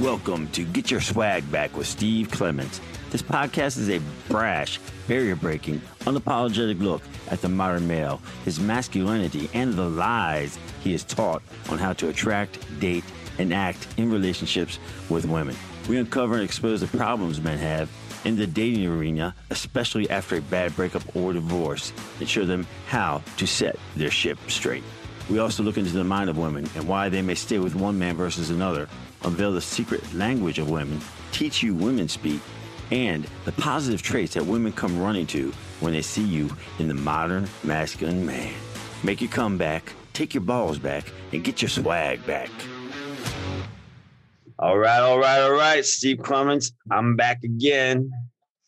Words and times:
Welcome 0.00 0.48
to 0.48 0.64
Get 0.64 0.90
Your 0.90 1.00
Swag 1.00 1.48
Back 1.52 1.76
with 1.76 1.86
Steve 1.86 2.28
Clements. 2.28 2.80
This 3.10 3.22
podcast 3.22 3.78
is 3.78 3.88
a 3.88 4.00
brash, 4.28 4.80
barrier 5.06 5.36
breaking, 5.36 5.80
unapologetic 6.00 6.80
look 6.80 7.00
at 7.30 7.40
the 7.40 7.48
modern 7.48 7.86
male, 7.86 8.20
his 8.44 8.58
masculinity, 8.58 9.48
and 9.54 9.74
the 9.74 9.88
lies 9.88 10.58
he 10.82 10.94
is 10.94 11.04
taught 11.04 11.44
on 11.68 11.78
how 11.78 11.92
to 11.92 12.08
attract, 12.08 12.58
date, 12.80 13.04
and 13.38 13.54
act 13.54 13.86
in 13.96 14.10
relationships 14.10 14.80
with 15.08 15.26
women. 15.26 15.54
We 15.88 15.98
uncover 15.98 16.34
and 16.34 16.42
expose 16.42 16.80
the 16.80 16.98
problems 16.98 17.40
men 17.40 17.58
have 17.58 17.88
in 18.24 18.34
the 18.34 18.48
dating 18.48 18.86
arena, 18.86 19.32
especially 19.50 20.10
after 20.10 20.38
a 20.38 20.42
bad 20.42 20.74
breakup 20.74 21.04
or 21.14 21.32
divorce, 21.32 21.92
and 22.18 22.28
show 22.28 22.44
them 22.44 22.66
how 22.88 23.22
to 23.36 23.46
set 23.46 23.76
their 23.94 24.10
ship 24.10 24.38
straight. 24.48 24.82
We 25.30 25.38
also 25.38 25.62
look 25.62 25.78
into 25.78 25.92
the 25.92 26.04
mind 26.04 26.28
of 26.28 26.36
women 26.36 26.68
and 26.74 26.88
why 26.88 27.08
they 27.08 27.22
may 27.22 27.34
stay 27.34 27.58
with 27.58 27.74
one 27.76 27.98
man 27.98 28.16
versus 28.16 28.50
another, 28.50 28.88
unveil 29.24 29.52
the 29.52 29.60
secret 29.60 30.14
language 30.14 30.58
of 30.58 30.70
women, 30.70 31.00
teach 31.32 31.62
you 31.62 31.74
women 31.74 32.08
speak, 32.08 32.40
and 32.90 33.26
the 33.44 33.52
positive 33.52 34.02
traits 34.02 34.34
that 34.34 34.44
women 34.44 34.72
come 34.72 35.00
running 35.00 35.26
to 35.26 35.52
when 35.80 35.92
they 35.92 36.02
see 36.02 36.24
you 36.24 36.50
in 36.78 36.88
the 36.88 36.94
modern 36.94 37.48
masculine 37.62 38.24
man. 38.24 38.52
Make 39.02 39.20
your 39.20 39.30
comeback, 39.30 39.92
take 40.12 40.34
your 40.34 40.42
balls 40.42 40.78
back, 40.78 41.12
and 41.32 41.42
get 41.42 41.60
your 41.60 41.68
swag 41.68 42.24
back. 42.26 42.50
All 44.58 44.78
right, 44.78 45.00
all 45.00 45.18
right, 45.18 45.40
all 45.40 45.52
right. 45.52 45.84
Steve 45.84 46.18
Clements, 46.18 46.72
I'm 46.90 47.16
back 47.16 47.42
again. 47.42 48.10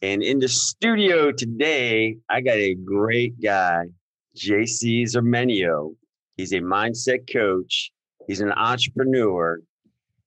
And 0.02 0.23
in 0.23 0.40
the 0.40 0.48
studio 0.48 1.32
today, 1.32 2.16
I 2.28 2.40
got 2.40 2.56
a 2.56 2.74
great 2.74 3.40
guy, 3.40 3.86
JC 4.36 5.04
Zermenio. 5.04 5.95
He's 6.36 6.52
a 6.52 6.60
mindset 6.60 7.32
coach, 7.32 7.92
he's 8.26 8.40
an 8.40 8.52
entrepreneur, 8.52 9.60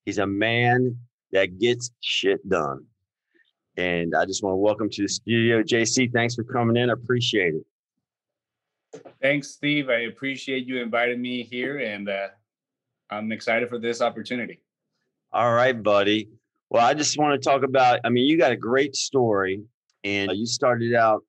he's 0.09 0.17
a 0.17 0.25
man 0.25 0.97
that 1.31 1.59
gets 1.59 1.91
shit 2.01 2.47
done. 2.49 2.83
And 3.77 4.15
I 4.15 4.25
just 4.25 4.43
want 4.43 4.53
to 4.53 4.57
welcome 4.57 4.89
to 4.89 5.03
the 5.03 5.07
studio, 5.07 5.61
JC. 5.61 6.11
Thanks 6.11 6.33
for 6.33 6.43
coming 6.43 6.77
in. 6.77 6.89
I 6.89 6.93
appreciate 6.93 7.53
it. 7.53 9.01
Thanks, 9.21 9.49
Steve. 9.49 9.89
I 9.89 10.05
appreciate 10.11 10.65
you 10.65 10.81
inviting 10.81 11.21
me 11.21 11.43
here, 11.43 11.77
and 11.77 12.09
uh, 12.09 12.29
I'm 13.11 13.31
excited 13.31 13.69
for 13.69 13.77
this 13.77 14.01
opportunity. 14.01 14.61
All 15.31 15.53
right, 15.53 15.81
buddy. 15.81 16.27
Well, 16.71 16.83
I 16.83 16.95
just 16.95 17.15
want 17.19 17.39
to 17.39 17.49
talk 17.49 17.61
about. 17.63 17.99
I 18.03 18.09
mean, 18.09 18.27
you 18.27 18.35
got 18.35 18.51
a 18.51 18.57
great 18.57 18.95
story, 18.95 19.61
and 20.03 20.31
you 20.31 20.47
started 20.47 20.95
out, 20.95 21.23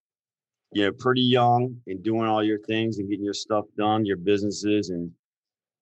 you 0.72 0.86
know, 0.86 0.92
pretty 0.92 1.20
young 1.20 1.76
and 1.86 2.02
doing 2.02 2.24
all 2.24 2.42
your 2.42 2.60
things 2.60 2.98
and 2.98 3.10
getting 3.10 3.26
your 3.26 3.34
stuff 3.34 3.66
done, 3.76 4.06
your 4.06 4.16
businesses, 4.16 4.88
and 4.88 5.10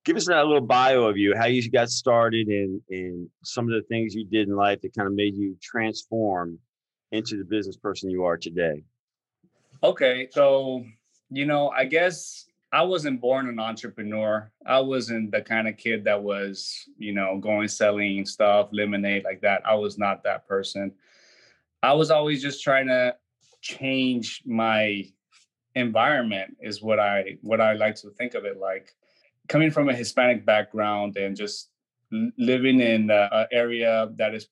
give 0.09 0.17
us 0.17 0.27
that 0.27 0.47
little 0.47 0.63
bio 0.63 1.03
of 1.03 1.19
you, 1.19 1.37
how 1.37 1.45
you 1.45 1.71
got 1.71 1.91
started, 1.91 2.49
and 2.49 2.81
and 2.89 3.29
some 3.45 3.67
of 3.67 3.73
the 3.73 3.83
things 3.89 4.15
you 4.15 4.25
did 4.25 4.49
in 4.49 4.57
life 4.57 4.81
that 4.81 4.97
kind 4.97 5.07
of 5.07 5.13
made 5.13 5.37
you 5.37 5.55
transform 5.63 6.59
into 7.13 7.37
the 7.37 7.45
business 7.45 7.77
person 7.77 8.09
you 8.09 8.25
are 8.25 8.39
today. 8.39 8.83
Okay, 9.83 10.29
so 10.31 10.83
you 11.31 11.45
know, 11.45 11.69
I 11.69 11.85
guess 11.85 12.47
I 12.73 12.83
wasn't 12.83 13.21
born 13.21 13.49
an 13.49 13.61
entrepreneur. 13.61 14.51
I 14.65 14.81
wasn't 14.81 15.31
the 15.31 15.43
kind 15.43 15.69
of 15.69 15.77
kid 15.77 16.05
that 16.05 16.23
was, 16.23 16.89
you 16.97 17.13
know, 17.13 17.39
going 17.39 17.69
selling 17.69 18.25
stuff, 18.25 18.71
lemonade 18.73 19.25
like 19.25 19.43
that. 19.43 19.61
I 19.67 19.75
was 19.75 19.99
not 19.99 20.25
that 20.25 20.49
person. 20.49 20.93
I 21.83 21.93
was 21.93 22.11
always 22.11 22.41
just 22.41 22.65
trying 22.65 22.89
to 22.89 23.15
change 23.61 24.43
my 24.47 25.05
environment 25.75 26.57
is 26.63 26.81
what 26.81 26.99
I 26.99 27.37
what 27.43 27.61
I 27.61 27.75
like 27.75 27.97
to 27.97 28.09
think 28.11 28.33
of 28.33 28.47
it 28.47 28.59
like. 28.59 28.95
Coming 29.49 29.71
from 29.71 29.89
a 29.89 29.95
Hispanic 29.95 30.45
background 30.45 31.17
and 31.17 31.37
just 31.37 31.71
living 32.39 32.81
in 32.81 33.11
an 33.11 33.47
area 33.51 34.11
that 34.17 34.35
is 34.35 34.49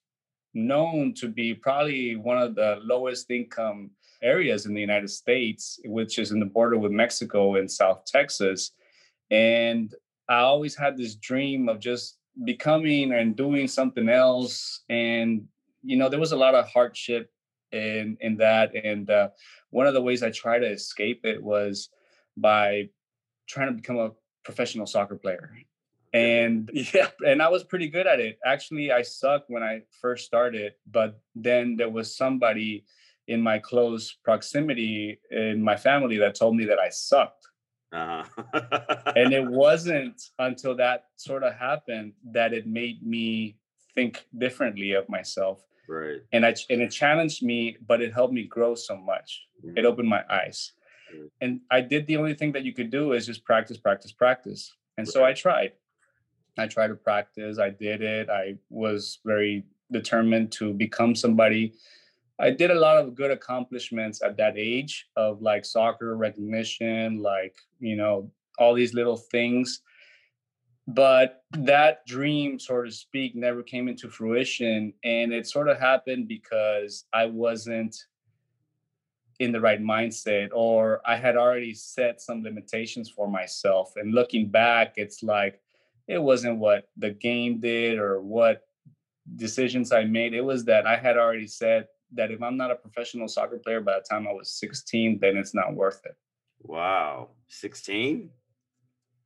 known 0.53 1.13
to 1.15 1.27
be 1.27 1.53
probably 1.53 2.15
one 2.15 2.37
of 2.37 2.55
the 2.55 2.79
lowest 2.83 3.29
income 3.29 3.91
areas 4.21 4.65
in 4.65 4.73
the 4.73 4.81
United 4.81 5.09
States, 5.09 5.79
which 5.85 6.17
is 6.17 6.31
in 6.31 6.39
the 6.39 6.45
border 6.45 6.77
with 6.77 6.91
Mexico 6.91 7.55
and 7.55 7.69
South 7.69 8.05
Texas. 8.05 8.71
And 9.29 9.93
I 10.27 10.39
always 10.39 10.75
had 10.75 10.97
this 10.97 11.15
dream 11.15 11.69
of 11.69 11.79
just 11.79 12.17
becoming 12.43 13.13
and 13.13 13.35
doing 13.35 13.67
something 13.67 14.09
else. 14.09 14.83
And, 14.89 15.47
you 15.83 15.97
know, 15.97 16.09
there 16.09 16.19
was 16.19 16.31
a 16.31 16.37
lot 16.37 16.55
of 16.55 16.67
hardship 16.67 17.31
in, 17.71 18.17
in 18.21 18.37
that. 18.37 18.71
And 18.75 19.09
uh, 19.09 19.29
one 19.69 19.87
of 19.87 19.93
the 19.93 20.01
ways 20.01 20.23
I 20.23 20.31
tried 20.31 20.59
to 20.59 20.71
escape 20.71 21.21
it 21.23 21.41
was 21.41 21.89
by 22.35 22.89
trying 23.47 23.67
to 23.67 23.73
become 23.73 23.97
a 23.97 24.11
professional 24.47 24.87
soccer 24.87 25.17
player. 25.23 25.45
And 26.13 26.69
yeah, 26.93 27.09
and 27.29 27.41
I 27.41 27.49
was 27.49 27.63
pretty 27.63 27.89
good 27.89 28.07
at 28.07 28.19
it. 28.19 28.39
Actually, 28.53 28.91
I 28.91 29.01
sucked 29.03 29.49
when 29.49 29.61
I 29.61 29.81
first 30.01 30.25
started, 30.25 30.73
but 30.89 31.19
then 31.35 31.75
there 31.79 31.89
was 31.89 32.15
somebody 32.15 32.85
in 33.27 33.41
my 33.41 33.59
close 33.59 34.05
proximity 34.23 35.19
in 35.31 35.61
my 35.61 35.75
family 35.75 36.17
that 36.23 36.33
told 36.33 36.55
me 36.55 36.65
that 36.65 36.79
I 36.79 36.89
sucked. 36.89 37.45
Uh-huh. 37.91 38.23
and 39.15 39.33
it 39.33 39.45
wasn't 39.45 40.21
until 40.39 40.75
that 40.77 41.05
sort 41.17 41.43
of 41.43 41.53
happened 41.53 42.13
that 42.37 42.53
it 42.53 42.65
made 42.67 43.05
me 43.05 43.57
think 43.95 44.25
differently 44.37 44.93
of 44.93 45.07
myself. 45.09 45.57
Right. 45.89 46.19
And 46.31 46.45
I 46.45 46.53
and 46.69 46.81
it 46.81 46.91
challenged 46.91 47.43
me, 47.43 47.77
but 47.85 48.01
it 48.01 48.13
helped 48.13 48.33
me 48.33 48.43
grow 48.43 48.75
so 48.75 48.95
much. 48.95 49.29
Mm-hmm. 49.59 49.77
It 49.77 49.85
opened 49.85 50.09
my 50.09 50.23
eyes. 50.29 50.73
Mm-hmm. 51.13 51.25
And 51.41 51.61
I 51.71 51.81
did 51.81 52.07
the 52.07 52.17
only 52.17 52.33
thing 52.33 52.51
that 52.53 52.63
you 52.63 52.73
could 52.73 52.89
do 52.89 53.13
is 53.13 53.25
just 53.25 53.43
practice, 53.43 53.77
practice, 53.77 54.11
practice. 54.11 54.75
And 54.97 55.07
so 55.07 55.23
I 55.23 55.33
tried. 55.33 55.73
I 56.57 56.67
tried 56.67 56.87
to 56.87 56.95
practice. 56.95 57.59
I 57.59 57.69
did 57.69 58.01
it. 58.01 58.29
I 58.29 58.55
was 58.69 59.19
very 59.25 59.65
determined 59.91 60.51
to 60.53 60.73
become 60.73 61.15
somebody 61.15 61.73
I 62.39 62.51
did 62.51 62.69
a 62.69 62.75
lot 62.75 62.97
of 62.97 63.15
good 63.15 63.31
accomplishments 63.31 64.21
at 64.23 64.37
that 64.37 64.57
age 64.57 65.07
of 65.15 65.41
like 65.41 65.65
soccer 65.65 66.15
recognition, 66.15 67.19
like, 67.19 67.55
you 67.79 67.95
know, 67.95 68.31
all 68.59 68.75
these 68.75 68.93
little 68.93 69.17
things. 69.17 69.81
But 70.87 71.43
that 71.51 72.05
dream, 72.05 72.59
so 72.59 72.83
to 72.83 72.91
speak, 72.91 73.35
never 73.35 73.63
came 73.63 73.87
into 73.87 74.09
fruition. 74.09 74.93
And 75.03 75.33
it 75.33 75.47
sort 75.47 75.67
of 75.67 75.79
happened 75.79 76.27
because 76.27 77.05
I 77.11 77.25
wasn't 77.25 77.95
in 79.39 79.51
the 79.51 79.61
right 79.61 79.81
mindset 79.81 80.49
or 80.53 81.01
I 81.05 81.15
had 81.15 81.37
already 81.37 81.73
set 81.73 82.21
some 82.21 82.43
limitations 82.43 83.09
for 83.09 83.27
myself. 83.27 83.93
And 83.95 84.13
looking 84.13 84.49
back, 84.49 84.93
it's 84.97 85.21
like 85.21 85.61
it 86.07 86.17
wasn't 86.17 86.57
what 86.57 86.89
the 86.97 87.11
game 87.11 87.59
did 87.59 87.99
or 87.99 88.21
what 88.21 88.63
decisions 89.35 89.91
I 89.91 90.05
made. 90.05 90.33
It 90.33 90.41
was 90.41 90.65
that 90.65 90.87
I 90.87 90.97
had 90.97 91.17
already 91.17 91.47
said 91.47 91.87
that 92.13 92.31
if 92.31 92.41
I'm 92.41 92.57
not 92.57 92.71
a 92.71 92.75
professional 92.75 93.27
soccer 93.27 93.57
player 93.57 93.81
by 93.81 93.95
the 93.95 94.05
time 94.09 94.27
I 94.27 94.31
was 94.31 94.49
16, 94.51 95.19
then 95.19 95.37
it's 95.37 95.53
not 95.53 95.75
worth 95.75 96.01
it. 96.05 96.15
Wow. 96.61 97.29
16? 97.49 98.29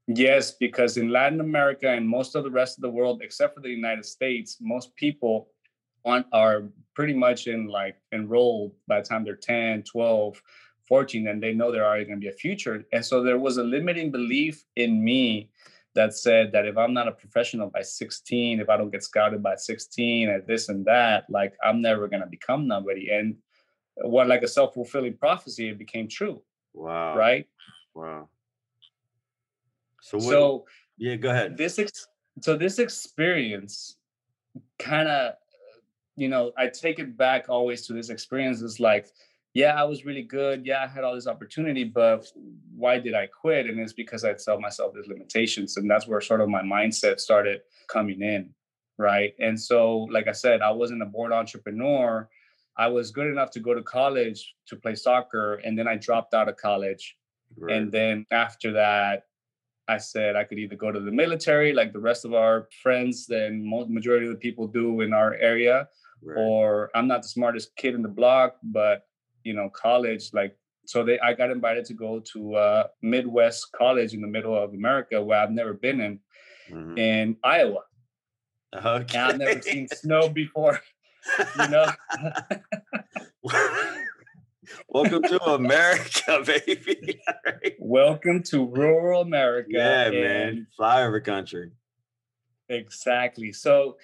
Yes, 0.07 0.51
because 0.51 0.97
in 0.97 1.09
Latin 1.09 1.39
America 1.39 1.89
and 1.89 2.07
most 2.07 2.35
of 2.35 2.43
the 2.43 2.49
rest 2.49 2.77
of 2.77 2.81
the 2.81 2.89
world, 2.89 3.21
except 3.23 3.55
for 3.55 3.61
the 3.61 3.69
United 3.69 4.05
States, 4.05 4.57
most 4.59 4.95
people 4.95 5.49
want, 6.03 6.25
are 6.31 6.63
pretty 6.93 7.13
much 7.13 7.47
in 7.47 7.67
like 7.67 7.95
enrolled 8.11 8.73
by 8.87 8.99
the 9.01 9.07
time 9.07 9.23
they're 9.23 9.35
10, 9.35 9.83
12, 9.83 10.41
14, 10.87 11.27
and 11.27 11.41
they 11.41 11.53
know 11.53 11.71
there 11.71 11.85
are 11.85 11.97
going 12.03 12.15
to 12.15 12.17
be 12.17 12.27
a 12.27 12.33
future. 12.33 12.83
And 12.91 13.05
so 13.05 13.23
there 13.23 13.39
was 13.39 13.57
a 13.57 13.63
limiting 13.63 14.11
belief 14.11 14.65
in 14.75 15.03
me 15.03 15.49
that 15.93 16.13
said 16.13 16.51
that 16.53 16.65
if 16.65 16.77
I'm 16.77 16.93
not 16.93 17.07
a 17.07 17.11
professional 17.11 17.69
by 17.69 17.81
16, 17.81 18.59
if 18.59 18.69
I 18.69 18.77
don't 18.77 18.91
get 18.91 19.03
scouted 19.03 19.43
by 19.43 19.55
16 19.55 20.29
and 20.29 20.47
this 20.47 20.69
and 20.69 20.85
that, 20.85 21.29
like 21.29 21.53
I'm 21.63 21.81
never 21.81 22.07
gonna 22.07 22.27
become 22.27 22.67
nobody. 22.67 23.09
And 23.09 23.35
what 23.95 24.27
like 24.27 24.41
a 24.41 24.47
self-fulfilling 24.47 25.17
prophecy, 25.17 25.69
it 25.69 25.77
became 25.77 26.07
true. 26.07 26.41
Wow. 26.73 27.17
Right? 27.17 27.47
Wow. 27.93 28.29
So 30.01 30.17
what, 30.17 30.29
so 30.29 30.65
yeah, 30.97 31.15
go 31.15 31.29
ahead. 31.29 31.57
This 31.57 31.77
ex- 31.77 32.07
so 32.39 32.57
this 32.57 32.79
experience 32.79 33.97
kind 34.79 35.07
of 35.07 35.33
you 36.15 36.27
know, 36.27 36.51
I 36.57 36.67
take 36.67 36.99
it 36.99 37.17
back 37.17 37.49
always 37.49 37.85
to 37.87 37.93
this 37.93 38.09
experience 38.09 38.61
is 38.61 38.79
like 38.79 39.07
yeah, 39.53 39.79
I 39.79 39.83
was 39.83 40.05
really 40.05 40.21
good. 40.21 40.65
Yeah, 40.65 40.83
I 40.83 40.87
had 40.87 41.03
all 41.03 41.13
this 41.13 41.27
opportunity, 41.27 41.83
but 41.83 42.25
why 42.73 42.99
did 42.99 43.13
I 43.13 43.27
quit? 43.27 43.65
And 43.65 43.79
it's 43.79 43.93
because 43.93 44.23
I'd 44.23 44.39
sell 44.39 44.59
myself 44.59 44.93
these 44.93 45.07
limitations. 45.07 45.75
And 45.75 45.91
that's 45.91 46.07
where 46.07 46.21
sort 46.21 46.41
of 46.41 46.47
my 46.47 46.61
mindset 46.61 47.19
started 47.19 47.61
coming 47.87 48.21
in. 48.21 48.53
Right. 48.97 49.33
And 49.39 49.59
so, 49.59 50.07
like 50.11 50.27
I 50.27 50.31
said, 50.31 50.61
I 50.61 50.71
wasn't 50.71 51.01
a 51.01 51.05
born 51.05 51.33
entrepreneur. 51.33 52.29
I 52.77 52.87
was 52.87 53.11
good 53.11 53.27
enough 53.27 53.51
to 53.51 53.59
go 53.59 53.73
to 53.73 53.81
college 53.83 54.55
to 54.67 54.75
play 54.77 54.95
soccer. 54.95 55.55
And 55.55 55.77
then 55.77 55.87
I 55.87 55.97
dropped 55.97 56.33
out 56.33 56.47
of 56.47 56.55
college. 56.55 57.17
Right. 57.57 57.75
And 57.75 57.91
then 57.91 58.25
after 58.31 58.71
that, 58.73 59.23
I 59.95 59.97
said 59.97 60.35
I 60.35 60.43
could 60.43 60.59
either 60.59 60.75
go 60.75 60.91
to 60.91 60.99
the 60.99 61.11
military, 61.11 61.73
like 61.73 61.91
the 61.93 61.99
rest 62.09 62.25
of 62.25 62.33
our 62.33 62.67
friends, 62.83 63.29
and 63.29 63.63
most 63.63 63.89
majority 63.89 64.25
of 64.27 64.33
the 64.33 64.43
people 64.47 64.67
do 64.67 65.01
in 65.01 65.13
our 65.13 65.33
area, 65.35 65.87
right. 66.23 66.37
or 66.37 66.89
I'm 66.95 67.07
not 67.07 67.21
the 67.23 67.27
smartest 67.37 67.75
kid 67.75 67.95
in 67.95 68.01
the 68.01 68.15
block, 68.21 68.57
but 68.63 68.97
you 69.43 69.53
know 69.53 69.69
college 69.69 70.29
like 70.33 70.55
so 70.85 71.03
they 71.03 71.17
i 71.19 71.33
got 71.33 71.49
invited 71.49 71.83
to 71.83 71.95
go 71.95 72.19
to 72.19 72.53
uh 72.53 72.83
midwest 73.01 73.71
college 73.71 74.13
in 74.13 74.21
the 74.21 74.27
middle 74.27 74.55
of 74.55 74.75
america 74.75 75.19
where 75.19 75.39
i've 75.39 75.49
never 75.49 75.73
been 75.73 75.99
in 75.99 76.19
mm-hmm. 76.69 76.95
in 76.95 77.35
iowa 77.43 77.81
Okay. 78.73 79.17
And 79.17 79.31
I've 79.31 79.37
never 79.37 79.61
seen 79.61 79.87
snow 79.87 80.29
before. 80.29 80.81
You 81.59 81.67
know. 81.67 81.85
Welcome 84.93 85.23
to 85.23 85.41
America, 85.51 86.43
baby. 86.67 87.21
Welcome 87.79 88.43
to 88.43 88.65
rural 88.65 89.21
America. 89.21 89.69
Yeah, 89.69 90.09
man. 90.09 90.67
Flyover 90.77 91.23
country. 91.23 91.71
Exactly. 92.67 93.53
So 93.53 93.95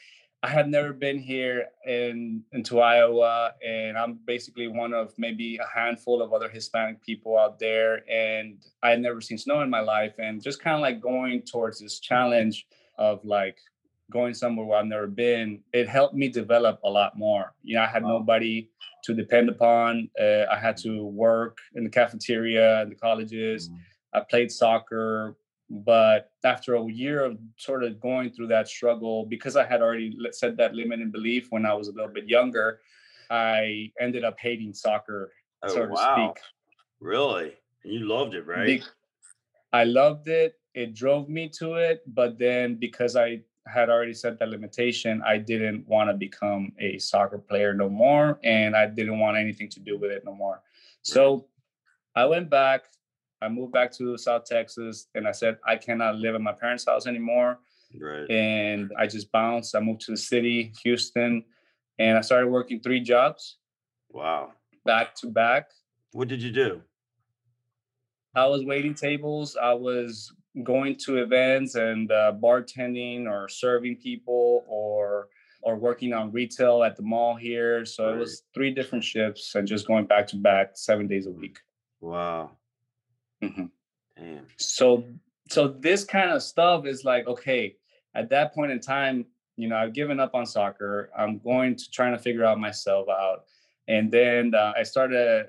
I 0.41 0.47
have 0.47 0.69
never 0.69 0.93
been 0.93 1.19
here 1.19 1.65
in 1.85 2.41
into 2.53 2.79
Iowa, 2.79 3.51
and 3.61 3.97
I'm 3.97 4.19
basically 4.25 4.69
one 4.69 4.93
of 4.93 5.13
maybe 5.17 5.57
a 5.57 5.67
handful 5.77 6.21
of 6.21 6.31
other 6.31 6.47
Hispanic 6.47 7.03
people 7.03 7.37
out 7.37 7.59
there. 7.59 8.09
And 8.09 8.63
I 8.81 8.91
had 8.91 9.01
never 9.01 9.19
seen 9.19 9.37
snow 9.37 9.59
in 9.63 9.69
my 9.69 9.81
life, 9.81 10.13
and 10.19 10.41
just 10.41 10.63
kind 10.63 10.77
of 10.77 10.81
like 10.81 11.01
going 11.01 11.41
towards 11.41 11.81
this 11.81 11.99
challenge 11.99 12.65
of 12.97 13.25
like 13.25 13.57
going 14.11 14.33
somewhere 14.33 14.65
where 14.65 14.79
I've 14.79 14.85
never 14.85 15.07
been, 15.07 15.59
it 15.73 15.87
helped 15.87 16.15
me 16.15 16.29
develop 16.29 16.79
a 16.83 16.89
lot 16.89 17.17
more. 17.17 17.53
You 17.63 17.75
know, 17.75 17.83
I 17.83 17.87
had 17.87 18.03
wow. 18.03 18.19
nobody 18.19 18.69
to 19.03 19.13
depend 19.13 19.49
upon. 19.49 20.09
Uh, 20.19 20.45
I 20.51 20.57
had 20.57 20.77
to 20.77 21.05
work 21.05 21.57
in 21.75 21.83
the 21.83 21.89
cafeteria 21.89 22.81
in 22.83 22.89
the 22.89 22.95
colleges. 22.95 23.69
Mm-hmm. 23.69 23.77
I 24.13 24.19
played 24.21 24.51
soccer, 24.51 25.35
but 25.69 26.31
after 26.43 26.75
a 26.75 26.85
year 26.85 27.25
of 27.25 27.37
sort 27.57 27.83
of 27.83 27.99
going 27.99 28.31
through 28.31 28.47
that 28.47 28.67
struggle, 28.67 29.25
because 29.25 29.55
I 29.55 29.65
had 29.65 29.81
already 29.81 30.17
set 30.31 30.57
that 30.57 30.73
limiting 30.73 31.11
belief 31.11 31.47
when 31.49 31.65
I 31.65 31.73
was 31.73 31.89
a 31.89 31.91
little 31.91 32.11
bit 32.11 32.27
younger, 32.27 32.79
I 33.29 33.91
ended 33.99 34.23
up 34.23 34.39
hating 34.39 34.73
soccer, 34.73 35.33
oh, 35.63 35.67
so 35.67 35.85
to 35.85 35.91
wow. 35.91 36.33
speak. 36.33 36.43
Really? 37.01 37.53
You 37.83 38.07
loved 38.07 38.33
it, 38.33 38.45
right? 38.47 38.83
I 39.73 39.83
loved 39.83 40.27
it. 40.29 40.55
It 40.73 40.93
drove 40.93 41.27
me 41.27 41.49
to 41.59 41.73
it, 41.75 42.03
but 42.07 42.37
then 42.37 42.75
because 42.75 43.15
I 43.15 43.41
had 43.71 43.89
already 43.89 44.13
set 44.13 44.39
that 44.39 44.49
limitation, 44.49 45.21
I 45.25 45.37
didn't 45.37 45.87
want 45.87 46.09
to 46.09 46.13
become 46.13 46.71
a 46.79 46.97
soccer 46.97 47.37
player 47.37 47.73
no 47.73 47.89
more, 47.89 48.39
and 48.43 48.75
I 48.75 48.87
didn't 48.87 49.19
want 49.19 49.37
anything 49.37 49.69
to 49.69 49.79
do 49.79 49.97
with 49.97 50.11
it 50.11 50.23
no 50.25 50.33
more. 50.33 50.61
So 51.01 51.47
I 52.15 52.25
went 52.25 52.49
back. 52.49 52.85
I 53.41 53.49
moved 53.49 53.73
back 53.73 53.91
to 53.93 54.17
South 54.17 54.45
Texas, 54.45 55.07
and 55.13 55.27
I 55.27 55.31
said 55.31 55.57
I 55.65 55.75
cannot 55.75 56.15
live 56.15 56.35
in 56.35 56.41
my 56.41 56.53
parents' 56.53 56.85
house 56.85 57.05
anymore. 57.05 57.59
Right. 57.99 58.29
And 58.29 58.91
I 58.97 59.07
just 59.07 59.31
bounced. 59.31 59.75
I 59.75 59.79
moved 59.79 60.01
to 60.01 60.11
the 60.11 60.17
city, 60.17 60.73
Houston, 60.83 61.43
and 61.99 62.17
I 62.17 62.21
started 62.21 62.47
working 62.47 62.79
three 62.79 62.99
jobs. 62.99 63.57
Wow. 64.09 64.53
Back 64.85 65.15
to 65.15 65.27
back. 65.27 65.71
What 66.11 66.27
did 66.27 66.41
you 66.41 66.51
do? 66.51 66.81
I 68.35 68.45
was 68.47 68.63
waiting 68.63 68.93
tables. 68.93 69.55
I 69.55 69.73
was 69.73 70.31
going 70.63 70.95
to 70.95 71.17
events 71.17 71.75
and 71.75 72.11
uh, 72.11 72.33
bartending 72.41 73.27
or 73.27 73.47
serving 73.47 73.97
people 73.97 74.65
or 74.67 75.29
or 75.63 75.75
working 75.75 76.13
on 76.13 76.31
retail 76.31 76.83
at 76.83 76.95
the 76.95 77.01
mall 77.01 77.35
here. 77.35 77.85
So 77.85 78.05
right. 78.05 78.15
it 78.15 78.19
was 78.19 78.43
three 78.53 78.71
different 78.71 79.03
shifts 79.03 79.55
and 79.55 79.67
just 79.67 79.87
going 79.87 80.05
back 80.05 80.27
to 80.27 80.35
back 80.37 80.71
seven 80.75 81.07
days 81.07 81.27
a 81.27 81.31
week. 81.31 81.59
Wow. 81.99 82.51
Mm-hmm. 83.43 83.65
Damn. 84.15 84.45
So 84.57 85.03
so 85.49 85.67
this 85.67 86.03
kind 86.03 86.31
of 86.31 86.41
stuff 86.43 86.85
is 86.85 87.03
like 87.03 87.27
okay. 87.27 87.75
At 88.15 88.29
that 88.29 88.53
point 88.53 88.71
in 88.71 88.79
time, 88.79 89.25
you 89.57 89.67
know, 89.67 89.75
I've 89.75 89.93
given 89.93 90.19
up 90.19 90.33
on 90.33 90.45
soccer. 90.45 91.11
I'm 91.17 91.39
going 91.39 91.75
to 91.75 91.91
trying 91.91 92.13
to 92.13 92.19
figure 92.19 92.43
out 92.45 92.59
myself 92.59 93.07
out, 93.09 93.43
and 93.87 94.11
then 94.11 94.53
uh, 94.55 94.73
I 94.75 94.83
started 94.83 95.47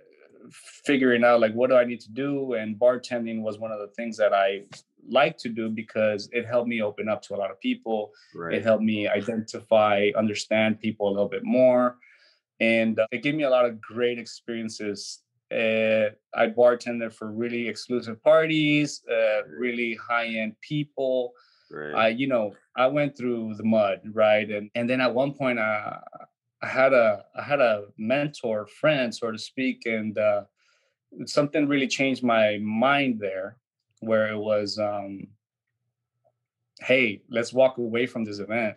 figuring 0.53 1.25
out 1.25 1.41
like 1.41 1.55
what 1.55 1.71
do 1.71 1.77
I 1.77 1.85
need 1.85 2.01
to 2.01 2.11
do, 2.11 2.55
and 2.55 2.79
bartending 2.79 3.43
was 3.43 3.59
one 3.59 3.73
of 3.73 3.79
the 3.79 3.89
things 3.89 4.17
that 4.19 4.33
I 4.33 4.65
like 5.11 5.39
to 5.39 5.49
do 5.49 5.69
because 5.69 6.29
it 6.33 6.47
helped 6.47 6.69
me 6.69 6.83
open 6.83 7.09
up 7.09 7.23
to 7.23 7.35
a 7.35 7.39
lot 7.39 7.51
of 7.51 7.61
people. 7.61 8.13
Right. 8.35 8.55
It 8.55 8.65
helped 8.65 8.83
me 8.83 9.09
identify, 9.09 10.11
understand 10.17 10.81
people 10.81 11.09
a 11.09 11.11
little 11.11 11.29
bit 11.29 11.45
more. 11.45 11.97
And 12.61 12.99
uh, 12.99 13.07
it 13.13 13.23
gave 13.23 13.35
me 13.35 13.45
a 13.45 13.51
lot 13.51 13.65
of 13.65 13.81
great 13.81 14.19
experiences. 14.19 15.23
Uh, 15.51 16.11
I 16.35 16.49
bartended 16.49 17.13
for 17.13 17.31
really 17.33 17.69
exclusive 17.69 18.23
parties, 18.23 19.03
uh, 19.11 19.47
really 19.49 19.95
high 19.95 20.27
end 20.27 20.57
people. 20.61 21.33
Right. 21.71 21.95
I, 21.95 22.09
you 22.09 22.27
know, 22.27 22.55
I 22.77 22.87
went 22.87 23.17
through 23.17 23.55
the 23.55 23.65
mud, 23.65 24.01
right? 24.13 24.49
And 24.51 24.71
and 24.75 24.89
then 24.89 25.01
at 25.01 25.15
one 25.15 25.33
point, 25.35 25.59
I, 25.59 25.99
I 26.63 26.67
had 26.67 26.93
a 26.93 27.25
I 27.37 27.43
had 27.43 27.61
a 27.61 27.85
mentor 27.97 28.67
friend, 28.67 29.15
so 29.15 29.31
to 29.31 29.39
speak, 29.39 29.83
and 29.87 30.19
uh, 30.19 30.43
something 31.27 31.69
really 31.69 31.87
changed 31.87 32.23
my 32.23 32.59
mind 32.63 33.21
there 33.21 33.57
where 34.01 34.29
it 34.29 34.39
was 34.39 34.79
um 34.79 35.27
hey 36.81 37.23
let's 37.29 37.53
walk 37.53 37.79
away 37.79 38.07
from 38.07 38.25
this 38.25 38.39
event. 38.39 38.77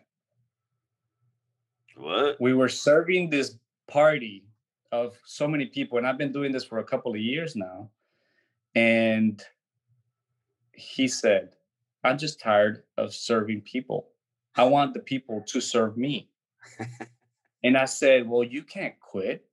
What? 1.96 2.40
We 2.40 2.54
were 2.54 2.70
serving 2.70 3.30
this 3.30 3.58
party 3.88 4.46
of 4.92 5.18
so 5.26 5.48
many 5.48 5.66
people 5.66 5.98
and 5.98 6.08
i've 6.08 6.18
been 6.18 6.32
doing 6.32 6.52
this 6.52 6.66
for 6.66 6.80
a 6.80 6.84
couple 6.84 7.12
of 7.12 7.18
years 7.18 7.56
now 7.56 7.90
and 8.76 9.42
he 10.74 11.08
said 11.08 11.56
i'm 12.04 12.18
just 12.18 12.40
tired 12.40 12.84
of 12.98 13.14
serving 13.14 13.62
people. 13.62 14.08
I 14.56 14.66
want 14.66 14.94
the 14.94 15.00
people 15.00 15.44
to 15.48 15.62
serve 15.62 15.98
me. 15.98 16.30
And 17.64 17.78
i 17.78 17.86
said 17.86 18.28
well 18.28 18.44
you 18.44 18.64
can't 18.64 19.00
quit. 19.00 19.46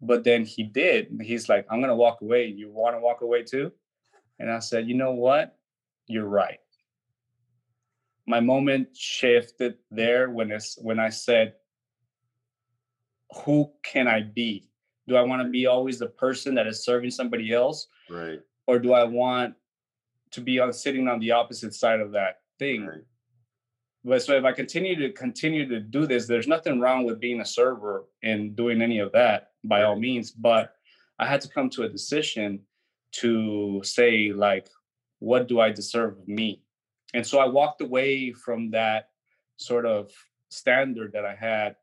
But 0.00 0.24
then 0.24 0.44
he 0.44 0.62
did 0.62 1.20
he's 1.20 1.48
like 1.48 1.66
i'm 1.70 1.80
gonna 1.80 1.94
walk 1.94 2.22
away. 2.22 2.46
You 2.46 2.70
want 2.70 2.96
to 2.96 3.00
walk 3.00 3.20
away 3.20 3.42
too 3.42 3.72
and 4.38 4.50
I 4.50 4.58
said, 4.60 4.88
you 4.88 4.94
know 4.94 5.12
what? 5.12 5.58
You're 6.06 6.28
right. 6.28 6.58
My 8.26 8.40
moment 8.40 8.96
shifted 8.96 9.76
there 9.90 10.30
when 10.30 10.50
it's 10.50 10.78
when 10.80 10.98
I 10.98 11.08
said, 11.08 11.54
who 13.44 13.70
can 13.82 14.06
I 14.06 14.22
be? 14.22 14.70
Do 15.06 15.16
I 15.16 15.22
want 15.22 15.42
to 15.42 15.48
be 15.48 15.66
always 15.66 15.98
the 15.98 16.06
person 16.06 16.54
that 16.54 16.66
is 16.66 16.84
serving 16.84 17.10
somebody 17.10 17.52
else? 17.52 17.88
Right. 18.10 18.40
Or 18.66 18.78
do 18.78 18.92
I 18.92 19.04
want 19.04 19.54
to 20.32 20.40
be 20.40 20.60
on 20.60 20.72
sitting 20.72 21.08
on 21.08 21.18
the 21.20 21.32
opposite 21.32 21.74
side 21.74 22.00
of 22.00 22.12
that 22.12 22.40
thing? 22.58 22.86
Right. 22.86 23.04
But 24.04 24.22
so 24.22 24.36
if 24.36 24.44
I 24.44 24.52
continue 24.52 24.96
to 24.96 25.12
continue 25.12 25.68
to 25.68 25.80
do 25.80 26.06
this, 26.06 26.26
there's 26.26 26.46
nothing 26.46 26.80
wrong 26.80 27.04
with 27.04 27.20
being 27.20 27.40
a 27.40 27.44
server 27.44 28.04
and 28.22 28.54
doing 28.54 28.80
any 28.80 28.98
of 28.98 29.12
that 29.12 29.52
by 29.64 29.80
right. 29.80 29.86
all 29.86 29.98
means. 29.98 30.30
But 30.30 30.74
I 31.18 31.26
had 31.26 31.40
to 31.42 31.48
come 31.48 31.68
to 31.70 31.82
a 31.82 31.88
decision 31.88 32.60
to 33.12 33.80
say 33.84 34.32
like 34.32 34.68
what 35.20 35.48
do 35.48 35.60
i 35.60 35.70
deserve 35.70 36.18
of 36.18 36.28
me? 36.28 36.62
And 37.14 37.26
so 37.26 37.38
i 37.38 37.46
walked 37.46 37.80
away 37.80 38.32
from 38.32 38.70
that 38.70 39.10
sort 39.56 39.86
of 39.86 40.10
standard 40.50 41.12
that 41.12 41.24
i 41.24 41.34
had 41.34 41.76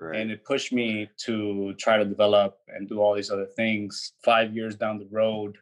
right. 0.00 0.20
and 0.20 0.30
it 0.30 0.44
pushed 0.44 0.72
me 0.72 1.08
to 1.18 1.74
try 1.78 1.96
to 1.96 2.04
develop 2.04 2.58
and 2.68 2.88
do 2.88 3.00
all 3.00 3.14
these 3.14 3.30
other 3.30 3.46
things. 3.56 4.12
Five 4.24 4.54
years 4.54 4.76
down 4.76 4.98
the 4.98 5.08
road 5.10 5.58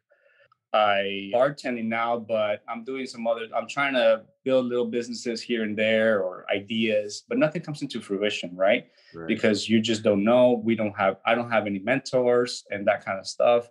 i 0.72 1.30
bartending 1.32 1.86
now 1.86 2.18
but 2.18 2.62
i'm 2.68 2.84
doing 2.84 3.06
some 3.06 3.26
other 3.26 3.46
i'm 3.54 3.68
trying 3.68 3.94
to 3.94 4.22
build 4.44 4.66
little 4.66 4.86
businesses 4.86 5.40
here 5.40 5.62
and 5.62 5.76
there 5.76 6.22
or 6.22 6.44
ideas 6.52 7.22
but 7.28 7.38
nothing 7.38 7.62
comes 7.62 7.82
into 7.82 8.00
fruition 8.00 8.54
right? 8.56 8.86
right. 9.14 9.28
Because 9.28 9.68
you 9.68 9.80
just 9.80 10.02
don't 10.02 10.24
know. 10.24 10.60
We 10.64 10.74
don't 10.74 10.96
have 10.96 11.16
i 11.24 11.34
don't 11.34 11.50
have 11.50 11.66
any 11.66 11.78
mentors 11.78 12.64
and 12.70 12.86
that 12.86 13.04
kind 13.04 13.18
of 13.18 13.26
stuff 13.26 13.68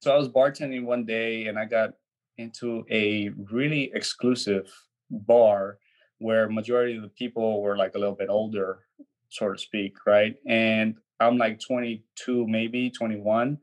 so 0.00 0.12
I 0.12 0.16
was 0.16 0.28
bartending 0.28 0.84
one 0.84 1.04
day 1.04 1.46
and 1.46 1.58
I 1.58 1.64
got 1.64 1.90
into 2.36 2.84
a 2.90 3.30
really 3.50 3.90
exclusive 3.94 4.70
bar 5.10 5.78
where 6.18 6.48
majority 6.48 6.96
of 6.96 7.02
the 7.02 7.08
people 7.08 7.62
were 7.62 7.76
like 7.76 7.94
a 7.94 7.98
little 7.98 8.14
bit 8.14 8.28
older, 8.28 8.80
so 9.28 9.52
to 9.52 9.58
speak, 9.58 9.94
right? 10.06 10.36
And 10.46 10.96
I'm 11.20 11.36
like 11.38 11.60
22, 11.60 12.46
maybe 12.46 12.90
21. 12.90 13.58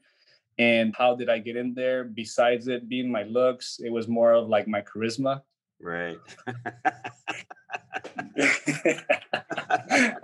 And 0.57 0.95
how 0.97 1.15
did 1.15 1.29
I 1.29 1.39
get 1.39 1.57
in 1.57 1.73
there? 1.73 2.05
Besides 2.05 2.67
it 2.67 2.87
being 2.87 3.11
my 3.11 3.23
looks, 3.23 3.79
it 3.83 3.89
was 3.89 4.07
more 4.07 4.33
of 4.33 4.47
like 4.47 4.67
my 4.67 4.81
charisma. 4.81 5.41
Right. 5.81 6.17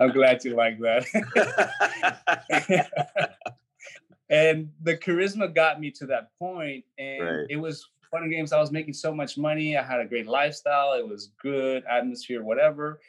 I'm 0.00 0.12
glad 0.12 0.44
you 0.44 0.56
like 0.56 0.78
that 0.80 1.04
and 4.32 4.70
the 4.82 4.96
charisma 4.96 5.54
got 5.54 5.78
me 5.78 5.90
to 5.90 6.06
that 6.06 6.30
point 6.38 6.84
and 6.98 7.22
right. 7.22 7.46
it 7.50 7.56
was 7.56 7.86
fun 8.10 8.22
and 8.22 8.32
games. 8.32 8.52
I 8.52 8.60
was 8.60 8.72
making 8.72 8.94
so 8.94 9.14
much 9.14 9.36
money. 9.38 9.76
I 9.76 9.82
had 9.82 10.00
a 10.00 10.06
great 10.06 10.26
lifestyle. 10.26 10.94
It 10.94 11.06
was 11.06 11.32
good 11.40 11.84
atmosphere 11.88 12.42
whatever. 12.42 13.00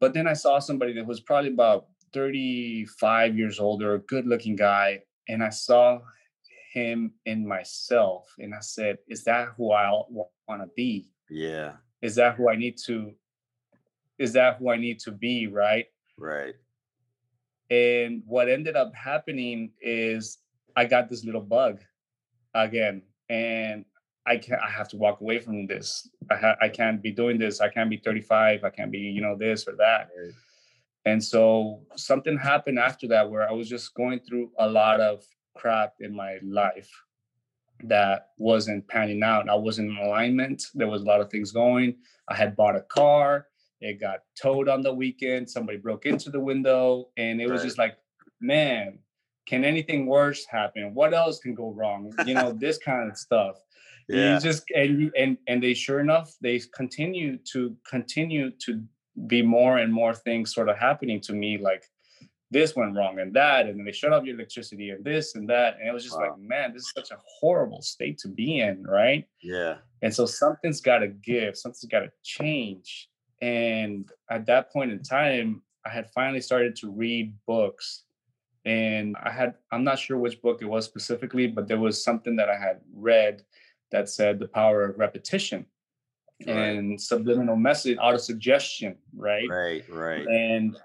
But 0.00 0.14
then 0.14 0.28
i 0.28 0.32
saw 0.34 0.60
somebody 0.60 0.92
that 0.92 1.06
was 1.06 1.20
probably 1.20 1.50
about 1.50 1.86
35 2.12 3.36
years 3.36 3.58
older 3.58 3.94
a 3.94 3.98
good 3.98 4.26
looking 4.26 4.56
guy 4.56 5.02
and 5.28 5.42
i 5.42 5.50
saw 5.50 6.00
him 6.72 7.12
in 7.26 7.46
myself 7.46 8.32
and 8.38 8.54
i 8.54 8.60
said 8.60 8.96
is 9.08 9.24
that 9.24 9.48
who 9.56 9.72
i 9.72 9.90
want 10.48 10.62
to 10.62 10.68
be? 10.76 11.10
Yeah. 11.28 11.72
Is 12.00 12.14
that 12.14 12.36
who 12.36 12.48
i 12.48 12.54
need 12.54 12.76
to 12.86 13.12
is 14.18 14.32
that 14.34 14.58
who 14.58 14.70
i 14.70 14.76
need 14.76 15.00
to 15.00 15.10
be 15.10 15.48
right? 15.48 15.86
Right 16.16 16.54
and 17.70 18.22
what 18.26 18.48
ended 18.48 18.76
up 18.76 18.94
happening 18.94 19.72
is 19.80 20.38
I 20.76 20.84
got 20.84 21.08
this 21.08 21.24
little 21.24 21.40
bug 21.40 21.80
again. 22.54 23.02
And 23.28 23.84
I 24.26 24.36
can't. 24.36 24.60
I 24.60 24.70
have 24.70 24.88
to 24.88 24.96
walk 24.96 25.20
away 25.20 25.38
from 25.38 25.66
this. 25.66 26.08
I 26.30 26.36
ha- 26.36 26.56
I 26.60 26.68
can't 26.68 27.02
be 27.02 27.10
doing 27.10 27.38
this. 27.38 27.60
I 27.60 27.68
can't 27.68 27.90
be 27.90 27.96
35. 27.96 28.62
I 28.62 28.70
can't 28.70 28.92
be 28.92 28.98
you 28.98 29.22
know 29.22 29.36
this 29.36 29.66
or 29.66 29.74
that. 29.76 30.10
Right. 30.16 30.32
And 31.06 31.24
so 31.24 31.80
something 31.96 32.36
happened 32.36 32.78
after 32.78 33.08
that 33.08 33.30
where 33.30 33.48
I 33.48 33.52
was 33.52 33.68
just 33.68 33.94
going 33.94 34.20
through 34.20 34.50
a 34.58 34.68
lot 34.68 35.00
of 35.00 35.24
crap 35.56 35.94
in 36.00 36.14
my 36.14 36.38
life 36.42 36.90
that 37.84 38.28
wasn't 38.38 38.86
panning 38.88 39.22
out. 39.22 39.48
I 39.48 39.54
wasn't 39.54 39.90
in 39.90 39.96
alignment. 39.96 40.62
There 40.74 40.88
was 40.88 41.02
a 41.02 41.06
lot 41.06 41.20
of 41.20 41.30
things 41.30 41.52
going. 41.52 41.96
I 42.28 42.34
had 42.34 42.56
bought 42.56 42.76
a 42.76 42.82
car. 42.82 43.46
It 43.80 44.00
got 44.00 44.20
towed 44.40 44.68
on 44.68 44.82
the 44.82 44.92
weekend. 44.92 45.48
Somebody 45.48 45.78
broke 45.78 46.06
into 46.06 46.30
the 46.30 46.40
window, 46.40 47.08
and 47.16 47.40
it 47.40 47.44
right. 47.44 47.52
was 47.52 47.62
just 47.62 47.78
like, 47.78 47.96
man, 48.40 48.98
can 49.46 49.64
anything 49.64 50.06
worse 50.06 50.44
happen? 50.46 50.94
What 50.94 51.14
else 51.14 51.38
can 51.38 51.54
go 51.54 51.70
wrong? 51.70 52.12
You 52.26 52.34
know, 52.34 52.52
this 52.52 52.78
kind 52.78 53.10
of 53.10 53.16
stuff. 53.16 53.56
Yeah. 54.08 54.34
You 54.34 54.40
just 54.40 54.64
and 54.74 55.12
and 55.16 55.36
and 55.46 55.62
they 55.62 55.74
sure 55.74 56.00
enough, 56.00 56.34
they 56.40 56.60
continue 56.74 57.38
to 57.52 57.76
continue 57.88 58.50
to 58.64 58.82
be 59.26 59.42
more 59.42 59.78
and 59.78 59.92
more 59.92 60.14
things 60.14 60.54
sort 60.54 60.68
of 60.68 60.78
happening 60.78 61.20
to 61.22 61.32
me, 61.32 61.58
like 61.58 61.84
this 62.50 62.74
went 62.74 62.96
wrong 62.96 63.18
and 63.18 63.34
that, 63.34 63.66
and 63.66 63.78
then 63.78 63.84
they 63.84 63.92
shut 63.92 64.12
off 64.12 64.24
your 64.24 64.34
electricity 64.34 64.90
and 64.90 65.04
this 65.04 65.34
and 65.34 65.48
that. 65.50 65.76
And 65.78 65.88
it 65.88 65.92
was 65.92 66.04
just 66.04 66.16
wow. 66.16 66.30
like, 66.30 66.38
man, 66.38 66.72
this 66.72 66.82
is 66.82 66.92
such 66.96 67.10
a 67.10 67.18
horrible 67.40 67.82
state 67.82 68.18
to 68.18 68.28
be 68.28 68.60
in, 68.60 68.84
right? 68.84 69.26
Yeah. 69.42 69.76
And 70.02 70.14
so 70.14 70.24
something's 70.24 70.80
gotta 70.80 71.08
give, 71.08 71.56
something's 71.56 71.84
gotta 71.90 72.10
change. 72.24 73.08
And 73.40 74.10
at 74.30 74.46
that 74.46 74.72
point 74.72 74.92
in 74.92 75.02
time, 75.02 75.62
I 75.86 75.90
had 75.90 76.10
finally 76.10 76.40
started 76.40 76.76
to 76.76 76.90
read 76.90 77.34
books 77.46 78.04
and 78.64 79.16
I 79.22 79.30
had, 79.30 79.54
I'm 79.72 79.84
not 79.84 79.98
sure 79.98 80.18
which 80.18 80.42
book 80.42 80.60
it 80.60 80.66
was 80.66 80.84
specifically, 80.84 81.46
but 81.46 81.68
there 81.68 81.78
was 81.78 82.02
something 82.02 82.36
that 82.36 82.50
I 82.50 82.56
had 82.56 82.80
read 82.94 83.42
that 83.90 84.08
said 84.08 84.38
the 84.38 84.48
power 84.48 84.84
of 84.84 84.98
repetition 84.98 85.64
right. 86.46 86.54
and 86.54 87.00
subliminal 87.00 87.56
message, 87.56 87.96
auto 88.00 88.18
suggestion, 88.18 88.96
right? 89.16 89.48
Right, 89.48 89.88
right. 89.88 90.26
And 90.26 90.76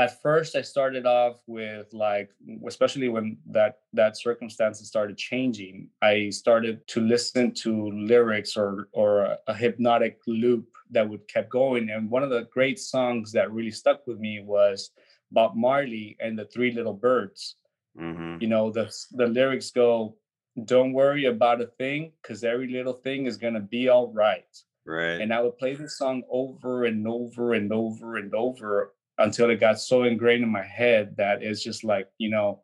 at 0.00 0.22
first 0.22 0.56
I 0.56 0.62
started 0.62 1.04
off 1.04 1.36
with 1.46 1.92
like, 1.92 2.30
especially 2.66 3.08
when 3.08 3.36
that 3.50 3.80
that 3.92 4.16
circumstances 4.16 4.88
started 4.88 5.16
changing, 5.18 5.88
I 6.00 6.30
started 6.30 6.86
to 6.88 7.00
listen 7.00 7.52
to 7.64 7.90
lyrics 7.90 8.56
or 8.56 8.88
or 8.92 9.10
a, 9.20 9.38
a 9.48 9.54
hypnotic 9.54 10.18
loop 10.26 10.66
that 10.90 11.08
would 11.08 11.28
kept 11.28 11.50
going. 11.50 11.90
And 11.90 12.10
one 12.10 12.22
of 12.22 12.30
the 12.30 12.48
great 12.56 12.78
songs 12.78 13.30
that 13.32 13.52
really 13.52 13.76
stuck 13.82 14.06
with 14.06 14.18
me 14.18 14.40
was 14.42 14.90
Bob 15.30 15.54
Marley 15.54 16.16
and 16.18 16.38
the 16.38 16.46
Three 16.46 16.72
Little 16.72 16.98
Birds. 17.08 17.56
Mm-hmm. 17.98 18.38
You 18.42 18.48
know, 18.48 18.70
the 18.70 18.86
the 19.12 19.26
lyrics 19.26 19.70
go, 19.70 20.16
"Don't 20.64 20.94
worry 20.94 21.26
about 21.26 21.60
a 21.60 21.66
thing, 21.66 22.12
because 22.22 22.42
every 22.42 22.68
little 22.68 22.98
thing 23.04 23.26
is 23.26 23.36
gonna 23.36 23.66
be 23.76 23.88
all 23.88 24.08
right." 24.12 24.54
Right. 24.86 25.20
And 25.20 25.32
I 25.32 25.42
would 25.42 25.58
play 25.58 25.74
this 25.74 25.98
song 25.98 26.22
over 26.30 26.84
and 26.86 27.06
over 27.06 27.54
and 27.54 27.70
over 27.70 28.16
and 28.16 28.34
over 28.34 28.94
until 29.20 29.50
it 29.50 29.60
got 29.60 29.78
so 29.78 30.02
ingrained 30.04 30.42
in 30.42 30.50
my 30.50 30.62
head 30.62 31.14
that 31.16 31.42
it's 31.42 31.62
just 31.62 31.84
like, 31.84 32.08
you 32.18 32.30
know, 32.30 32.62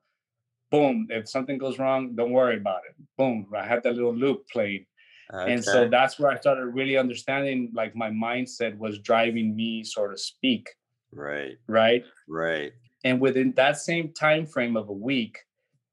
boom, 0.70 1.06
if 1.10 1.28
something 1.28 1.58
goes 1.58 1.78
wrong, 1.78 2.16
don't 2.16 2.32
worry 2.32 2.56
about 2.56 2.80
it. 2.88 2.96
Boom. 3.16 3.46
I 3.56 3.64
had 3.64 3.82
that 3.84 3.94
little 3.94 4.14
loop 4.14 4.48
played. 4.48 4.86
Okay. 5.32 5.52
And 5.52 5.64
so 5.64 5.88
that's 5.88 6.18
where 6.18 6.30
I 6.30 6.38
started 6.38 6.66
really 6.66 6.96
understanding 6.96 7.70
like 7.74 7.94
my 7.94 8.10
mindset 8.10 8.76
was 8.78 8.98
driving 9.00 9.54
me, 9.54 9.84
so 9.84 10.08
to 10.08 10.16
speak. 10.16 10.68
Right. 11.12 11.56
Right. 11.68 12.04
Right. 12.28 12.72
And 13.04 13.20
within 13.20 13.52
that 13.56 13.78
same 13.78 14.12
time 14.12 14.46
frame 14.46 14.76
of 14.76 14.88
a 14.88 14.92
week, 14.92 15.38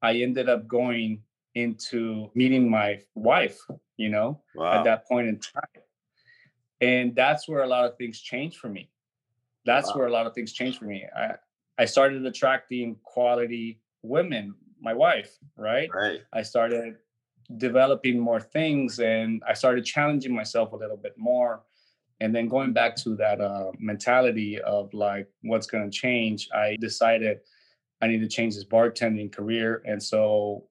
I 0.01 0.15
ended 0.15 0.49
up 0.49 0.67
going 0.67 1.21
into 1.55 2.31
meeting 2.35 2.69
my 2.69 3.01
wife, 3.15 3.59
you 3.97 4.09
know, 4.09 4.41
wow. 4.55 4.79
at 4.79 4.83
that 4.85 5.07
point 5.07 5.27
in 5.27 5.39
time. 5.39 5.83
And 6.81 7.15
that's 7.15 7.47
where 7.47 7.63
a 7.63 7.67
lot 7.67 7.85
of 7.85 7.97
things 7.97 8.19
changed 8.19 8.57
for 8.57 8.69
me. 8.69 8.89
That's 9.65 9.89
wow. 9.89 9.99
where 9.99 10.07
a 10.07 10.11
lot 10.11 10.27
of 10.27 10.33
things 10.33 10.51
changed 10.51 10.79
for 10.79 10.85
me. 10.85 11.05
I, 11.15 11.35
I 11.77 11.85
started 11.85 12.25
attracting 12.25 12.97
quality 13.03 13.79
women, 14.01 14.55
my 14.81 14.93
wife, 14.93 15.37
right? 15.57 15.89
Right. 15.93 16.21
I 16.33 16.41
started 16.41 16.95
developing 17.57 18.19
more 18.19 18.39
things 18.39 18.99
and 18.99 19.41
I 19.47 19.53
started 19.53 19.85
challenging 19.85 20.33
myself 20.33 20.71
a 20.73 20.75
little 20.75 20.97
bit 20.97 21.13
more 21.17 21.63
and 22.23 22.33
then 22.33 22.47
going 22.47 22.71
back 22.71 22.95
to 22.95 23.17
that 23.17 23.41
uh, 23.41 23.71
mentality 23.79 24.59
of 24.61 24.93
like 24.93 25.27
what's 25.41 25.67
going 25.67 25.89
to 25.89 25.95
change 25.95 26.49
i 26.53 26.77
decided 26.79 27.39
i 28.01 28.07
need 28.07 28.21
to 28.21 28.27
change 28.27 28.55
this 28.55 28.63
bartending 28.65 29.31
career 29.31 29.81
and 29.85 30.01
so 30.01 30.63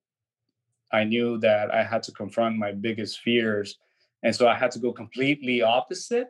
i 0.92 1.04
knew 1.04 1.38
that 1.38 1.72
i 1.74 1.82
had 1.82 2.02
to 2.02 2.12
confront 2.12 2.56
my 2.56 2.72
biggest 2.72 3.20
fears 3.20 3.78
and 4.22 4.34
so 4.34 4.48
i 4.48 4.54
had 4.54 4.70
to 4.70 4.78
go 4.78 4.92
completely 4.92 5.62
opposite 5.62 6.28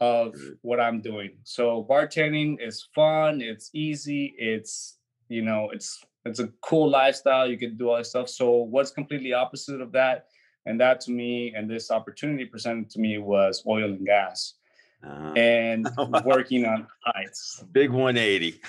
of 0.00 0.34
what 0.62 0.80
i'm 0.80 1.00
doing 1.00 1.30
so 1.42 1.86
bartending 1.88 2.56
is 2.60 2.88
fun 2.94 3.40
it's 3.40 3.70
easy 3.72 4.34
it's 4.38 4.98
you 5.28 5.42
know 5.42 5.68
it's 5.72 6.04
it's 6.24 6.40
a 6.40 6.48
cool 6.60 6.88
lifestyle 6.88 7.48
you 7.48 7.58
can 7.58 7.76
do 7.76 7.90
all 7.90 7.98
this 7.98 8.10
stuff 8.10 8.28
so 8.28 8.50
what's 8.50 8.90
completely 8.90 9.32
opposite 9.32 9.80
of 9.80 9.90
that 9.92 10.26
and 10.68 10.78
that 10.80 11.00
to 11.02 11.10
me, 11.10 11.54
and 11.56 11.68
this 11.68 11.90
opportunity 11.90 12.44
presented 12.44 12.90
to 12.90 13.00
me 13.00 13.16
was 13.16 13.64
oil 13.66 13.84
and 13.84 14.04
gas. 14.04 14.54
Uh, 15.02 15.32
and 15.34 15.88
working 16.24 16.66
on 16.66 16.86
heights. 17.04 17.64
Big 17.72 17.90
180. 17.90 18.60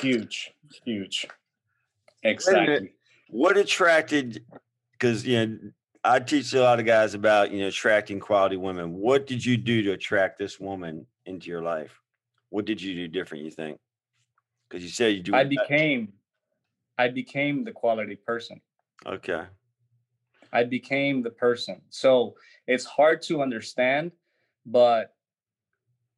huge, 0.00 0.52
huge. 0.84 1.26
Exactly. 2.22 2.92
What 3.30 3.56
attracted, 3.56 4.44
because, 4.92 5.26
you 5.26 5.44
know, 5.44 5.58
I 6.04 6.20
teach 6.20 6.52
a 6.52 6.60
lot 6.60 6.78
of 6.78 6.84
guys 6.84 7.14
about, 7.14 7.50
you 7.50 7.60
know, 7.60 7.68
attracting 7.68 8.20
quality 8.20 8.56
women. 8.56 8.92
What 8.92 9.26
did 9.26 9.44
you 9.44 9.56
do 9.56 9.82
to 9.84 9.92
attract 9.92 10.38
this 10.38 10.60
woman 10.60 11.06
into 11.24 11.48
your 11.48 11.62
life? 11.62 11.98
What 12.50 12.66
did 12.66 12.80
you 12.80 12.94
do 12.94 13.08
different, 13.08 13.44
you 13.44 13.50
think? 13.50 13.78
Because 14.68 14.84
you 14.84 14.90
said 14.90 15.14
you 15.14 15.22
do. 15.22 15.34
I 15.34 15.44
became, 15.44 16.12
I 16.98 17.08
became 17.08 17.64
the 17.64 17.72
quality 17.72 18.16
person. 18.16 18.60
Okay. 19.06 19.44
I 20.52 20.64
became 20.64 21.22
the 21.22 21.30
person. 21.30 21.80
So 21.88 22.34
it's 22.66 22.84
hard 22.84 23.22
to 23.22 23.40
understand, 23.40 24.12
but 24.66 25.14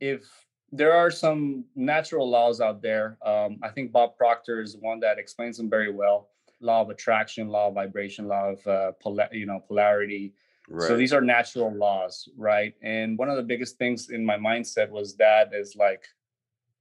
if 0.00 0.28
there 0.72 0.92
are 0.92 1.12
some 1.12 1.64
natural 1.76 2.28
laws 2.28 2.60
out 2.60 2.82
there, 2.82 3.18
um, 3.24 3.60
I 3.62 3.68
think 3.68 3.92
Bob 3.92 4.16
Proctor 4.16 4.60
is 4.60 4.76
one 4.76 4.98
that 5.00 5.18
explains 5.18 5.56
them 5.56 5.70
very 5.70 5.92
well. 5.92 6.28
Law 6.60 6.82
of 6.82 6.90
attraction, 6.90 7.48
law 7.48 7.68
of 7.68 7.74
vibration, 7.74 8.28
law 8.28 8.50
of 8.50 8.66
uh, 8.66 8.92
pola- 9.02 9.28
you 9.32 9.46
know 9.46 9.60
polarity. 9.66 10.34
Right. 10.68 10.88
So 10.88 10.96
these 10.96 11.12
are 11.12 11.20
natural 11.20 11.72
laws, 11.72 12.28
right? 12.36 12.74
And 12.82 13.16
one 13.18 13.28
of 13.28 13.36
the 13.36 13.42
biggest 13.42 13.78
things 13.78 14.10
in 14.10 14.24
my 14.24 14.36
mindset 14.36 14.90
was 14.90 15.16
that 15.16 15.54
is 15.54 15.76
like, 15.76 16.04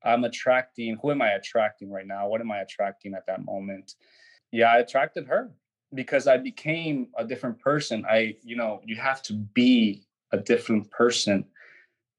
I'm 0.03 0.23
attracting. 0.23 0.97
Who 1.01 1.11
am 1.11 1.21
I 1.21 1.31
attracting 1.31 1.91
right 1.91 2.07
now? 2.07 2.27
What 2.27 2.41
am 2.41 2.51
I 2.51 2.59
attracting 2.59 3.13
at 3.13 3.25
that 3.27 3.43
moment? 3.45 3.93
Yeah, 4.51 4.71
I 4.71 4.77
attracted 4.77 5.27
her 5.27 5.51
because 5.93 6.27
I 6.27 6.37
became 6.37 7.07
a 7.17 7.25
different 7.25 7.59
person. 7.59 8.05
I, 8.09 8.35
you 8.43 8.55
know, 8.55 8.81
you 8.85 8.95
have 8.95 9.21
to 9.23 9.33
be 9.33 10.03
a 10.31 10.37
different 10.37 10.89
person, 10.91 11.45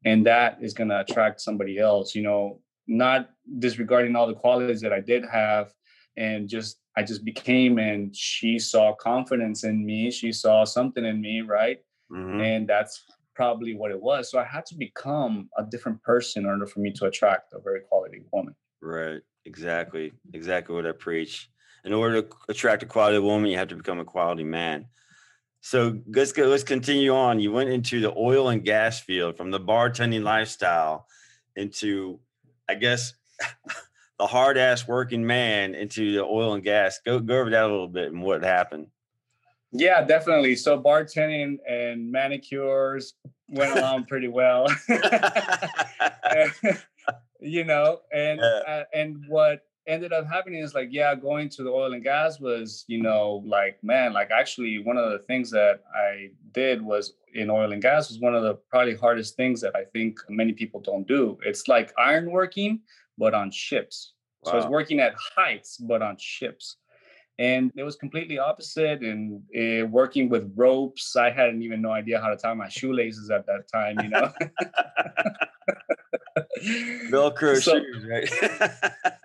and 0.05 0.27
that 0.27 0.59
is 0.61 0.75
going 0.75 0.91
to 0.91 1.01
attract 1.01 1.41
somebody 1.41 1.79
else. 1.79 2.15
You 2.15 2.23
know, 2.23 2.61
not 2.87 3.31
disregarding 3.59 4.15
all 4.17 4.27
the 4.27 4.35
qualities 4.35 4.81
that 4.83 4.93
I 4.93 5.01
did 5.01 5.25
have, 5.31 5.73
and 6.17 6.49
just 6.49 6.79
I 6.97 7.03
just 7.03 7.25
became, 7.25 7.79
and 7.79 8.15
she 8.15 8.59
saw 8.59 8.95
confidence 8.95 9.65
in 9.65 9.85
me. 9.85 10.11
She 10.11 10.33
saw 10.33 10.65
something 10.65 11.05
in 11.05 11.21
me, 11.21 11.43
right? 11.43 11.79
Mm-hmm. 12.11 12.41
And 12.41 12.69
that's 12.69 13.05
probably 13.35 13.75
what 13.75 13.91
it 13.91 14.01
was. 14.01 14.31
So 14.31 14.39
I 14.39 14.45
had 14.45 14.65
to 14.67 14.75
become 14.75 15.51
a 15.59 15.63
different 15.63 16.03
person 16.03 16.45
in 16.45 16.49
order 16.49 16.67
for 16.67 16.81
me 16.81 16.93
to 16.93 17.07
attract 17.07 17.53
a 17.53 17.61
very 17.61 17.81
quality 17.81 18.23
woman. 18.33 18.55
Right. 18.81 19.21
Exactly. 19.45 20.13
Exactly 20.33 20.75
what 20.75 20.87
I 20.87 20.93
preach 20.93 21.51
in 21.87 21.93
order 21.93 22.21
to 22.21 22.29
attract 22.49 22.83
a 22.83 22.87
quality 22.87 23.21
woman, 23.21 23.49
you 23.49 23.57
have 23.57 23.69
to 23.69 23.77
become 23.77 24.01
a 24.01 24.05
quality 24.05 24.43
man. 24.43 24.87
So 25.61 26.01
let's 26.09 26.33
go, 26.33 26.47
let's 26.47 26.65
continue 26.65 27.15
on. 27.15 27.39
You 27.39 27.53
went 27.53 27.71
into 27.71 28.01
the 28.01 28.13
oil 28.17 28.49
and 28.49 28.65
gas 28.65 29.01
field 29.01 29.37
from 29.37 29.53
the 29.53 29.61
bartending 29.61 30.25
lifestyle 30.25 31.07
into, 31.55 32.19
I 32.69 32.75
guess, 32.75 33.15
the 34.19 34.27
hard 34.27 34.57
ass 34.57 34.89
working 34.89 35.27
man 35.27 35.75
into 35.75 36.13
the 36.13 36.25
oil 36.25 36.55
and 36.55 36.63
gas. 36.65 37.01
Go 37.05 37.19
go 37.21 37.41
over 37.41 37.51
that 37.51 37.65
a 37.65 37.69
little 37.69 37.89
bit 37.89 38.13
and 38.13 38.23
what 38.23 38.43
happened. 38.43 38.89
Yeah, 39.73 40.03
definitely. 40.05 40.57
So 40.57 40.81
bartending 40.81 41.59
and 41.69 42.11
manicures 42.11 43.15
went 43.49 43.77
along 43.79 44.07
pretty 44.07 44.29
well. 44.29 44.67
you 47.41 47.65
know, 47.65 48.01
and 48.13 48.41
yeah. 48.41 48.61
uh, 48.67 48.85
and 48.95 49.25
what 49.29 49.63
ended 49.87 50.13
up 50.13 50.27
happening 50.27 50.61
is 50.61 50.75
like 50.75 50.89
yeah 50.91 51.15
going 51.15 51.49
to 51.49 51.63
the 51.63 51.71
oil 51.71 51.93
and 51.93 52.03
gas 52.03 52.41
was 52.41 52.85
you 52.89 53.01
know 53.01 53.43
like 53.47 53.79
man 53.83 54.13
like 54.13 54.31
actually 54.31 54.79
one 54.83 54.97
of 54.97 55.13
the 55.13 55.19
things 55.21 55.51
that 55.51 55.85
i 55.95 56.29
did 56.53 56.83
was 56.83 57.15
in 57.35 57.49
oil 57.51 57.73
and 57.73 57.83
gas 57.83 58.09
was 58.09 58.19
one 58.19 58.35
of 58.35 58.43
the 58.43 58.55
probably 58.69 58.97
hardest 58.97 59.37
things 59.37 59.61
that 59.61 59.75
i 59.77 59.85
think 59.93 60.19
many 60.29 60.53
people 60.53 60.81
don't 60.81 61.07
do 61.07 61.39
it's 61.45 61.69
like 61.69 61.93
iron 61.99 62.31
working 62.31 62.81
but 63.19 63.35
on 63.35 63.51
ships 63.51 64.15
wow. 64.43 64.53
so 64.53 64.57
was 64.59 64.67
working 64.67 65.01
at 65.01 65.15
heights 65.37 65.77
but 65.77 66.03
on 66.03 66.17
ships 66.19 66.77
and 67.39 67.71
it 67.77 67.83
was 67.83 67.97
completely 67.97 68.39
opposite 68.39 69.03
and 69.03 69.43
uh, 69.57 69.87
working 69.87 70.29
with 70.29 70.51
ropes 70.57 71.17
i 71.17 71.31
hadn't 71.31 71.63
even 71.63 71.83
no 71.83 71.91
idea 71.91 72.21
how 72.21 72.29
to 72.29 72.37
tie 72.37 72.55
my 72.55 72.69
shoelaces 72.69 73.31
at 73.31 73.47
that 73.47 73.69
time 73.73 73.97
you 74.03 74.09
know? 74.09 74.33
Velcro 77.11 77.61
so, 77.61 77.79
shoes 77.79 78.05
right? 78.09 78.31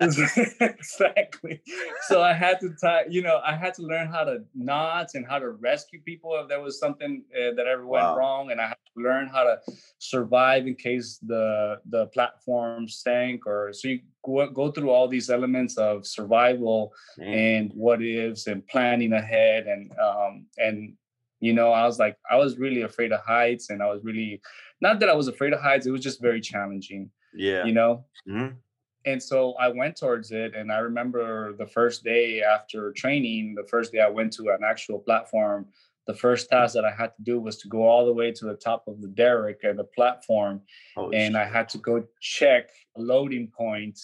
Exactly. 0.00 1.62
So 2.02 2.22
i 2.22 2.32
had 2.32 2.60
to 2.60 2.74
tie 2.80 3.04
you 3.08 3.22
know 3.22 3.40
i 3.44 3.54
had 3.56 3.74
to 3.74 3.82
learn 3.82 4.08
how 4.08 4.24
to 4.24 4.42
knots 4.54 5.14
and 5.14 5.26
how 5.26 5.38
to 5.38 5.50
rescue 5.50 6.00
people 6.02 6.38
if 6.40 6.48
there 6.48 6.60
was 6.60 6.78
something 6.78 7.24
uh, 7.34 7.54
that 7.54 7.66
ever 7.66 7.86
went 7.86 8.04
wow. 8.04 8.16
wrong 8.16 8.50
and 8.50 8.60
i 8.60 8.68
had 8.68 8.76
to 8.94 9.02
learn 9.02 9.28
how 9.28 9.44
to 9.44 9.58
survive 9.98 10.66
in 10.66 10.74
case 10.74 11.18
the 11.22 11.80
the 11.86 12.06
platform 12.06 12.88
sank 12.88 13.46
or 13.46 13.72
so 13.72 13.88
you 13.88 14.00
go, 14.24 14.48
go 14.50 14.70
through 14.70 14.90
all 14.90 15.08
these 15.08 15.30
elements 15.30 15.76
of 15.76 16.06
survival 16.06 16.92
mm. 17.18 17.26
and 17.26 17.72
what 17.74 18.02
ifs 18.02 18.46
and 18.46 18.66
planning 18.66 19.12
ahead 19.12 19.66
and 19.66 19.92
um 19.98 20.46
and 20.58 20.94
you 21.40 21.52
know 21.52 21.72
i 21.72 21.84
was 21.84 21.98
like 21.98 22.16
i 22.30 22.36
was 22.36 22.58
really 22.58 22.82
afraid 22.82 23.12
of 23.12 23.20
heights 23.20 23.70
and 23.70 23.82
i 23.82 23.86
was 23.86 24.02
really 24.04 24.40
not 24.80 25.00
that 25.00 25.08
i 25.08 25.14
was 25.14 25.28
afraid 25.28 25.52
of 25.52 25.60
heights 25.60 25.86
it 25.86 25.90
was 25.90 26.02
just 26.02 26.22
very 26.22 26.40
challenging 26.40 27.10
yeah 27.34 27.64
you 27.64 27.72
know 27.72 28.04
mm-hmm. 28.28 28.54
and 29.06 29.22
so 29.22 29.54
i 29.54 29.68
went 29.68 29.96
towards 29.96 30.30
it 30.30 30.54
and 30.54 30.70
i 30.70 30.78
remember 30.78 31.52
the 31.54 31.66
first 31.66 32.04
day 32.04 32.42
after 32.42 32.92
training 32.92 33.54
the 33.54 33.66
first 33.66 33.92
day 33.92 34.00
i 34.00 34.08
went 34.08 34.32
to 34.32 34.50
an 34.50 34.60
actual 34.64 34.98
platform 34.98 35.66
the 36.06 36.14
first 36.14 36.50
task 36.50 36.74
that 36.74 36.84
I 36.84 36.90
had 36.90 37.14
to 37.16 37.22
do 37.22 37.40
was 37.40 37.58
to 37.58 37.68
go 37.68 37.82
all 37.82 38.06
the 38.06 38.12
way 38.12 38.32
to 38.32 38.44
the 38.44 38.54
top 38.54 38.84
of 38.88 39.00
the 39.00 39.08
derrick 39.08 39.60
and 39.62 39.78
the 39.78 39.84
platform, 39.84 40.60
oh, 40.96 41.10
and 41.10 41.36
I 41.36 41.44
had 41.44 41.68
to 41.70 41.78
go 41.78 42.04
check 42.20 42.70
a 42.96 43.00
loading 43.00 43.48
point 43.48 43.98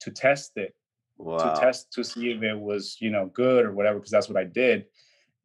to 0.00 0.10
test 0.10 0.52
it, 0.56 0.74
wow. 1.18 1.38
to 1.38 1.60
test 1.60 1.92
to 1.92 2.04
see 2.04 2.30
if 2.30 2.42
it 2.42 2.58
was 2.58 2.96
you 3.00 3.10
know 3.10 3.30
good 3.34 3.64
or 3.66 3.72
whatever, 3.72 3.98
because 3.98 4.10
that's 4.10 4.28
what 4.28 4.38
I 4.38 4.44
did. 4.44 4.86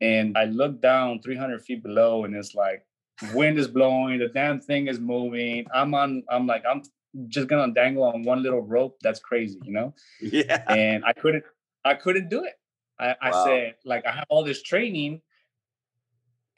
And 0.02 0.38
I 0.38 0.46
looked 0.46 0.82
down 0.82 1.22
300 1.22 1.62
feet 1.62 1.84
below, 1.84 2.24
and 2.24 2.34
it's 2.34 2.56
like 2.56 2.86
wind 3.34 3.60
is 3.60 3.68
blowing, 3.68 4.20
the 4.20 4.30
damn 4.30 4.60
thing 4.60 4.88
is 4.88 5.00
moving. 5.00 5.66
I'm 5.74 5.94
on. 5.94 6.24
I'm 6.30 6.48
like 6.48 6.64
I'm 6.70 6.84
just 7.28 7.48
gonna 7.48 7.74
dangle 7.74 8.04
on 8.04 8.24
one 8.24 8.44
little 8.44 8.62
rope. 8.62 8.98
That's 9.02 9.20
crazy, 9.20 9.60
you 9.64 9.74
know. 9.74 9.94
Yeah. 10.22 10.64
And 10.70 11.04
I 11.06 11.14
couldn't. 11.14 11.44
I 11.86 11.94
couldn't 11.96 12.30
do 12.30 12.44
it. 12.44 12.54
I, 13.00 13.08
wow. 13.08 13.16
I 13.22 13.46
said 13.46 13.76
like 13.86 14.06
I 14.06 14.12
have 14.12 14.26
all 14.30 14.44
this 14.44 14.62
training 14.62 15.22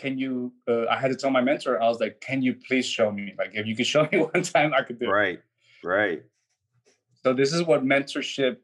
can 0.02 0.18
you 0.18 0.52
uh, 0.68 0.86
i 0.88 0.98
had 0.98 1.10
to 1.10 1.16
tell 1.16 1.30
my 1.30 1.42
mentor 1.42 1.82
i 1.82 1.88
was 1.88 2.00
like 2.00 2.20
can 2.22 2.42
you 2.42 2.54
please 2.68 2.86
show 2.86 3.12
me 3.12 3.34
like 3.38 3.52
if 3.54 3.66
you 3.68 3.76
could 3.76 3.88
show 3.94 4.08
me 4.12 4.18
one 4.34 4.44
time 4.44 4.74
i 4.74 4.82
could 4.82 5.00
do 5.00 5.10
right 5.10 5.36
it. 5.36 5.88
right 5.88 6.00
Right. 6.00 6.24
so 7.24 7.34
this 7.34 7.54
is 7.54 7.64
what 7.64 7.84
mentorship 7.84 8.58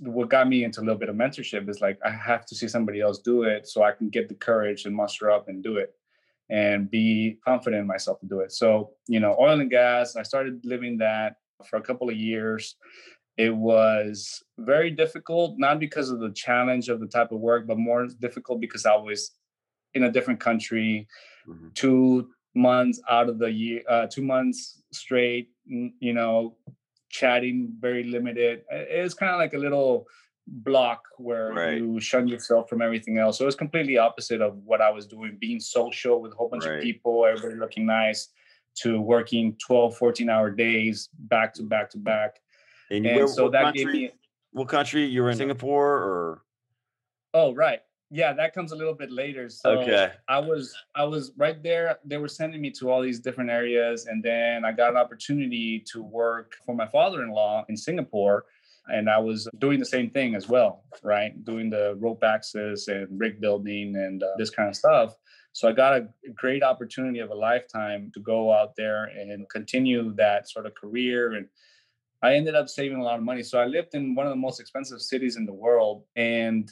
what 0.00 0.28
got 0.28 0.48
me 0.48 0.64
into 0.64 0.80
a 0.80 0.84
little 0.86 0.98
bit 0.98 1.08
of 1.08 1.16
mentorship 1.16 1.68
is 1.68 1.80
like 1.80 1.98
i 2.04 2.10
have 2.10 2.44
to 2.46 2.54
see 2.54 2.68
somebody 2.68 3.00
else 3.00 3.18
do 3.18 3.42
it 3.42 3.66
so 3.66 3.82
i 3.82 3.92
can 3.92 4.08
get 4.08 4.28
the 4.28 4.34
courage 4.34 4.84
and 4.86 4.94
muster 4.94 5.30
up 5.30 5.48
and 5.48 5.62
do 5.62 5.76
it 5.76 5.94
and 6.50 6.90
be 6.90 7.38
confident 7.44 7.80
in 7.82 7.86
myself 7.86 8.18
to 8.20 8.26
do 8.26 8.40
it 8.40 8.52
so 8.52 8.90
you 9.06 9.20
know 9.20 9.36
oil 9.38 9.60
and 9.60 9.70
gas 9.70 10.16
i 10.16 10.22
started 10.22 10.60
living 10.64 10.96
that 10.98 11.36
for 11.68 11.76
a 11.76 11.82
couple 11.82 12.08
of 12.08 12.16
years 12.16 12.76
it 13.36 13.54
was 13.54 14.42
very 14.58 14.90
difficult 14.90 15.54
not 15.58 15.78
because 15.78 16.10
of 16.10 16.18
the 16.20 16.32
challenge 16.32 16.88
of 16.88 17.00
the 17.00 17.06
type 17.06 17.30
of 17.32 17.40
work 17.40 17.66
but 17.66 17.78
more 17.78 18.06
difficult 18.20 18.60
because 18.60 18.84
i 18.86 18.96
was 18.96 19.32
in 19.98 20.04
a 20.04 20.12
different 20.12 20.40
country, 20.40 21.06
mm-hmm. 21.46 21.68
two 21.74 22.30
months 22.54 23.00
out 23.10 23.28
of 23.28 23.38
the 23.38 23.50
year, 23.50 23.82
uh, 23.88 24.06
two 24.06 24.22
months 24.22 24.82
straight, 24.92 25.50
you 25.66 26.12
know, 26.12 26.56
chatting 27.10 27.72
very 27.78 28.04
limited. 28.04 28.62
It's 28.70 29.14
kind 29.14 29.32
of 29.32 29.38
like 29.38 29.54
a 29.54 29.58
little 29.58 30.06
block 30.46 31.02
where 31.18 31.52
right. 31.52 31.78
you 31.78 32.00
shun 32.00 32.26
yourself 32.26 32.68
from 32.68 32.80
everything 32.80 33.18
else. 33.18 33.36
So 33.38 33.46
it's 33.46 33.56
completely 33.56 33.98
opposite 33.98 34.40
of 34.40 34.56
what 34.64 34.80
I 34.80 34.90
was 34.90 35.06
doing, 35.06 35.36
being 35.38 35.60
social 35.60 36.20
with 36.20 36.32
a 36.32 36.36
whole 36.36 36.48
bunch 36.48 36.64
right. 36.64 36.76
of 36.76 36.82
people, 36.82 37.26
everybody 37.26 37.58
looking 37.58 37.86
nice, 37.86 38.28
to 38.82 39.00
working 39.00 39.56
12, 39.66 39.96
14 39.96 40.30
hour 40.30 40.50
days 40.50 41.08
back 41.18 41.52
to 41.54 41.62
back 41.62 41.90
to 41.90 41.98
back. 41.98 42.36
And, 42.90 43.04
and 43.04 43.16
where, 43.16 43.28
so 43.28 43.50
that 43.50 43.64
country, 43.64 43.84
gave 43.84 43.92
me 43.92 44.10
what 44.52 44.68
country 44.68 45.04
you 45.04 45.22
were 45.22 45.30
in 45.30 45.36
Singapore 45.36 45.94
or 45.94 46.42
Oh 47.34 47.54
right 47.54 47.80
yeah 48.10 48.32
that 48.32 48.54
comes 48.54 48.72
a 48.72 48.76
little 48.76 48.94
bit 48.94 49.10
later 49.10 49.48
so 49.48 49.80
okay 49.80 50.12
i 50.28 50.38
was 50.38 50.74
i 50.94 51.04
was 51.04 51.32
right 51.36 51.62
there 51.62 51.98
they 52.04 52.16
were 52.16 52.28
sending 52.28 52.60
me 52.60 52.70
to 52.70 52.90
all 52.90 53.02
these 53.02 53.20
different 53.20 53.50
areas 53.50 54.06
and 54.06 54.22
then 54.22 54.64
i 54.64 54.72
got 54.72 54.90
an 54.90 54.96
opportunity 54.96 55.84
to 55.90 56.02
work 56.02 56.54
for 56.64 56.74
my 56.74 56.86
father-in-law 56.86 57.64
in 57.68 57.76
singapore 57.76 58.46
and 58.88 59.10
i 59.10 59.18
was 59.18 59.46
doing 59.58 59.78
the 59.78 59.84
same 59.84 60.08
thing 60.10 60.34
as 60.34 60.48
well 60.48 60.84
right 61.02 61.44
doing 61.44 61.68
the 61.68 61.96
rope 61.98 62.22
access 62.24 62.88
and 62.88 63.06
rig 63.18 63.40
building 63.40 63.94
and 63.96 64.22
uh, 64.22 64.26
this 64.38 64.50
kind 64.50 64.68
of 64.68 64.76
stuff 64.76 65.14
so 65.52 65.68
i 65.68 65.72
got 65.72 65.94
a 65.94 66.08
great 66.34 66.62
opportunity 66.62 67.18
of 67.18 67.30
a 67.30 67.34
lifetime 67.34 68.10
to 68.14 68.20
go 68.20 68.52
out 68.52 68.74
there 68.76 69.04
and 69.04 69.48
continue 69.50 70.14
that 70.14 70.48
sort 70.48 70.64
of 70.64 70.74
career 70.74 71.34
and 71.34 71.46
I 72.20 72.34
ended 72.34 72.56
up 72.56 72.68
saving 72.68 72.98
a 72.98 73.04
lot 73.04 73.16
of 73.18 73.24
money. 73.24 73.44
So 73.44 73.60
I 73.60 73.66
lived 73.66 73.94
in 73.94 74.16
one 74.16 74.26
of 74.26 74.30
the 74.30 74.36
most 74.36 74.58
expensive 74.58 75.00
cities 75.00 75.36
in 75.36 75.46
the 75.46 75.52
world. 75.52 76.02
And 76.16 76.68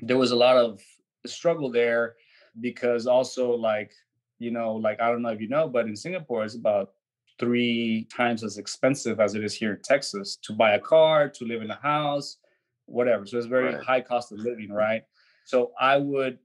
there 0.00 0.18
was 0.18 0.30
a 0.30 0.36
lot 0.36 0.56
of 0.56 0.80
struggle 1.26 1.70
there 1.70 2.14
because 2.60 3.06
also 3.06 3.52
like 3.52 3.92
you 4.38 4.50
know 4.50 4.74
like 4.74 5.00
i 5.00 5.10
don't 5.10 5.22
know 5.22 5.30
if 5.30 5.40
you 5.40 5.48
know 5.48 5.68
but 5.68 5.86
in 5.86 5.96
singapore 5.96 6.44
it's 6.44 6.54
about 6.54 6.92
three 7.38 8.06
times 8.14 8.42
as 8.42 8.58
expensive 8.58 9.20
as 9.20 9.34
it 9.34 9.44
is 9.44 9.54
here 9.54 9.74
in 9.74 9.82
texas 9.82 10.38
to 10.42 10.52
buy 10.52 10.72
a 10.72 10.80
car 10.80 11.28
to 11.28 11.44
live 11.44 11.62
in 11.62 11.70
a 11.70 11.80
house 11.82 12.38
whatever 12.86 13.26
so 13.26 13.36
it's 13.36 13.46
very 13.46 13.74
right. 13.74 13.84
high 13.84 14.00
cost 14.00 14.32
of 14.32 14.38
living 14.38 14.70
right 14.70 15.02
so 15.44 15.72
i 15.80 15.96
would 15.96 16.38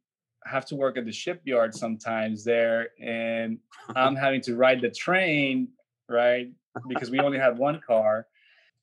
have 0.46 0.66
to 0.66 0.76
work 0.76 0.98
at 0.98 1.06
the 1.06 1.12
shipyard 1.12 1.74
sometimes 1.74 2.44
there 2.44 2.90
and 3.02 3.58
i'm 3.96 4.16
having 4.16 4.42
to 4.42 4.56
ride 4.56 4.82
the 4.82 4.90
train 4.90 5.68
right 6.10 6.52
because 6.88 7.10
we 7.10 7.20
only 7.20 7.38
had 7.38 7.58
one 7.58 7.80
car 7.86 8.28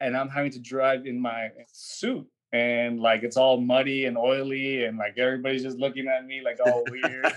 and 0.01 0.17
i'm 0.17 0.29
having 0.29 0.51
to 0.51 0.61
drive 0.61 1.07
in 1.07 1.21
my 1.21 1.49
suit 1.71 2.27
and 2.53 3.01
like 3.01 3.23
it's 3.23 3.37
all 3.37 3.61
muddy 3.61 4.07
and 4.07 4.19
oily 4.19 4.85
and 4.85 4.99
like 4.99 5.19
everybody's 5.19 5.63
just 5.63 5.79
looking 5.79 6.09
at 6.09 6.27
me 6.27 6.43
like 6.43 6.59
all 6.65 6.85
weird. 6.91 7.33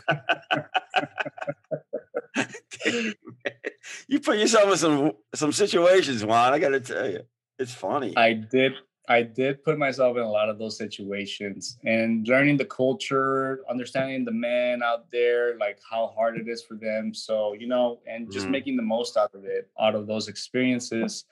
you 4.08 4.20
put 4.20 4.38
yourself 4.38 4.72
in 4.72 4.78
some 4.78 5.12
some 5.36 5.52
situations, 5.52 6.26
Juan. 6.26 6.54
I 6.54 6.60
got 6.60 6.70
to 6.70 6.80
tell 6.80 7.10
you, 7.10 7.22
it's 7.60 7.74
funny. 7.74 8.16
I 8.18 8.34
did. 8.34 8.74
I 9.10 9.22
did 9.22 9.64
put 9.64 9.78
myself 9.78 10.16
in 10.16 10.24
a 10.24 10.32
lot 10.32 10.48
of 10.48 10.58
those 10.58 10.78
situations 10.78 11.78
and 11.84 12.26
learning 12.26 12.56
the 12.56 12.66
culture, 12.66 13.60
understanding 13.70 14.24
the 14.24 14.32
men 14.32 14.82
out 14.82 15.12
there, 15.12 15.58
like 15.58 15.80
how 15.90 16.14
hard 16.16 16.38
it 16.38 16.48
is 16.48 16.64
for 16.64 16.76
them. 16.76 17.14
So, 17.14 17.52
you 17.52 17.68
know, 17.68 18.00
and 18.08 18.32
just 18.32 18.46
mm-hmm. 18.46 18.52
making 18.52 18.78
the 18.78 18.84
most 18.84 19.18
out 19.18 19.34
of 19.34 19.44
it, 19.44 19.70
out 19.78 19.96
of 19.96 20.08
those 20.08 20.30
experiences. 20.30 21.26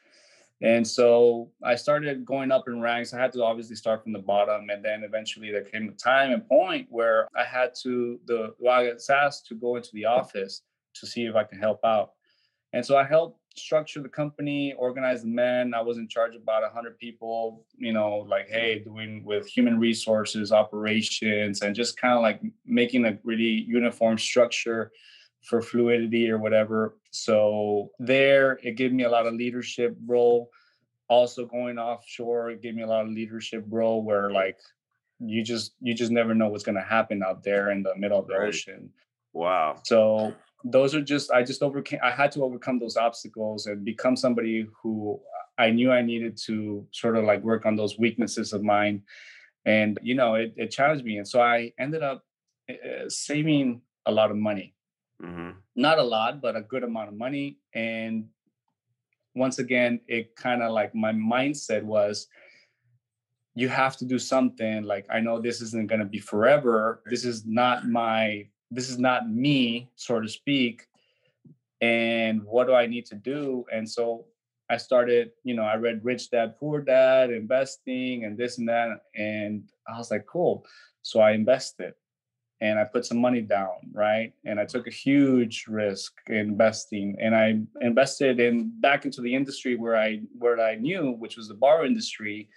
And 0.62 0.88
so 0.88 1.50
I 1.63 1.76
started 1.76 2.24
going 2.24 2.52
up 2.52 2.67
in 2.67 2.80
ranks. 2.80 3.13
I 3.13 3.19
had 3.19 3.34
to 3.34 3.43
obviously 3.43 3.76
start 3.76 4.04
from 4.04 4.13
the 4.13 4.19
bottom. 4.19 4.69
And 4.69 4.86
then 4.86 5.04
eventually 5.04 5.52
there 5.52 5.63
came 5.63 5.89
a 5.89 5.91
time 5.93 6.32
and 6.32 6.47
point 6.47 6.88
where 6.89 7.28
I 7.36 7.43
had 7.43 7.71
to, 7.82 8.19
the, 8.26 8.54
well, 8.60 8.80
I 8.80 8.86
got 8.86 9.10
asked 9.10 9.47
to 9.47 9.56
go 9.56 9.76
into 9.76 9.89
the 9.93 10.06
office 10.06 10.62
to 10.95 11.08
see 11.08 11.26
if 11.26 11.36
I 11.36 11.45
could 11.45 11.60
help 11.60 11.80
out. 11.84 12.12
And 12.74 12.86
so 12.86 12.95
I 12.95 13.04
helped 13.04 13.39
structure 13.58 14.02
the 14.02 14.10
company, 14.10 14.74
organize 14.78 15.24
the 15.24 15.28
men. 15.28 15.74
I 15.74 15.82
was 15.82 15.97
in 15.97 16.08
charge 16.08 16.36
of 16.36 16.43
about 16.43 16.62
100 16.62 16.97
people, 17.00 17.65
you 17.78 17.91
know, 17.91 18.26
like, 18.30 18.47
hey, 18.47 18.80
doing 18.80 19.24
with 19.26 19.47
human 19.47 19.80
resources, 19.80 20.52
operations, 20.52 21.62
and 21.62 21.76
just 21.76 21.97
kind 21.97 22.13
of 22.13 22.21
like 22.21 22.39
making 22.65 23.06
a 23.06 23.17
really 23.24 23.65
uniform 23.67 24.17
structure 24.17 24.91
for 25.41 25.62
fluidity 25.62 26.30
or 26.30 26.38
whatever. 26.38 26.97
So 27.12 27.89
there, 27.99 28.60
it 28.63 28.75
gave 28.77 28.93
me 28.93 29.04
a 29.04 29.10
lot 29.10 29.27
of 29.27 29.34
leadership 29.34 29.97
role. 30.06 30.49
Also 31.10 31.45
going 31.45 31.77
offshore, 31.77 32.51
it 32.51 32.62
gave 32.62 32.75
me 32.75 32.84
a 32.84 32.88
lot 32.88 33.06
of 33.06 33.12
leadership 33.12 33.65
role 33.67 34.04
where 34.04 34.32
like 34.32 34.58
you 35.19 35.43
just 35.43 35.73
you 35.82 35.93
just 35.93 36.12
never 36.12 36.34
know 36.34 36.47
what's 36.47 36.63
gonna 36.63 36.84
happen 36.84 37.21
out 37.21 37.43
there 37.43 37.71
in 37.71 37.84
the 37.84 37.95
middle 37.95 38.19
of 38.19 38.27
the 38.27 38.38
right. 38.38 38.47
ocean. 38.47 38.89
Wow. 39.34 39.82
So 39.84 40.34
those 40.63 40.95
are 40.95 41.01
just 41.01 41.32
I 41.32 41.43
just 41.43 41.63
overcame 41.63 41.99
I 42.01 42.12
had 42.12 42.32
to 42.34 42.43
overcome 42.43 42.80
those 42.80 42.95
obstacles 42.95 43.65
and 43.65 43.84
become 43.84 44.15
somebody 44.15 44.67
who 44.82 45.19
I 45.58 45.69
knew 45.69 45.91
I 45.91 46.01
needed 46.01 46.38
to 46.45 46.88
sort 46.91 47.17
of 47.17 47.25
like 47.25 47.43
work 47.43 47.65
on 47.65 47.75
those 47.75 47.99
weaknesses 47.99 48.54
of 48.54 48.63
mine. 48.63 49.04
And 49.65 49.99
you 50.01 50.15
know, 50.15 50.36
it, 50.36 50.54
it 50.56 50.71
challenged 50.71 51.04
me. 51.04 51.17
And 51.17 51.27
so 51.27 51.41
I 51.41 51.73
ended 51.77 52.04
up 52.04 52.23
uh, 52.69 53.10
saving 53.10 53.82
a 54.06 54.12
lot 54.12 54.32
of 54.32 54.38
money 54.38 54.75
Mm-hmm. 55.21 55.51
Not 55.75 55.99
a 55.99 56.03
lot, 56.03 56.41
but 56.41 56.55
a 56.55 56.62
good 56.62 56.84
amount 56.84 57.10
of 57.10 57.15
money. 57.15 57.57
And 57.73 58.27
once 59.36 59.60
again, 59.60 60.01
it 60.07 60.36
kind 60.36 60.62
of 60.62 60.71
like 60.71 60.95
my 60.95 61.12
mindset 61.13 61.84
was 61.84 62.27
you 63.53 63.69
have 63.69 63.97
to 63.97 64.05
do 64.05 64.17
something. 64.17 64.84
Like, 64.84 65.05
I 65.12 65.19
know 65.19 65.39
this 65.39 65.62
isn't 65.62 65.88
going 65.88 65.99
to 65.99 66.05
be 66.05 66.19
forever. 66.19 67.01
This 67.05 67.25
is 67.25 67.45
not 67.45 67.88
my, 67.88 68.47
this 68.71 68.89
is 68.89 68.97
not 68.97 69.29
me, 69.29 69.91
so 69.95 70.19
to 70.19 70.27
speak. 70.27 70.88
And 71.81 72.43
what 72.43 72.67
do 72.67 72.73
I 72.73 72.86
need 72.88 73.05
to 73.07 73.15
do? 73.15 73.65
And 73.71 73.89
so 73.89 74.25
I 74.69 74.77
started, 74.77 75.31
you 75.43 75.53
know, 75.53 75.63
I 75.63 75.75
read 75.75 76.03
Rich 76.03 76.31
Dad 76.31 76.55
Poor 76.57 76.79
Dad, 76.81 77.29
investing 77.31 78.23
and 78.23 78.38
this 78.38 78.57
and 78.57 78.69
that. 78.69 79.01
And 79.15 79.69
I 79.88 79.97
was 79.97 80.12
like, 80.12 80.25
cool. 80.25 80.65
So 81.01 81.19
I 81.19 81.31
invested 81.31 81.93
and 82.62 82.78
I 82.78 82.84
put 82.84 83.06
some 83.06 83.17
money 83.17 83.41
down, 83.41 83.89
right? 83.91 84.34
And 84.45 84.60
I 84.60 84.65
took 84.65 84.86
a 84.86 84.91
huge 84.91 85.65
risk 85.67 86.13
investing 86.28 87.17
and 87.19 87.36
I 87.36 87.60
invested 87.82 88.39
in 88.39 88.71
back 88.80 89.04
into 89.04 89.21
the 89.21 89.34
industry 89.34 89.76
where 89.76 89.97
I 89.97 90.21
where 90.38 90.62
I 90.62 90.76
knew, 90.76 91.12
which 91.12 91.38
was 91.38 91.47
the 91.47 91.56
bar 91.56 91.86
industry. 91.86 92.50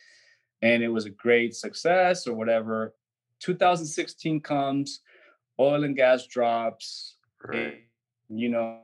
And 0.60 0.82
it 0.82 0.88
was 0.88 1.06
a 1.06 1.10
great 1.10 1.54
success 1.54 2.26
or 2.26 2.34
whatever. 2.34 2.94
2016 3.40 4.40
comes, 4.40 5.00
oil 5.58 5.84
and 5.84 5.96
gas 5.96 6.26
drops. 6.26 7.16
Right. 7.42 7.84
And, 8.28 8.40
you 8.40 8.50
know, 8.50 8.80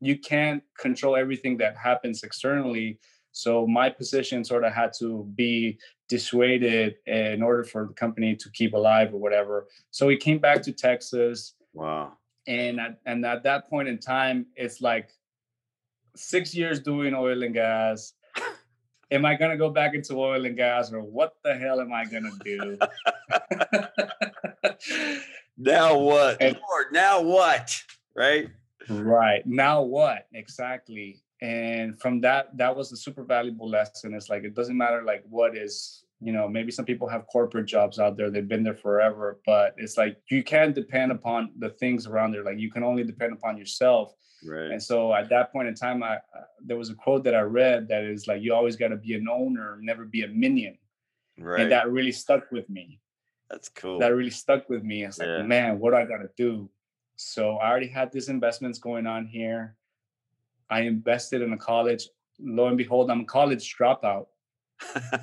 you 0.00 0.18
can't 0.18 0.62
control 0.78 1.16
everything 1.16 1.56
that 1.58 1.76
happens 1.76 2.22
externally. 2.22 2.98
So 3.32 3.66
my 3.66 3.90
position 3.90 4.44
sort 4.44 4.64
of 4.64 4.72
had 4.72 4.92
to 4.98 5.24
be 5.34 5.78
dissuaded 6.08 6.96
in 7.06 7.42
order 7.42 7.64
for 7.64 7.86
the 7.86 7.94
company 7.94 8.36
to 8.36 8.50
keep 8.50 8.74
alive 8.74 9.14
or 9.14 9.18
whatever. 9.18 9.66
So 9.90 10.06
we 10.06 10.16
came 10.16 10.38
back 10.38 10.62
to 10.62 10.72
Texas. 10.72 11.54
Wow. 11.72 12.14
And 12.46 12.78
at, 12.78 12.98
and 13.06 13.24
at 13.24 13.42
that 13.44 13.70
point 13.70 13.88
in 13.88 13.98
time, 13.98 14.46
it's 14.54 14.80
like 14.80 15.08
six 16.14 16.54
years 16.54 16.80
doing 16.80 17.14
oil 17.14 17.42
and 17.42 17.54
gas. 17.54 18.12
am 19.10 19.24
I 19.24 19.34
gonna 19.34 19.56
go 19.56 19.70
back 19.70 19.94
into 19.94 20.14
oil 20.14 20.44
and 20.44 20.56
gas, 20.56 20.92
or 20.92 21.00
what 21.00 21.36
the 21.42 21.54
hell 21.54 21.80
am 21.80 21.92
I 21.92 22.04
gonna 22.04 22.30
do? 22.44 22.78
now 25.56 25.98
what, 25.98 26.36
and, 26.40 26.56
Lord? 26.68 26.86
Now 26.92 27.22
what? 27.22 27.82
Right. 28.14 28.48
Right. 28.88 29.42
Now 29.46 29.82
what? 29.82 30.26
Exactly. 30.32 31.23
And 31.44 32.00
from 32.00 32.22
that, 32.22 32.56
that 32.56 32.74
was 32.74 32.90
a 32.90 32.96
super 32.96 33.22
valuable 33.22 33.68
lesson. 33.68 34.14
It's 34.14 34.30
like 34.30 34.44
it 34.44 34.54
doesn't 34.54 34.78
matter 34.78 35.02
like 35.02 35.24
what 35.28 35.54
is, 35.54 36.04
you 36.20 36.32
know, 36.32 36.48
maybe 36.48 36.72
some 36.72 36.86
people 36.86 37.06
have 37.06 37.26
corporate 37.26 37.66
jobs 37.66 37.98
out 37.98 38.16
there, 38.16 38.30
they've 38.30 38.48
been 38.48 38.62
there 38.62 38.80
forever, 38.86 39.40
but 39.44 39.74
it's 39.76 39.98
like 39.98 40.16
you 40.30 40.42
can't 40.42 40.74
depend 40.74 41.12
upon 41.12 41.50
the 41.58 41.68
things 41.68 42.06
around 42.06 42.30
there. 42.32 42.42
Like 42.42 42.58
you 42.58 42.70
can 42.70 42.82
only 42.82 43.04
depend 43.04 43.34
upon 43.34 43.58
yourself. 43.58 44.14
Right. 44.42 44.70
And 44.70 44.82
so 44.82 45.12
at 45.12 45.28
that 45.28 45.52
point 45.52 45.68
in 45.68 45.74
time, 45.74 46.02
I 46.02 46.14
uh, 46.14 46.46
there 46.64 46.78
was 46.78 46.88
a 46.88 46.94
quote 46.94 47.24
that 47.24 47.34
I 47.34 47.42
read 47.42 47.88
that 47.88 48.04
is 48.04 48.26
like, 48.26 48.40
you 48.40 48.54
always 48.54 48.76
got 48.76 48.88
to 48.88 48.96
be 48.96 49.12
an 49.12 49.28
owner, 49.28 49.78
never 49.82 50.06
be 50.06 50.22
a 50.22 50.28
minion. 50.28 50.78
Right. 51.38 51.60
And 51.60 51.72
that 51.72 51.90
really 51.90 52.12
stuck 52.12 52.50
with 52.52 52.70
me. 52.70 53.00
That's 53.50 53.68
cool. 53.68 53.98
That 53.98 54.14
really 54.14 54.30
stuck 54.30 54.70
with 54.70 54.82
me. 54.82 55.04
It's 55.04 55.18
like, 55.18 55.28
yeah. 55.28 55.42
man, 55.42 55.78
what 55.78 55.90
do 55.90 55.96
I 55.96 56.06
got 56.06 56.22
to 56.22 56.30
do? 56.38 56.70
So 57.16 57.56
I 57.56 57.68
already 57.68 57.88
had 57.88 58.12
these 58.12 58.30
investments 58.30 58.78
going 58.78 59.06
on 59.06 59.26
here. 59.26 59.76
I 60.70 60.82
invested 60.82 61.42
in 61.42 61.52
a 61.52 61.58
college. 61.58 62.08
Lo 62.38 62.66
and 62.66 62.76
behold, 62.76 63.10
I'm 63.10 63.20
a 63.20 63.24
college 63.24 63.76
dropout. 63.76 64.26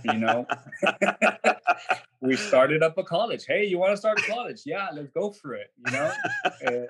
you 0.06 0.14
know, 0.14 0.48
we 2.22 2.36
started 2.36 2.84
up 2.84 2.98
a 2.98 3.04
college. 3.04 3.46
Hey, 3.46 3.66
you 3.66 3.78
want 3.78 3.92
to 3.92 3.98
start 3.98 4.20
a 4.20 4.24
college? 4.24 4.62
Yeah, 4.66 4.88
let's 4.94 5.10
go 5.10 5.32
for 5.32 5.56
it. 5.56 5.72
You 5.86 5.92
know, 5.92 6.12
eh. 6.62 6.86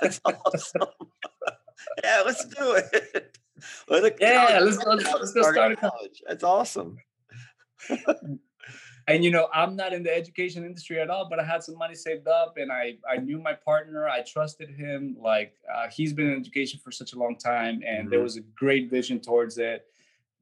that's 0.00 0.20
awesome. 0.24 0.88
yeah, 2.04 2.22
let's 2.24 2.44
do 2.44 2.72
it. 2.72 3.38
Let 3.88 4.20
yeah, 4.20 4.58
let's, 4.60 4.78
let's, 4.84 5.04
let's 5.04 5.32
go 5.32 5.42
start 5.50 5.72
a 5.72 5.76
college. 5.76 6.22
That's 6.26 6.44
awesome 6.44 6.98
and 9.10 9.24
you 9.24 9.30
know 9.30 9.48
i'm 9.52 9.76
not 9.76 9.92
in 9.92 10.02
the 10.02 10.14
education 10.14 10.64
industry 10.64 11.00
at 11.00 11.10
all 11.10 11.28
but 11.28 11.38
i 11.38 11.44
had 11.44 11.62
some 11.62 11.76
money 11.76 11.94
saved 11.94 12.28
up 12.28 12.54
and 12.56 12.70
i 12.70 12.94
i 13.08 13.16
knew 13.16 13.38
my 13.38 13.52
partner 13.52 14.08
i 14.08 14.22
trusted 14.22 14.70
him 14.70 15.16
like 15.20 15.54
uh, 15.74 15.86
he's 15.90 16.12
been 16.12 16.30
in 16.30 16.38
education 16.38 16.80
for 16.82 16.90
such 16.90 17.12
a 17.12 17.18
long 17.18 17.36
time 17.36 17.82
and 17.86 18.00
mm-hmm. 18.00 18.10
there 18.10 18.20
was 18.20 18.36
a 18.36 18.40
great 18.56 18.90
vision 18.90 19.20
towards 19.20 19.58
it. 19.58 19.86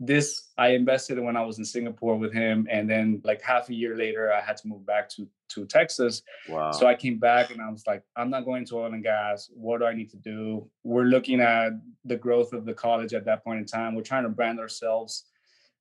This 0.01 0.53
i 0.57 0.69
invested 0.69 1.19
when 1.19 1.37
i 1.37 1.45
was 1.45 1.59
in 1.59 1.65
singapore 1.65 2.17
with 2.17 2.33
him 2.33 2.69
and 2.71 2.89
then 2.89 3.21
like 3.25 3.43
half 3.43 3.69
a 3.69 3.75
year 3.75 3.97
later 3.97 4.33
i 4.33 4.41
had 4.41 4.57
to 4.59 4.69
move 4.69 4.87
back 4.87 5.09
to 5.11 5.27
to 5.49 5.67
texas. 5.67 6.23
Wow. 6.49 6.71
so 6.71 6.87
i 6.87 6.95
came 6.95 7.19
back 7.19 7.51
and 7.51 7.61
i 7.61 7.69
was 7.69 7.85
like 7.85 8.05
i'm 8.15 8.31
not 8.31 8.45
going 8.45 8.65
to 8.67 8.77
oil 8.77 8.93
and 8.93 9.03
gas. 9.03 9.51
What 9.53 9.81
do 9.81 9.87
i 9.87 9.95
need 9.95 10.11
to 10.11 10.17
do? 10.17 10.71
We're 10.85 11.11
looking 11.15 11.41
at 11.41 11.71
the 12.05 12.17
growth 12.17 12.53
of 12.53 12.65
the 12.65 12.75
college 12.75 13.13
at 13.13 13.25
that 13.25 13.43
point 13.43 13.59
in 13.59 13.67
time. 13.67 13.97
We're 13.97 14.11
trying 14.13 14.23
to 14.23 14.29
brand 14.29 14.61
ourselves 14.61 15.25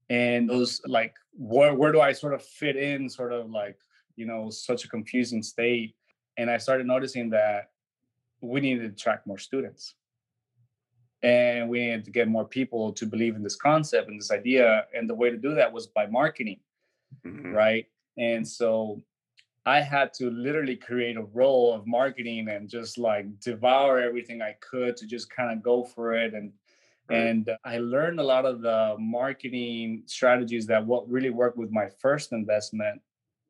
and 0.10 0.50
those 0.50 0.82
like 0.86 1.16
where 1.34 1.74
where 1.74 1.92
do 1.92 2.02
I 2.02 2.14
sort 2.14 2.34
of 2.34 2.44
fit 2.44 2.76
in 2.76 3.10
sort 3.10 3.34
of 3.34 3.50
like 3.50 3.78
you 4.16 4.26
know 4.26 4.50
such 4.50 4.86
a 4.86 4.88
confusing 4.88 5.44
state? 5.44 5.96
And 6.38 6.50
I 6.50 6.58
started 6.58 6.86
noticing 6.86 7.30
that 7.32 7.72
we 8.42 8.62
needed 8.62 8.82
to 8.82 8.88
attract 8.88 9.26
more 9.26 9.40
students. 9.40 9.96
And 11.24 11.68
we 11.68 11.80
needed 11.80 12.06
to 12.06 12.12
get 12.12 12.28
more 12.28 12.46
people 12.46 12.94
to 12.94 13.08
believe 13.08 13.36
in 13.36 13.42
this 13.42 13.56
concept 13.56 14.08
and 14.08 14.20
this 14.20 14.30
idea 14.30 14.86
and 14.96 15.10
the 15.10 15.16
way 15.16 15.32
to 15.32 15.38
do 15.38 15.56
that 15.56 15.74
was 15.74 15.88
by 15.88 16.06
marketing 16.06 16.60
mm-hmm. 17.26 17.52
right? 17.52 17.86
And 18.18 18.48
so 18.48 19.02
I 19.66 19.82
had 19.82 20.14
to 20.16 20.30
literally 20.30 20.76
create 20.76 21.18
a 21.18 21.24
role 21.24 21.74
of 21.74 21.86
marketing 21.86 22.50
and 22.50 22.70
just 22.70 22.98
like 22.98 23.40
devour 23.40 24.00
everything 24.00 24.42
I 24.42 24.56
could 24.62 24.96
to 24.98 25.06
just 25.06 25.30
kind 25.30 25.52
of 25.52 25.62
go 25.62 25.84
for 25.84 26.14
it 26.14 26.34
and 26.34 26.52
and 27.10 27.50
I 27.64 27.78
learned 27.78 28.20
a 28.20 28.24
lot 28.24 28.46
of 28.46 28.62
the 28.62 28.96
marketing 29.00 30.04
strategies 30.06 30.66
that 30.68 30.86
what 30.86 31.10
really 31.10 31.30
worked 31.30 31.58
with 31.58 31.72
my 31.72 31.88
first 32.00 32.34
investment, 32.34 33.02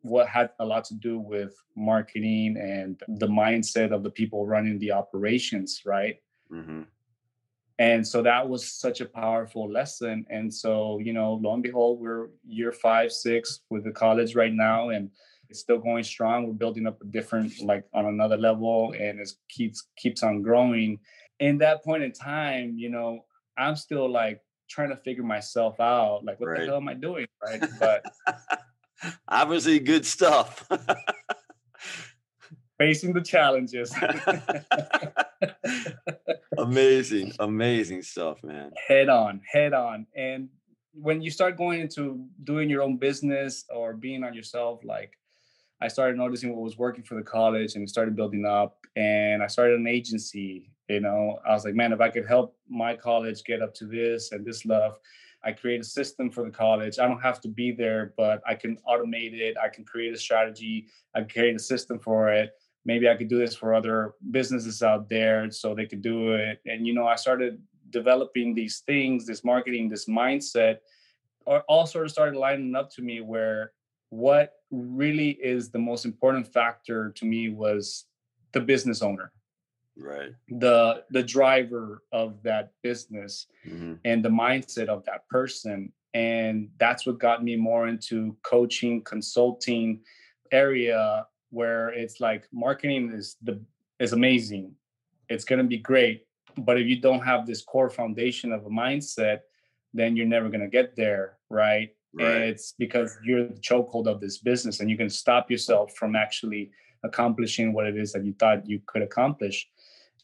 what 0.02 0.28
had 0.28 0.52
a 0.60 0.66
lot 0.66 0.86
to 0.86 0.94
do 0.94 1.20
with 1.20 1.56
marketing 1.76 2.58
and 2.58 3.02
the 3.20 3.28
mindset 3.28 3.92
of 3.92 4.04
the 4.04 4.12
people 4.12 4.46
running 4.46 4.80
the 4.80 4.92
operations, 4.92 5.82
right? 5.86 6.18
Mm-hmm. 6.52 6.84
And 7.80 8.08
so 8.08 8.24
that 8.24 8.48
was 8.48 8.72
such 8.72 9.02
a 9.02 9.06
powerful 9.06 9.72
lesson. 9.72 10.26
And 10.30 10.52
so, 10.52 11.00
you 11.00 11.14
know, 11.14 11.34
lo 11.34 11.54
and 11.54 11.62
behold, 11.62 12.00
we're 12.00 12.30
year 12.46 12.72
five, 12.72 13.12
six 13.12 13.62
with 13.70 13.84
the 13.84 13.92
college 13.92 14.36
right 14.36 14.54
now, 14.54 14.90
and 14.90 15.12
it's 15.50 15.60
still 15.60 15.78
going 15.78 16.04
strong. 16.04 16.48
We're 16.48 16.54
building 16.54 16.88
up 16.88 17.02
a 17.02 17.06
different, 17.06 17.62
like 17.62 17.86
on 17.94 18.06
another 18.06 18.36
level, 18.36 18.94
and 19.00 19.20
it 19.20 19.30
keeps 19.48 19.88
keeps 19.96 20.24
on 20.24 20.42
growing. 20.42 21.00
In 21.40 21.60
that 21.60 21.84
point 21.84 22.02
in 22.02 22.12
time, 22.12 22.78
you 22.78 22.90
know, 22.90 23.26
I'm 23.58 23.76
still 23.76 24.10
like 24.10 24.42
trying 24.70 24.90
to 24.90 24.98
figure 24.98 25.24
myself 25.24 25.80
out. 25.80 26.24
Like, 26.24 26.40
what 26.40 26.50
right. 26.50 26.60
the 26.62 26.66
hell 26.66 26.78
am 26.78 26.88
I 26.88 26.94
doing? 26.94 27.28
Right. 27.44 27.64
But 27.80 28.06
obviously, 29.28 29.80
good 29.80 30.06
stuff. 30.06 30.68
facing 32.78 33.14
the 33.14 33.22
challenges. 33.22 33.94
amazing, 36.58 37.34
amazing 37.40 38.02
stuff, 38.02 38.44
man. 38.44 38.72
Head 38.88 39.10
on, 39.10 39.42
head 39.52 39.74
on. 39.74 40.06
And 40.16 40.50
when 40.94 41.22
you 41.22 41.32
start 41.32 41.58
going 41.58 41.82
into 41.82 42.26
doing 42.44 42.70
your 42.70 42.82
own 42.82 42.98
business 42.98 43.66
or 43.74 43.94
being 43.94 44.24
on 44.24 44.34
yourself, 44.34 44.84
like 44.84 45.14
I 45.82 45.88
started 45.88 46.18
noticing 46.18 46.56
what 46.56 46.64
was 46.64 46.78
working 46.78 47.04
for 47.04 47.16
the 47.16 47.24
college 47.24 47.76
and 47.76 47.90
started 47.90 48.16
building 48.16 48.46
up. 48.46 48.86
And 48.96 49.44
I 49.44 49.48
started 49.48 49.80
an 49.80 49.88
agency 49.88 50.72
you 50.90 51.02
know, 51.02 51.40
I 51.48 51.54
was 51.54 51.66
like, 51.66 51.76
man, 51.76 51.92
if 51.92 52.02
I 52.02 52.10
could 52.10 52.28
help 52.28 52.56
my 52.70 52.96
college 52.96 53.44
get 53.44 53.62
up 53.62 53.74
to 53.76 53.86
this 53.86 54.32
and 54.32 54.46
this 54.46 54.66
love, 54.66 55.00
I 55.44 55.52
create 55.52 55.82
a 55.82 55.84
system 55.84 56.30
for 56.30 56.44
the 56.44 56.52
college. 56.52 57.00
I 57.00 57.08
don't 57.08 57.22
have 57.22 57.40
to 57.42 57.48
be 57.48 57.72
there, 57.72 58.14
but 58.18 58.42
I 58.48 58.56
can 58.56 58.78
automate 58.88 59.34
it. 59.34 59.56
I 59.62 59.70
can 59.70 59.84
create 59.84 60.14
a 60.14 60.18
strategy. 60.18 60.88
I 61.14 61.20
can 61.20 61.30
create 61.30 61.56
a 61.56 61.60
system 61.60 62.00
for 62.00 62.30
it. 62.30 62.52
Maybe 62.86 63.10
I 63.10 63.16
could 63.16 63.28
do 63.28 63.38
this 63.38 63.56
for 63.56 63.76
other 63.76 64.14
businesses 64.32 64.82
out 64.82 65.10
there 65.10 65.52
so 65.52 65.76
they 65.76 65.86
could 65.86 66.02
do 66.02 66.34
it. 66.34 66.62
And, 66.66 66.88
you 66.88 66.94
know, 66.94 67.06
I 67.06 67.16
started 67.16 67.62
developing 67.90 68.54
these 68.54 68.80
things, 68.80 69.26
this 69.26 69.44
marketing, 69.44 69.90
this 69.90 70.08
mindset, 70.08 70.78
all 71.68 71.86
sort 71.86 72.06
of 72.06 72.12
started 72.12 72.38
lining 72.38 72.76
up 72.76 72.90
to 72.92 73.02
me 73.02 73.22
where 73.22 73.72
what 74.10 74.54
really 74.72 75.32
is 75.32 75.70
the 75.70 75.80
most 75.80 76.06
important 76.06 76.48
factor 76.48 77.12
to 77.12 77.26
me 77.26 77.50
was 77.50 78.06
the 78.54 78.60
business 78.60 79.02
owner 79.02 79.32
right 80.00 80.32
the 80.50 81.04
the 81.12 81.24
driver 81.24 82.04
of 82.12 82.42
that 82.44 82.72
business 82.84 83.48
mm-hmm. 83.68 83.94
and 84.06 84.24
the 84.24 84.30
mindset 84.30 84.88
of 84.88 85.04
that 85.06 85.28
person 85.30 85.92
and 86.14 86.70
that's 86.80 87.06
what 87.06 87.20
got 87.20 87.44
me 87.44 87.56
more 87.56 87.88
into 87.88 88.36
coaching 88.44 89.02
consulting 89.04 90.00
area 90.52 91.26
where 91.50 91.90
it's 91.90 92.20
like 92.20 92.48
marketing 92.52 93.12
is 93.14 93.36
the 93.44 93.60
is 94.00 94.14
amazing 94.14 94.72
it's 95.30 95.44
going 95.44 95.60
to 95.60 95.66
be 95.66 95.78
great 95.78 96.26
but 96.60 96.80
if 96.80 96.88
you 96.88 97.00
don't 97.00 97.22
have 97.22 97.46
this 97.46 97.62
core 97.62 97.90
foundation 97.90 98.52
of 98.52 98.66
a 98.66 98.70
mindset 98.70 99.40
then 99.94 100.16
you're 100.16 100.26
never 100.26 100.50
going 100.50 100.62
to 100.62 100.68
get 100.68 100.96
there 100.96 101.38
right? 101.50 101.90
right 102.14 102.42
it's 102.42 102.74
because 102.78 103.18
you're 103.24 103.48
the 103.48 103.60
chokehold 103.60 104.08
of 104.08 104.20
this 104.20 104.38
business 104.38 104.80
and 104.80 104.90
you 104.90 104.98
can 104.98 105.10
stop 105.10 105.50
yourself 105.52 105.94
from 105.96 106.16
actually 106.16 106.72
accomplishing 107.04 107.74
what 107.74 107.86
it 107.86 107.98
is 107.98 108.12
that 108.12 108.26
you 108.26 108.34
thought 108.40 108.68
you 108.68 108.80
could 108.86 109.02
accomplish 109.02 109.68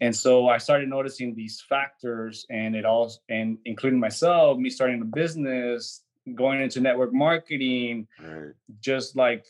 and 0.04 0.16
so 0.16 0.48
i 0.48 0.58
started 0.58 0.88
noticing 0.90 1.34
these 1.34 1.64
factors 1.68 2.46
and 2.50 2.76
it 2.76 2.86
all 2.86 3.12
and 3.30 3.58
including 3.66 4.00
myself 4.00 4.58
me 4.58 4.70
starting 4.70 5.02
a 5.02 5.06
business 5.06 6.04
going 6.36 6.62
into 6.62 6.80
network 6.80 7.14
marketing 7.14 8.08
right. 8.22 8.54
just 8.80 9.16
like 9.16 9.46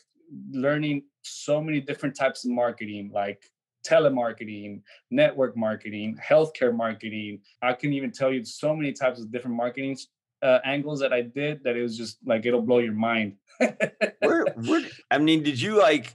learning 0.50 1.02
so 1.22 1.60
many 1.60 1.80
different 1.80 2.16
types 2.16 2.44
of 2.44 2.50
marketing 2.50 3.10
like 3.12 3.50
telemarketing, 3.84 4.80
network 5.10 5.56
marketing, 5.56 6.18
healthcare 6.26 6.74
marketing. 6.74 7.40
I 7.62 7.74
can 7.74 7.92
even 7.92 8.10
tell 8.10 8.32
you 8.32 8.44
so 8.44 8.74
many 8.74 8.92
types 8.92 9.20
of 9.20 9.30
different 9.30 9.56
marketing 9.56 9.96
uh, 10.42 10.58
angles 10.64 11.00
that 11.00 11.12
I 11.12 11.22
did 11.22 11.62
that 11.64 11.76
it 11.76 11.82
was 11.82 11.96
just 11.96 12.18
like 12.24 12.44
it'll 12.46 12.62
blow 12.62 12.78
your 12.78 12.92
mind. 12.92 13.36
where, 14.18 14.46
where, 14.56 14.82
I 15.10 15.18
mean, 15.18 15.42
did 15.42 15.60
you 15.60 15.78
like? 15.78 16.14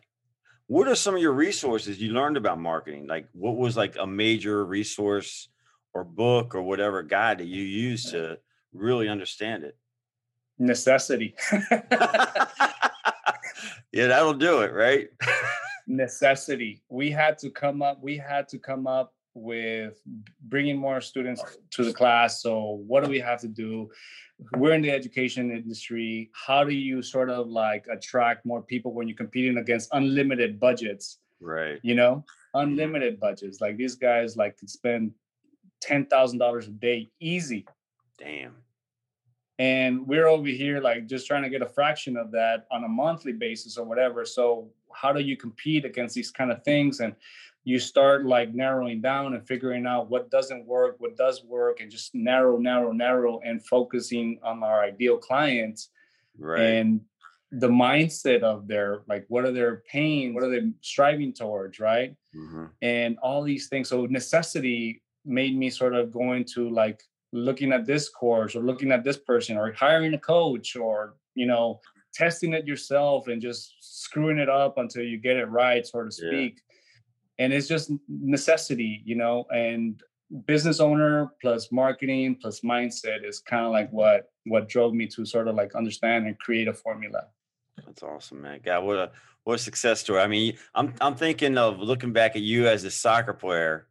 What 0.69 0.87
are 0.87 0.93
some 0.93 1.15
of 1.15 1.21
your 1.21 1.31
resources 1.31 1.99
you 1.99 2.13
learned 2.13 2.37
about 2.37 2.59
marketing? 2.59 3.07
Like, 3.07 3.27
what 3.33 3.57
was 3.57 3.75
like 3.75 3.95
a 3.99 4.05
major 4.05 4.63
resource 4.63 5.49
or 5.95 6.03
book 6.03 6.53
or 6.53 6.61
whatever 6.61 7.01
guide 7.01 7.39
that 7.39 7.47
you 7.47 7.63
used 7.63 8.11
to 8.11 8.37
really 8.71 9.09
understand 9.09 9.63
it? 9.63 9.75
Necessity. 10.59 11.33
yeah, 13.91 14.05
that'll 14.05 14.35
do 14.35 14.61
it, 14.61 14.71
right? 14.71 15.09
necessity. 15.87 16.83
We 16.87 17.09
had 17.09 17.39
to 17.39 17.49
come 17.49 17.81
up. 17.81 17.99
We 17.99 18.17
had 18.17 18.47
to 18.49 18.59
come 18.59 18.85
up 18.85 19.15
with 19.41 19.99
bringing 20.43 20.77
more 20.77 21.01
students 21.01 21.43
to 21.71 21.83
the 21.83 21.93
class. 21.93 22.41
So 22.41 22.83
what 22.85 23.03
do 23.03 23.09
we 23.09 23.19
have 23.19 23.39
to 23.41 23.47
do? 23.47 23.89
We're 24.55 24.73
in 24.73 24.81
the 24.81 24.91
education 24.91 25.51
industry. 25.51 26.29
How 26.33 26.63
do 26.63 26.73
you 26.73 27.01
sort 27.01 27.29
of 27.29 27.47
like 27.47 27.85
attract 27.91 28.45
more 28.45 28.61
people 28.61 28.93
when 28.93 29.07
you're 29.07 29.17
competing 29.17 29.57
against 29.57 29.89
unlimited 29.91 30.59
budgets? 30.59 31.19
Right. 31.41 31.79
You 31.83 31.95
know, 31.95 32.25
unlimited 32.53 33.19
budgets. 33.19 33.61
Like 33.61 33.77
these 33.77 33.95
guys 33.95 34.37
like 34.37 34.57
could 34.57 34.69
spend 34.69 35.11
ten 35.81 36.05
thousand 36.05 36.39
dollars 36.39 36.67
a 36.67 36.71
day 36.71 37.09
easy. 37.19 37.65
Damn. 38.17 38.55
And 39.57 40.07
we're 40.07 40.27
over 40.27 40.47
here 40.47 40.79
like 40.79 41.05
just 41.07 41.27
trying 41.27 41.43
to 41.43 41.49
get 41.49 41.61
a 41.61 41.67
fraction 41.67 42.15
of 42.15 42.31
that 42.31 42.65
on 42.71 42.85
a 42.85 42.87
monthly 42.87 43.33
basis 43.33 43.77
or 43.77 43.85
whatever. 43.85 44.23
So 44.23 44.69
how 44.93 45.11
do 45.11 45.19
you 45.19 45.35
compete 45.35 45.83
against 45.83 46.15
these 46.15 46.31
kind 46.31 46.49
of 46.49 46.63
things? 46.63 47.01
And 47.01 47.13
you 47.63 47.79
start 47.79 48.25
like 48.25 48.53
narrowing 48.53 49.01
down 49.01 49.33
and 49.33 49.47
figuring 49.47 49.85
out 49.85 50.09
what 50.09 50.31
doesn't 50.31 50.65
work, 50.65 50.95
what 50.99 51.17
does 51.17 51.43
work, 51.43 51.81
and 51.81 51.91
just 51.91 52.15
narrow, 52.15 52.57
narrow, 52.57 52.91
narrow, 52.91 53.39
and 53.45 53.65
focusing 53.65 54.39
on 54.43 54.63
our 54.63 54.83
ideal 54.83 55.17
clients. 55.17 55.89
Right. 56.37 56.61
And 56.61 57.01
the 57.51 57.67
mindset 57.67 58.43
of 58.43 58.67
their 58.67 59.01
like 59.07 59.25
what 59.27 59.43
are 59.43 59.51
their 59.51 59.77
pain 59.91 60.35
what 60.35 60.43
are 60.43 60.51
they 60.51 60.69
striving 60.81 61.33
towards 61.33 61.79
right 61.79 62.15
mm-hmm. 62.35 62.65
and 62.83 63.17
all 63.23 63.41
these 63.41 63.67
things 63.69 63.89
so 63.89 64.05
necessity 64.05 65.01
made 65.25 65.57
me 65.57 65.67
sort 65.67 65.95
of 65.95 66.11
go 66.11 66.33
into 66.33 66.69
like 66.69 67.01
looking 67.31 67.71
at 67.71 67.87
this 67.87 68.07
course 68.07 68.55
or 68.55 68.61
looking 68.61 68.91
at 68.91 69.03
this 69.03 69.17
person 69.17 69.57
or 69.57 69.71
hiring 69.73 70.13
a 70.13 70.19
coach 70.19 70.75
or 70.75 71.15
you 71.33 71.47
know 71.47 71.79
testing 72.13 72.53
it 72.53 72.67
yourself 72.67 73.27
and 73.27 73.41
just 73.41 73.75
screwing 73.79 74.37
it 74.37 74.49
up 74.49 74.77
until 74.77 75.03
you 75.03 75.17
get 75.17 75.37
it 75.37 75.45
right 75.45 75.85
so 75.85 76.03
to 76.03 76.11
speak. 76.11 76.61
And 77.39 77.51
it's 77.51 77.67
just 77.67 77.91
necessity 78.07 79.01
you 79.05 79.15
know 79.15 79.45
and 79.51 80.03
business 80.45 80.79
owner 80.79 81.31
plus 81.41 81.71
marketing 81.71 82.35
plus 82.39 82.59
mindset 82.59 83.25
is 83.25 83.39
kind 83.39 83.65
of 83.65 83.71
like 83.71 83.91
what 83.91 84.31
what 84.45 84.69
drove 84.69 84.93
me 84.93 85.07
to 85.07 85.25
sort 85.25 85.47
of 85.47 85.55
like 85.55 85.73
understand 85.73 86.27
and 86.27 86.37
create 86.37 86.67
a 86.67 86.73
formula. 86.73 87.23
That's 87.83 88.03
awesome 88.03 88.41
man. 88.41 88.59
God 88.63 88.83
what 88.83 88.97
a 88.97 89.11
what 89.43 89.55
a 89.55 89.57
success 89.57 90.01
story. 90.01 90.21
I 90.21 90.27
mean 90.27 90.57
i'm 90.75 90.93
i'm 91.01 91.15
thinking 91.15 91.57
of 91.57 91.79
looking 91.79 92.13
back 92.13 92.35
at 92.35 92.43
you 92.43 92.67
as 92.67 92.83
a 92.83 92.91
soccer 92.91 93.33
player 93.33 93.87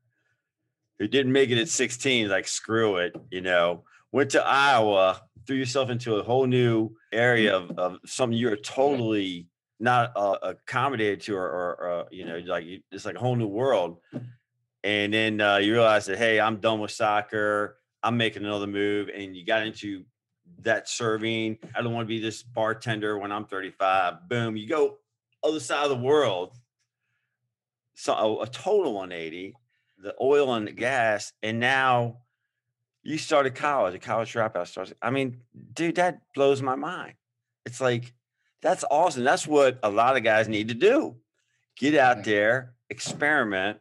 who 0.99 1.09
didn't 1.09 1.33
make 1.33 1.51
it 1.51 1.59
at 1.59 1.69
16, 1.69 2.29
like 2.29 2.49
screw 2.49 2.97
it, 2.97 3.15
you 3.31 3.41
know, 3.41 3.85
went 4.11 4.31
to 4.31 4.45
Iowa, 4.45 5.23
threw 5.47 5.57
yourself 5.57 5.91
into 5.91 6.17
a 6.17 6.23
whole 6.23 6.47
new 6.47 6.91
area 7.13 7.57
of, 7.57 7.71
of 7.79 7.99
something 8.05 8.37
you're 8.37 8.57
totally 8.57 9.47
not 9.81 10.13
uh, 10.17 10.39
accommodated 10.43 11.21
to, 11.23 11.37
or, 11.37 11.47
or 11.47 11.91
uh, 11.91 12.05
you 12.11 12.25
know, 12.25 12.39
like 12.47 12.65
it's 12.91 13.05
like 13.05 13.17
a 13.17 13.21
whole 13.21 13.37
new 13.37 13.47
world. 13.47 13.99
And 14.85 15.13
then 15.13 15.41
uh, 15.41 15.57
you 15.57 15.73
realize 15.73 16.07
that, 16.07 16.19
hey, 16.19 16.41
I'm 16.41 16.57
done 16.59 16.81
with 16.81 16.91
soccer. 16.91 17.79
I'm 18.03 18.17
making 18.17 18.45
another 18.45 18.67
move, 18.67 19.11
and 19.13 19.37
you 19.37 19.45
got 19.45 19.67
into 19.67 20.05
that 20.61 20.89
serving. 20.89 21.59
I 21.75 21.83
don't 21.83 21.93
want 21.93 22.07
to 22.07 22.09
be 22.09 22.21
this 22.21 22.43
bartender 22.43 23.19
when 23.19 23.33
I'm 23.33 23.45
35. 23.45 24.29
Boom, 24.29 24.57
you 24.57 24.69
go 24.69 24.99
other 25.43 25.61
side 25.61 25.85
of 25.85 25.91
the 25.91 25.97
world. 25.97 26.55
So 27.95 28.15
a, 28.15 28.43
a 28.43 28.47
total 28.47 28.95
180 28.95 29.55
the 30.01 30.15
oil 30.21 30.55
and 30.55 30.67
the 30.67 30.73
gas, 30.73 31.33
and 31.43 31.59
now 31.59 32.19
you 33.03 33.19
started 33.19 33.55
college, 33.55 33.95
a 33.95 33.99
college 33.99 34.33
dropout 34.33 34.67
starts. 34.67 34.93
I 35.03 35.11
mean, 35.11 35.39
dude, 35.73 35.97
that 35.97 36.21
blows 36.35 36.63
my 36.63 36.77
mind. 36.77 37.15
It's 37.67 37.81
like 37.81 38.13
that's 38.63 38.85
awesome. 38.91 39.25
That's 39.25 39.47
what 39.47 39.79
a 39.83 39.91
lot 39.91 40.17
of 40.17 40.25
guys 40.25 40.49
need 40.49 40.69
to 40.69 40.75
do. 40.75 41.17
Get 41.77 41.95
out 41.95 42.19
mm-hmm. 42.19 42.31
there, 42.31 42.75
experiment, 42.91 43.79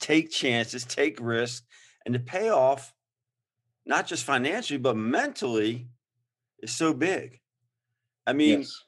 take 0.00 0.30
chances, 0.30 0.84
take 0.84 1.18
risks, 1.20 1.66
and 2.06 2.14
the 2.14 2.20
payoff, 2.20 2.94
not 3.86 4.06
just 4.06 4.24
financially, 4.24 4.78
but 4.78 4.96
mentally, 4.96 5.88
is 6.60 6.72
so 6.72 6.94
big. 6.94 7.40
I 8.26 8.32
mean, 8.32 8.60
yes. 8.60 8.84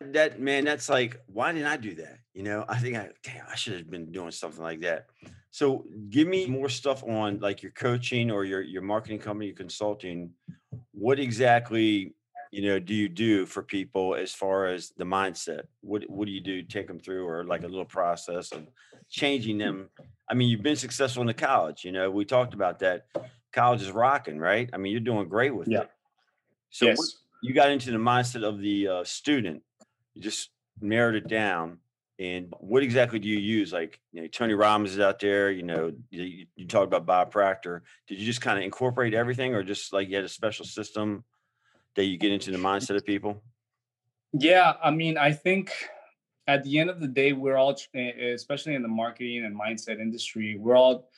that 0.00 0.40
man, 0.40 0.64
that's 0.64 0.88
like, 0.88 1.20
why 1.26 1.52
didn't 1.52 1.68
I 1.68 1.76
do 1.76 1.94
that? 1.96 2.18
You 2.32 2.44
know, 2.44 2.64
I 2.68 2.78
think 2.78 2.96
I 2.96 3.10
damn, 3.22 3.44
I 3.50 3.56
should 3.56 3.74
have 3.74 3.90
been 3.90 4.12
doing 4.12 4.30
something 4.30 4.62
like 4.62 4.80
that. 4.80 5.06
So 5.50 5.84
give 6.08 6.28
me 6.28 6.46
more 6.46 6.68
stuff 6.68 7.02
on 7.02 7.40
like 7.40 7.62
your 7.62 7.72
coaching 7.72 8.30
or 8.30 8.44
your 8.44 8.62
your 8.62 8.82
marketing 8.82 9.18
company, 9.18 9.46
your 9.46 9.56
consulting. 9.56 10.30
What 10.92 11.18
exactly 11.18 12.14
you 12.50 12.62
know 12.62 12.78
do 12.78 12.94
you 12.94 13.08
do 13.08 13.46
for 13.46 13.62
people 13.62 14.14
as 14.14 14.32
far 14.32 14.66
as 14.66 14.90
the 14.96 15.04
mindset? 15.04 15.62
What 15.80 16.04
what 16.08 16.26
do 16.26 16.32
you 16.32 16.40
do? 16.40 16.62
Take 16.62 16.86
them 16.86 17.00
through 17.00 17.26
or 17.26 17.44
like 17.44 17.62
a 17.62 17.68
little 17.68 17.84
process 17.84 18.52
of 18.52 18.66
changing 19.08 19.58
them. 19.58 19.88
I 20.28 20.34
mean, 20.34 20.48
you've 20.48 20.62
been 20.62 20.76
successful 20.76 21.20
in 21.22 21.26
the 21.26 21.34
college. 21.34 21.84
You 21.84 21.92
know, 21.92 22.10
we 22.10 22.24
talked 22.24 22.54
about 22.54 22.80
that. 22.80 23.06
College 23.52 23.82
is 23.82 23.90
rocking, 23.90 24.38
right? 24.38 24.70
I 24.72 24.76
mean, 24.76 24.92
you're 24.92 25.00
doing 25.00 25.28
great 25.28 25.54
with 25.54 25.68
yeah. 25.68 25.80
it. 25.80 25.90
So 26.70 26.86
yes. 26.86 26.98
what, 26.98 27.08
you 27.42 27.52
got 27.52 27.70
into 27.70 27.90
the 27.90 27.98
mindset 27.98 28.44
of 28.44 28.60
the 28.60 28.86
uh, 28.86 29.04
student. 29.04 29.62
You 30.14 30.22
just 30.22 30.50
narrowed 30.80 31.16
it 31.16 31.26
down 31.26 31.78
and 32.20 32.52
what 32.60 32.82
exactly 32.82 33.18
do 33.18 33.28
you 33.28 33.38
use? 33.38 33.72
Like, 33.72 33.98
you 34.12 34.20
know, 34.20 34.28
Tony 34.28 34.52
Robbins 34.52 34.92
is 34.92 35.00
out 35.00 35.18
there. 35.20 35.50
You 35.50 35.62
know, 35.62 35.92
you, 36.10 36.44
you 36.54 36.66
talk 36.66 36.84
about 36.84 37.06
Bob 37.06 37.30
Proctor. 37.30 37.82
Did 38.06 38.18
you 38.18 38.26
just 38.26 38.42
kind 38.42 38.58
of 38.58 38.64
incorporate 38.64 39.14
everything, 39.14 39.54
or 39.54 39.62
just 39.62 39.94
like 39.94 40.10
you 40.10 40.16
had 40.16 40.24
a 40.26 40.28
special 40.28 40.66
system 40.66 41.24
that 41.96 42.04
you 42.04 42.16
get 42.16 42.32
into 42.32 42.50
the 42.50 42.58
mindset 42.58 42.96
of 42.96 43.04
people? 43.04 43.42
Yeah, 44.32 44.74
I 44.82 44.90
mean, 44.90 45.18
I 45.18 45.32
think 45.32 45.72
at 46.46 46.64
the 46.64 46.78
end 46.78 46.90
of 46.90 47.00
the 47.00 47.08
day, 47.08 47.32
we're 47.32 47.56
all, 47.56 47.76
especially 47.94 48.74
in 48.74 48.82
the 48.82 48.88
marketing 48.88 49.44
and 49.44 49.58
mindset 49.58 50.00
industry, 50.00 50.56
we're 50.58 50.76
all 50.76 51.08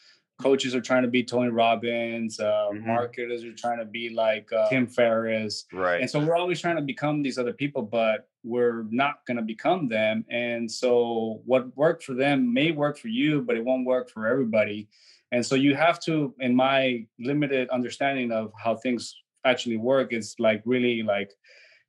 coaches 0.40 0.74
are 0.74 0.80
trying 0.80 1.02
to 1.02 1.08
be 1.08 1.22
Tony 1.22 1.50
Robbins, 1.50 2.40
uh, 2.40 2.68
mm-hmm. 2.72 2.86
marketers 2.86 3.44
are 3.44 3.52
trying 3.52 3.78
to 3.78 3.84
be 3.84 4.10
like 4.10 4.52
uh, 4.52 4.68
Tim 4.68 4.86
Ferriss, 4.86 5.66
right? 5.72 6.00
And 6.00 6.10
so 6.10 6.18
we're 6.18 6.36
always 6.36 6.60
trying 6.60 6.76
to 6.76 6.82
become 6.82 7.22
these 7.22 7.38
other 7.38 7.52
people, 7.52 7.82
but 7.82 8.28
we're 8.42 8.84
not 8.90 9.24
going 9.26 9.36
to 9.36 9.42
become 9.42 9.88
them. 9.88 10.24
And 10.30 10.70
so 10.70 11.42
what 11.44 11.74
worked 11.76 12.02
for 12.02 12.14
them 12.14 12.52
may 12.52 12.72
work 12.72 12.98
for 12.98 13.08
you, 13.08 13.42
but 13.42 13.56
it 13.56 13.64
won't 13.64 13.86
work 13.86 14.10
for 14.10 14.26
everybody. 14.26 14.88
And 15.30 15.44
so 15.46 15.54
you 15.54 15.74
have 15.74 16.00
to, 16.04 16.34
in 16.40 16.54
my 16.54 17.06
limited 17.18 17.70
understanding 17.70 18.32
of 18.32 18.52
how 18.62 18.76
things 18.76 19.14
actually 19.44 19.76
work, 19.76 20.12
is 20.12 20.34
like 20.38 20.62
really 20.64 21.02
like 21.02 21.32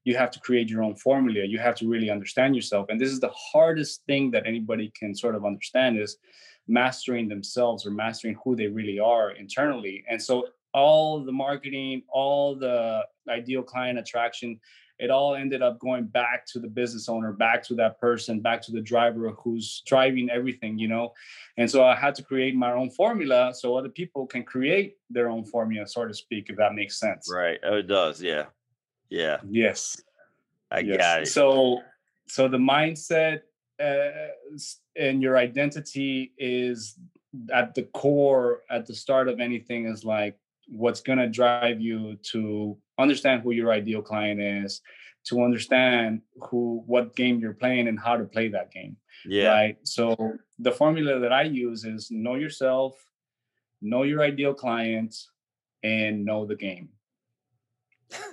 you 0.03 0.15
have 0.17 0.31
to 0.31 0.39
create 0.39 0.69
your 0.69 0.83
own 0.83 0.95
formula. 0.95 1.45
You 1.45 1.59
have 1.59 1.75
to 1.75 1.87
really 1.87 2.09
understand 2.09 2.55
yourself. 2.55 2.87
And 2.89 2.99
this 2.99 3.09
is 3.09 3.19
the 3.19 3.31
hardest 3.33 4.03
thing 4.05 4.31
that 4.31 4.45
anybody 4.45 4.91
can 4.97 5.15
sort 5.15 5.35
of 5.35 5.45
understand 5.45 5.97
is 5.97 6.17
mastering 6.67 7.27
themselves 7.27 7.85
or 7.85 7.91
mastering 7.91 8.37
who 8.43 8.55
they 8.55 8.67
really 8.67 8.99
are 8.99 9.31
internally. 9.31 10.03
And 10.09 10.21
so 10.21 10.47
all 10.73 11.23
the 11.23 11.31
marketing, 11.31 12.03
all 12.09 12.55
the 12.55 13.05
ideal 13.29 13.63
client 13.63 13.99
attraction, 13.99 14.59
it 14.99 15.09
all 15.09 15.35
ended 15.35 15.61
up 15.61 15.79
going 15.79 16.05
back 16.05 16.45
to 16.45 16.59
the 16.59 16.67
business 16.67 17.09
owner, 17.09 17.33
back 17.33 17.63
to 17.63 17.75
that 17.75 17.99
person, 17.99 18.39
back 18.39 18.61
to 18.61 18.71
the 18.71 18.81
driver 18.81 19.29
who's 19.31 19.81
driving 19.85 20.29
everything, 20.29 20.77
you 20.77 20.87
know. 20.87 21.13
And 21.57 21.69
so 21.69 21.83
I 21.83 21.95
had 21.95 22.15
to 22.15 22.23
create 22.23 22.55
my 22.55 22.71
own 22.71 22.89
formula 22.89 23.53
so 23.53 23.75
other 23.75 23.89
people 23.89 24.27
can 24.27 24.43
create 24.43 24.97
their 25.09 25.29
own 25.29 25.45
formula, 25.45 25.87
so 25.87 26.07
to 26.07 26.13
speak, 26.13 26.49
if 26.49 26.57
that 26.57 26.73
makes 26.73 26.99
sense. 26.99 27.29
Right. 27.31 27.59
Oh, 27.63 27.77
it 27.77 27.87
does. 27.87 28.21
Yeah. 28.21 28.45
Yeah. 29.09 29.37
Yes. 29.49 29.99
I 30.71 30.79
yes. 30.79 30.97
got 30.97 31.21
it. 31.23 31.27
So, 31.27 31.81
so 32.27 32.47
the 32.47 32.57
mindset 32.57 33.41
uh, 33.83 34.29
and 34.95 35.21
your 35.21 35.37
identity 35.37 36.33
is 36.37 36.97
at 37.51 37.73
the 37.73 37.83
core, 37.83 38.61
at 38.69 38.85
the 38.85 38.93
start 38.93 39.27
of 39.27 39.39
anything, 39.39 39.87
is 39.87 40.05
like 40.05 40.37
what's 40.67 41.01
going 41.01 41.19
to 41.19 41.27
drive 41.27 41.81
you 41.81 42.17
to 42.31 42.77
understand 42.97 43.41
who 43.41 43.51
your 43.51 43.71
ideal 43.71 44.01
client 44.01 44.41
is 44.41 44.81
to 45.25 45.41
understand 45.41 46.21
who 46.49 46.83
what 46.85 47.15
game 47.15 47.39
you're 47.39 47.53
playing 47.53 47.87
and 47.87 47.99
how 47.99 48.17
to 48.17 48.25
play 48.25 48.49
that 48.49 48.71
game 48.71 48.97
yeah 49.25 49.49
right 49.49 49.77
so 49.83 50.15
the 50.59 50.71
formula 50.71 51.19
that 51.19 51.31
i 51.31 51.43
use 51.43 51.85
is 51.85 52.09
know 52.11 52.35
yourself 52.35 52.93
know 53.81 54.03
your 54.03 54.21
ideal 54.21 54.53
client 54.53 55.15
and 55.83 56.25
know 56.25 56.45
the 56.45 56.55
game 56.55 56.89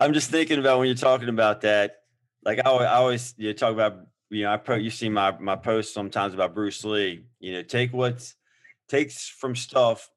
i'm 0.00 0.12
just 0.12 0.30
thinking 0.30 0.58
about 0.58 0.78
when 0.78 0.86
you're 0.86 0.94
talking 0.94 1.28
about 1.28 1.62
that 1.62 1.96
like 2.44 2.58
i 2.58 2.62
always, 2.62 2.86
I 2.86 2.94
always 2.94 3.34
you 3.36 3.52
talk 3.54 3.72
about 3.72 4.06
you 4.32 4.44
know, 4.44 4.52
I 4.52 4.56
put 4.56 4.80
you 4.80 4.90
see 4.90 5.10
my 5.10 5.36
my 5.38 5.56
posts 5.56 5.92
sometimes 5.92 6.32
about 6.32 6.54
Bruce 6.54 6.82
Lee. 6.84 7.26
You 7.38 7.52
know, 7.52 7.62
take 7.62 7.92
what's 7.92 8.34
takes 8.88 9.28
from 9.28 9.54
stuff 9.54 10.08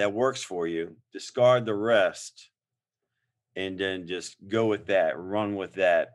that 0.00 0.14
works 0.14 0.42
for 0.42 0.66
you, 0.66 0.96
discard 1.12 1.66
the 1.66 1.74
rest, 1.74 2.48
and 3.54 3.78
then 3.78 4.06
just 4.06 4.36
go 4.48 4.66
with 4.66 4.86
that, 4.86 5.18
run 5.18 5.56
with 5.56 5.74
that. 5.74 6.12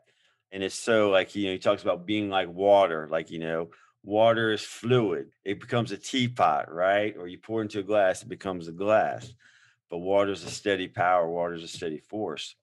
And 0.50 0.62
it's 0.64 0.74
so 0.74 1.10
like 1.10 1.36
you 1.36 1.46
know, 1.46 1.52
he 1.52 1.58
talks 1.58 1.82
about 1.82 2.04
being 2.04 2.28
like 2.28 2.48
water, 2.48 3.08
like 3.08 3.30
you 3.30 3.38
know, 3.38 3.70
water 4.02 4.50
is 4.50 4.62
fluid. 4.62 5.28
It 5.44 5.60
becomes 5.60 5.92
a 5.92 5.96
teapot, 5.96 6.72
right? 6.72 7.14
Or 7.16 7.28
you 7.28 7.38
pour 7.38 7.62
into 7.62 7.78
a 7.78 7.84
glass, 7.84 8.22
it 8.22 8.28
becomes 8.28 8.66
a 8.66 8.72
glass. 8.72 9.32
But 9.88 9.98
water 9.98 10.32
is 10.32 10.42
a 10.42 10.50
steady 10.50 10.88
power, 10.88 11.30
water 11.30 11.54
is 11.54 11.62
a 11.62 11.68
steady 11.68 11.98
force. 11.98 12.56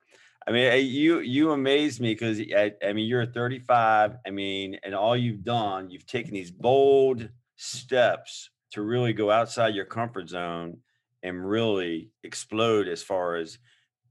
I 0.46 0.52
mean, 0.52 0.66
eh, 0.66 0.76
you 0.76 1.20
you 1.20 1.52
amaze 1.52 2.02
me 2.02 2.14
because 2.14 2.42
I, 2.42 2.74
I, 2.86 2.92
mean 2.92 3.08
you're 3.08 3.26
35. 3.26 4.18
I 4.28 4.30
mean, 4.30 4.78
and 4.84 4.94
all 4.94 5.16
you've 5.16 5.46
done, 5.46 5.90
you've 5.90 6.06
taken 6.06 6.34
these 6.34 6.52
bold 6.52 7.30
steps 7.56 8.50
to 8.72 8.82
really 8.82 9.14
go 9.14 9.32
outside 9.32 9.74
your 9.74 9.86
comfort 9.86 10.28
zone 10.28 10.80
and 11.24 11.48
really 11.48 12.12
explode 12.24 12.88
as 12.88 13.02
far 13.02 13.36
as 13.36 13.58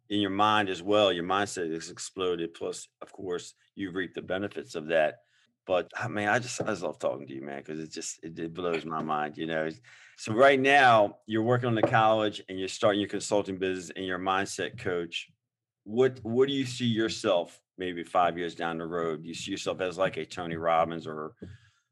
in 0.09 0.21
your 0.21 0.31
mind 0.31 0.69
as 0.69 0.83
well. 0.83 1.13
Your 1.13 1.25
mindset 1.25 1.73
has 1.73 1.91
exploded. 1.91 2.55
Plus, 2.55 2.89
of 3.01 3.13
course, 3.13 3.55
you've 3.75 3.95
reaped 3.95 4.15
the 4.15 4.23
benefits 4.23 4.75
of 4.75 4.89
that. 4.89 5.19
But 5.67 5.93
ah, 5.97 6.05
I 6.05 6.09
mean, 6.09 6.29
I 6.29 6.39
just 6.39 6.61
I 6.61 6.67
just 6.67 6.83
love 6.83 6.99
talking 6.99 7.27
to 7.27 7.35
you, 7.35 7.43
man, 7.43 7.59
because 7.59 7.79
it 7.79 7.93
just 7.93 8.19
it, 8.25 8.39
it 8.39 8.55
blows 8.55 8.85
my 8.85 9.03
mind, 9.03 9.37
you 9.37 9.47
know. 9.47 9.69
So 10.17 10.33
right 10.33 10.59
now, 10.59 11.19
you're 11.27 11.43
working 11.43 11.69
on 11.69 11.75
the 11.75 11.83
college 11.83 12.43
and 12.49 12.59
you're 12.59 12.69
starting 12.69 13.01
your 13.01 13.09
consulting 13.09 13.59
business 13.59 13.93
and 13.95 14.05
your 14.05 14.19
mindset 14.19 14.79
coach 14.79 15.31
what 15.85 16.19
what 16.23 16.49
do 16.49 16.55
you 16.55 16.65
see 16.65 16.87
yourself 16.87 17.61
maybe 17.79 18.05
five 18.05 18.39
years 18.39 18.55
down 18.55 18.79
the 18.79 18.87
road? 18.87 19.23
Do 19.23 19.29
you 19.29 19.35
see 19.35 19.51
yourself 19.51 19.81
as 19.81 19.99
like 19.99 20.17
a 20.17 20.25
Tony 20.25 20.57
Robbins 20.57 21.07
or 21.07 21.35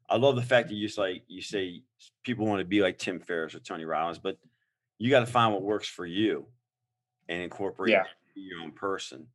I 0.09 0.17
love 0.17 0.35
the 0.35 0.41
fact 0.41 0.69
that 0.69 0.75
you 0.75 0.89
like 0.97 1.23
you 1.27 1.41
say 1.41 1.81
people 2.23 2.45
want 2.45 2.59
to 2.59 2.65
be 2.65 2.81
like 2.81 2.97
Tim 2.97 3.19
Ferriss 3.19 3.55
or 3.55 3.59
Tony 3.59 3.85
Robbins, 3.85 4.19
but 4.19 4.37
you 5.01 5.09
got 5.09 5.21
to 5.21 5.25
find 5.25 5.51
what 5.51 5.63
works 5.63 5.87
for 5.87 6.05
you 6.05 6.45
and 7.27 7.41
incorporate 7.41 7.91
yeah. 7.91 8.03
your 8.35 8.61
own 8.61 8.71
person. 8.71 9.25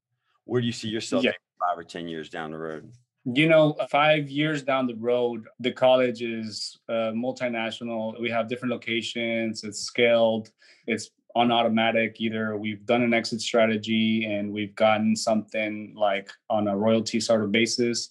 Where 0.45 0.61
do 0.61 0.67
you 0.67 0.73
see 0.73 0.87
yourself 0.89 1.25
yeah. 1.25 1.33
five 1.59 1.77
or 1.77 1.83
ten 1.83 2.07
years 2.07 2.31
down 2.31 2.53
the 2.53 2.59
road? 2.59 2.93
You 3.25 3.49
know, 3.49 3.77
five 3.91 4.31
years 4.31 4.63
down 4.63 4.87
the 4.87 4.95
road, 4.95 5.45
the 5.59 5.73
college 5.73 6.23
is 6.23 6.79
uh, 6.89 7.11
multinational. 7.17 8.21
We 8.21 8.31
have 8.31 8.49
different 8.49 8.71
locations. 8.71 9.65
It's 9.65 9.81
scaled. 9.81 10.53
It's 10.87 11.11
on 11.35 11.51
automatic 11.51 12.21
either 12.21 12.57
we've 12.57 12.87
done 12.87 13.03
an 13.03 13.13
exit 13.13 13.43
strategy 13.43 14.25
and 14.25 14.51
we've 14.51 14.75
gotten 14.75 15.15
something 15.15 15.93
like 15.95 16.31
on 16.49 16.67
a 16.67 16.75
royalty 16.75 17.21
sort 17.21 17.43
of 17.43 17.53
basis 17.53 18.11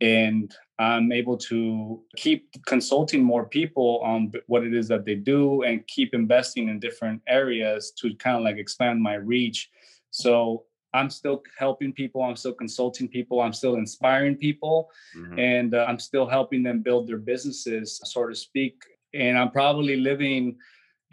and 0.00 0.54
i'm 0.78 1.10
able 1.10 1.36
to 1.36 2.02
keep 2.16 2.48
consulting 2.66 3.22
more 3.22 3.46
people 3.46 4.00
on 4.04 4.30
what 4.46 4.64
it 4.64 4.74
is 4.74 4.88
that 4.88 5.04
they 5.04 5.14
do 5.14 5.62
and 5.62 5.86
keep 5.86 6.14
investing 6.14 6.68
in 6.68 6.78
different 6.78 7.20
areas 7.28 7.92
to 7.92 8.14
kind 8.16 8.36
of 8.36 8.42
like 8.42 8.56
expand 8.56 9.02
my 9.02 9.14
reach 9.14 9.70
so 10.10 10.64
i'm 10.92 11.08
still 11.08 11.42
helping 11.58 11.92
people 11.92 12.22
i'm 12.22 12.36
still 12.36 12.52
consulting 12.52 13.08
people 13.08 13.40
i'm 13.40 13.54
still 13.54 13.76
inspiring 13.76 14.36
people 14.36 14.90
mm-hmm. 15.16 15.38
and 15.38 15.74
uh, 15.74 15.86
i'm 15.88 15.98
still 15.98 16.26
helping 16.26 16.62
them 16.62 16.82
build 16.82 17.06
their 17.06 17.18
businesses 17.18 18.00
so 18.04 18.26
to 18.26 18.34
speak 18.34 18.74
and 19.14 19.38
i'm 19.38 19.50
probably 19.50 19.96
living 19.96 20.56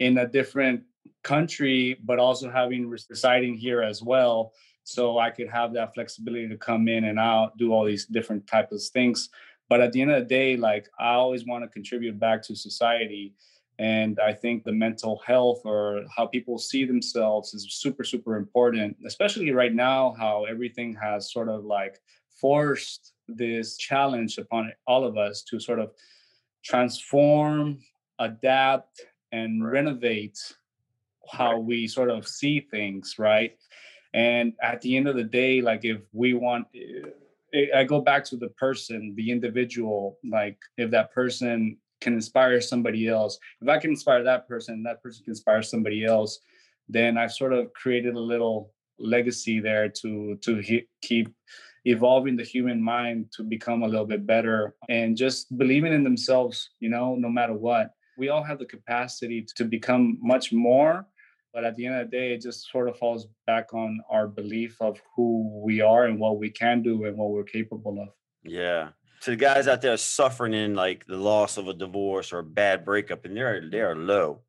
in 0.00 0.18
a 0.18 0.26
different 0.26 0.82
country, 1.22 1.96
but 2.04 2.18
also 2.18 2.50
having 2.50 2.88
residing 2.88 3.54
here 3.54 3.82
as 3.82 4.02
well. 4.02 4.52
So 4.84 5.18
I 5.18 5.30
could 5.30 5.48
have 5.48 5.72
that 5.72 5.94
flexibility 5.94 6.48
to 6.48 6.56
come 6.56 6.88
in 6.88 7.04
and 7.04 7.18
out, 7.18 7.56
do 7.56 7.72
all 7.72 7.84
these 7.84 8.06
different 8.06 8.46
types 8.46 8.72
of 8.72 8.82
things. 8.92 9.30
But 9.68 9.80
at 9.80 9.92
the 9.92 10.02
end 10.02 10.10
of 10.10 10.22
the 10.22 10.28
day, 10.28 10.56
like 10.56 10.88
I 10.98 11.14
always 11.14 11.46
want 11.46 11.64
to 11.64 11.68
contribute 11.68 12.18
back 12.20 12.42
to 12.44 12.54
society. 12.54 13.34
And 13.78 14.20
I 14.20 14.32
think 14.32 14.62
the 14.62 14.72
mental 14.72 15.20
health 15.26 15.62
or 15.64 16.04
how 16.14 16.26
people 16.26 16.58
see 16.58 16.84
themselves 16.84 17.54
is 17.54 17.66
super, 17.70 18.04
super 18.04 18.36
important, 18.36 18.96
especially 19.04 19.50
right 19.50 19.74
now, 19.74 20.14
how 20.18 20.44
everything 20.44 20.94
has 21.02 21.32
sort 21.32 21.48
of 21.48 21.64
like 21.64 22.00
forced 22.40 23.14
this 23.26 23.76
challenge 23.78 24.38
upon 24.38 24.70
all 24.86 25.04
of 25.04 25.16
us 25.16 25.42
to 25.44 25.58
sort 25.58 25.80
of 25.80 25.92
transform, 26.62 27.78
adapt, 28.18 29.00
and 29.32 29.66
renovate 29.66 30.38
how 31.30 31.58
we 31.58 31.88
sort 31.88 32.10
of 32.10 32.28
see 32.28 32.60
things, 32.60 33.18
right? 33.18 33.56
And 34.14 34.52
at 34.62 34.80
the 34.80 34.96
end 34.96 35.08
of 35.08 35.16
the 35.16 35.24
day, 35.24 35.60
like 35.60 35.84
if 35.84 36.00
we 36.12 36.34
want, 36.34 36.68
eh, 36.74 37.66
I 37.74 37.84
go 37.84 38.00
back 38.00 38.24
to 38.26 38.36
the 38.36 38.48
person, 38.50 39.12
the 39.16 39.30
individual, 39.30 40.18
like 40.24 40.56
if 40.78 40.90
that 40.92 41.12
person 41.12 41.76
can 42.00 42.14
inspire 42.14 42.60
somebody 42.60 43.08
else, 43.08 43.38
if 43.60 43.68
I 43.68 43.78
can 43.78 43.90
inspire 43.90 44.22
that 44.22 44.46
person, 44.48 44.84
that 44.84 45.02
person 45.02 45.24
can 45.24 45.32
inspire 45.32 45.62
somebody 45.62 46.04
else, 46.04 46.38
then 46.88 47.18
I've 47.18 47.32
sort 47.32 47.52
of 47.52 47.72
created 47.72 48.14
a 48.14 48.20
little 48.20 48.72
legacy 48.98 49.58
there 49.58 49.88
to 49.88 50.36
to 50.42 50.58
he- 50.58 50.88
keep 51.02 51.28
evolving 51.84 52.36
the 52.36 52.44
human 52.44 52.80
mind 52.80 53.26
to 53.36 53.42
become 53.42 53.82
a 53.82 53.88
little 53.88 54.06
bit 54.06 54.24
better 54.26 54.74
and 54.88 55.16
just 55.16 55.58
believing 55.58 55.92
in 55.92 56.04
themselves 56.04 56.70
you 56.78 56.88
know 56.88 57.16
no 57.16 57.28
matter 57.28 57.54
what. 57.54 57.90
We 58.16 58.28
all 58.28 58.44
have 58.44 58.60
the 58.60 58.66
capacity 58.66 59.44
to 59.56 59.64
become 59.64 60.18
much 60.22 60.52
more 60.52 61.04
but 61.54 61.64
at 61.64 61.76
the 61.76 61.86
end 61.86 61.94
of 61.94 62.10
the 62.10 62.16
day 62.16 62.34
it 62.34 62.42
just 62.42 62.68
sort 62.70 62.88
of 62.88 62.98
falls 62.98 63.28
back 63.46 63.72
on 63.72 64.00
our 64.10 64.26
belief 64.26 64.76
of 64.80 65.00
who 65.14 65.62
we 65.64 65.80
are 65.80 66.06
and 66.06 66.18
what 66.18 66.38
we 66.38 66.50
can 66.50 66.82
do 66.82 67.04
and 67.04 67.16
what 67.16 67.30
we're 67.30 67.44
capable 67.44 68.02
of. 68.02 68.08
Yeah. 68.42 68.88
So 69.20 69.30
the 69.30 69.36
guys 69.36 69.68
out 69.68 69.80
there 69.80 69.96
suffering 69.96 70.52
in 70.52 70.74
like 70.74 71.06
the 71.06 71.16
loss 71.16 71.56
of 71.56 71.68
a 71.68 71.72
divorce 71.72 72.32
or 72.32 72.40
a 72.40 72.44
bad 72.44 72.84
breakup 72.84 73.24
and 73.24 73.36
they're 73.36 73.70
they 73.70 73.80
are 73.80 73.94
low. 73.94 74.40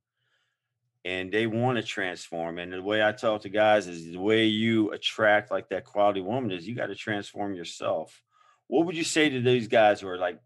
And 1.06 1.32
they 1.32 1.46
want 1.46 1.78
to 1.78 1.84
transform 1.84 2.58
and 2.58 2.74
the 2.74 2.82
way 2.82 3.04
i 3.04 3.12
talk 3.12 3.44
to 3.44 3.50
guys 3.50 3.88
is 3.88 4.12
the 4.12 4.20
way 4.20 4.46
you 4.46 4.92
attract 4.92 5.52
like 5.52 5.70
that 5.70 5.86
quality 5.86 6.22
woman 6.22 6.52
is 6.52 6.68
you 6.68 6.76
got 6.76 6.88
to 6.88 6.96
transform 6.96 7.54
yourself. 7.54 8.20
What 8.66 8.88
would 8.88 8.98
you 8.98 9.04
say 9.04 9.30
to 9.30 9.42
these 9.42 9.68
guys 9.68 10.02
who 10.02 10.08
are 10.08 10.18
like 10.18 10.40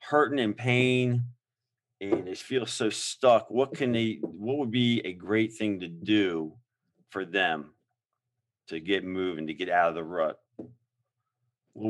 hurting 0.00 0.38
in 0.38 0.52
pain 0.52 1.24
and 2.00 2.26
they 2.26 2.34
feel 2.34 2.66
so 2.66 2.90
stuck 2.90 3.50
what 3.50 3.74
can 3.74 3.92
they 3.92 4.18
what 4.22 4.58
would 4.58 4.70
be 4.70 5.00
a 5.04 5.12
great 5.12 5.52
thing 5.52 5.80
to 5.80 5.88
do 5.88 6.52
for 7.10 7.24
them 7.24 7.72
to 8.68 8.80
get 8.80 9.04
moving 9.04 9.46
to 9.46 9.54
get 9.54 9.68
out 9.68 9.90
of 9.90 9.94
the 9.94 10.02
rut? 10.02 10.40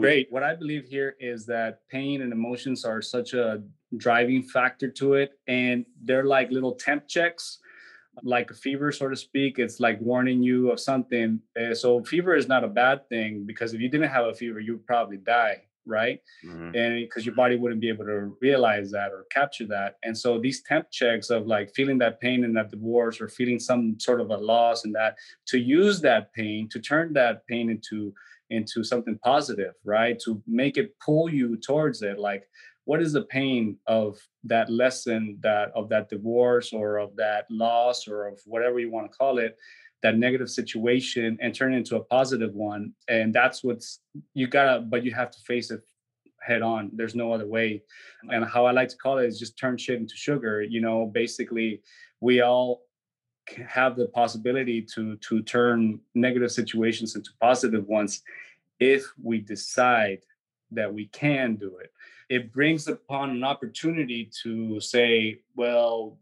Great. 0.01 0.29
What 0.31 0.43
i 0.43 0.55
believe 0.55 0.87
here 0.87 1.15
is 1.21 1.45
that 1.47 1.81
pain 1.91 2.23
and 2.23 2.33
emotions 2.33 2.85
are 2.85 3.03
such 3.03 3.35
a 3.35 3.63
driving 3.97 4.43
factor 4.43 4.91
to 4.91 5.15
it 5.15 5.39
and 5.47 5.85
they're 6.03 6.25
like 6.25 6.51
little 6.51 6.73
temp 6.73 7.07
checks 7.07 7.59
like 8.23 8.51
a 8.51 8.55
fever 8.55 8.93
so 8.93 9.09
to 9.09 9.17
speak. 9.17 9.59
It's 9.59 9.81
like 9.81 10.01
warning 10.01 10.43
you 10.43 10.71
of 10.71 10.81
something 10.81 11.41
eh, 11.57 11.75
so 11.75 12.03
fever 12.03 12.35
is 12.35 12.49
not 12.49 12.65
a 12.65 12.69
bad 12.69 13.09
thing 13.09 13.45
because 13.45 13.75
if 13.75 13.81
you 13.81 13.89
didn't 13.89 14.11
have 14.11 14.27
a 14.27 14.35
fever 14.35 14.59
you 14.61 14.73
would 14.73 14.87
probably 14.87 15.19
die 15.19 15.63
right? 15.87 16.21
Mm-hmm. 16.45 16.75
And 16.75 17.01
because 17.01 17.27
your 17.27 17.35
body 17.35 17.57
wouldn't 17.57 17.81
be 17.81 17.89
able 17.89 18.05
to 18.05 18.37
realize 18.41 18.91
that 18.93 19.13
or 19.13 19.27
capture 19.31 19.67
that. 19.67 19.97
And 20.03 20.17
so 20.17 20.39
these 20.39 20.63
temp 20.63 20.91
checks 20.91 21.31
of 21.31 21.47
like 21.47 21.75
feeling 21.75 21.99
that 21.99 22.21
pain 22.21 22.45
in 22.45 22.53
that 22.55 22.71
divorce 22.71 23.21
or 23.21 23.29
feeling 23.29 23.59
some 23.59 23.97
sort 23.99 24.21
of 24.21 24.31
a 24.31 24.37
loss 24.37 24.85
and 24.85 24.95
that 24.95 25.17
to 25.49 25.59
use 25.59 26.01
that 26.01 26.33
pain 26.33 26.69
to 26.71 26.81
turn 26.81 27.13
that 27.15 27.47
pain 27.47 27.71
into 27.71 28.13
into 28.51 28.85
something 28.85 29.19
positive, 29.25 29.73
right? 29.85 30.19
To 30.21 30.43
make 30.47 30.77
it 30.77 30.95
pull 31.01 31.31
you 31.31 31.57
towards 31.57 32.03
it. 32.03 32.19
Like 32.19 32.45
what 32.85 33.01
is 33.01 33.13
the 33.13 33.23
pain 33.23 33.77
of 33.87 34.19
that 34.45 34.71
lesson 34.71 35.39
that 35.41 35.71
of 35.75 35.89
that 35.89 36.09
divorce 36.09 36.73
or 36.73 36.99
of 36.99 37.17
that 37.17 37.47
loss 37.51 38.07
or 38.07 38.27
of 38.27 38.41
whatever 38.45 38.79
you 38.79 38.91
want 38.91 39.11
to 39.11 39.17
call 39.17 39.39
it 39.39 39.57
that 40.05 40.19
negative 40.19 40.51
situation 40.51 41.39
and 41.41 41.55
turn 41.55 41.73
it 41.73 41.79
into 41.79 41.97
a 41.97 42.05
positive 42.05 42.55
one. 42.55 42.93
And 43.09 43.35
that's 43.35 43.65
what's 43.65 44.01
you 44.35 44.47
gotta 44.47 44.83
but 44.83 45.03
you 45.03 45.13
have 45.15 45.31
to 45.31 45.41
face 45.41 45.71
it 45.71 45.81
head 46.43 46.61
on. 46.61 46.91
There's 46.93 47.15
no 47.15 47.33
other 47.33 47.47
way. 47.47 47.83
And 48.29 48.45
how 48.45 48.67
i 48.67 48.71
like 48.71 48.91
to 48.91 48.99
call 48.99 49.17
it 49.17 49.27
is 49.27 49.39
just 49.39 49.59
turn 49.59 49.79
shit 49.79 49.99
into 49.99 50.15
sugar 50.15 50.63
you 50.63 50.83
know? 50.83 51.07
Basically 51.07 51.81
we 52.21 52.43
all 52.43 52.83
have 53.67 53.97
the 53.97 54.09
possibility 54.09 54.83
to 54.95 55.17
to 55.29 55.43
turn 55.43 55.99
negative 56.15 56.53
situations 56.53 57.17
into 57.17 57.31
positive 57.41 57.87
ones 57.87 58.23
if 58.81 59.11
we 59.23 59.39
decide 59.41 60.21
that 60.71 60.93
we 60.93 61.07
can 61.07 61.57
do 61.57 61.79
it. 61.79 61.91
It 62.29 62.53
brings 62.53 62.89
upon 62.89 63.31
an 63.31 63.43
opportunity 63.43 64.31
to 64.43 64.81
say 64.81 65.39
well 65.57 66.19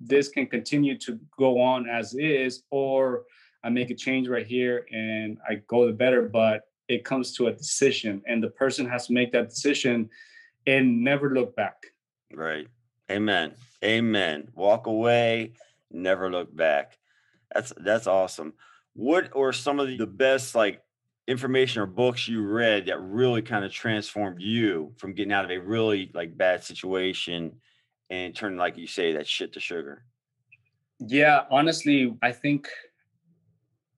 this 0.00 0.28
can 0.28 0.46
continue 0.46 0.96
to 0.98 1.18
go 1.36 1.60
on 1.60 1.88
as 1.88 2.14
is, 2.14 2.62
or 2.70 3.24
I 3.64 3.70
make 3.70 3.90
a 3.90 3.94
change 3.94 4.28
right 4.28 4.46
here 4.46 4.86
and 4.92 5.38
I 5.48 5.56
go 5.66 5.86
the 5.86 5.92
better. 5.92 6.22
But 6.22 6.62
it 6.88 7.04
comes 7.04 7.32
to 7.34 7.48
a 7.48 7.52
decision, 7.52 8.22
and 8.26 8.42
the 8.42 8.50
person 8.50 8.88
has 8.88 9.06
to 9.08 9.12
make 9.12 9.32
that 9.32 9.50
decision 9.50 10.08
and 10.66 11.02
never 11.02 11.30
look 11.30 11.54
back. 11.56 11.76
Right. 12.32 12.68
Amen. 13.10 13.54
Amen. 13.84 14.48
Walk 14.54 14.86
away, 14.86 15.52
never 15.90 16.30
look 16.30 16.54
back. 16.54 16.98
That's 17.54 17.72
that's 17.78 18.06
awesome. 18.06 18.52
What 18.94 19.34
are 19.36 19.52
some 19.52 19.80
of 19.80 19.96
the 19.96 20.06
best 20.06 20.54
like 20.54 20.82
information 21.26 21.82
or 21.82 21.86
books 21.86 22.26
you 22.26 22.42
read 22.42 22.86
that 22.86 23.00
really 23.00 23.42
kind 23.42 23.64
of 23.64 23.70
transformed 23.70 24.40
you 24.40 24.92
from 24.96 25.12
getting 25.12 25.32
out 25.32 25.44
of 25.44 25.50
a 25.50 25.58
really 25.58 26.10
like 26.14 26.36
bad 26.36 26.64
situation 26.64 27.52
and 28.10 28.34
turn 28.34 28.56
like 28.56 28.76
you 28.76 28.86
say, 28.86 29.12
that 29.12 29.26
shit 29.26 29.52
to 29.54 29.60
sugar? 29.60 30.04
Yeah, 30.98 31.44
honestly, 31.50 32.16
I 32.22 32.32
think 32.32 32.68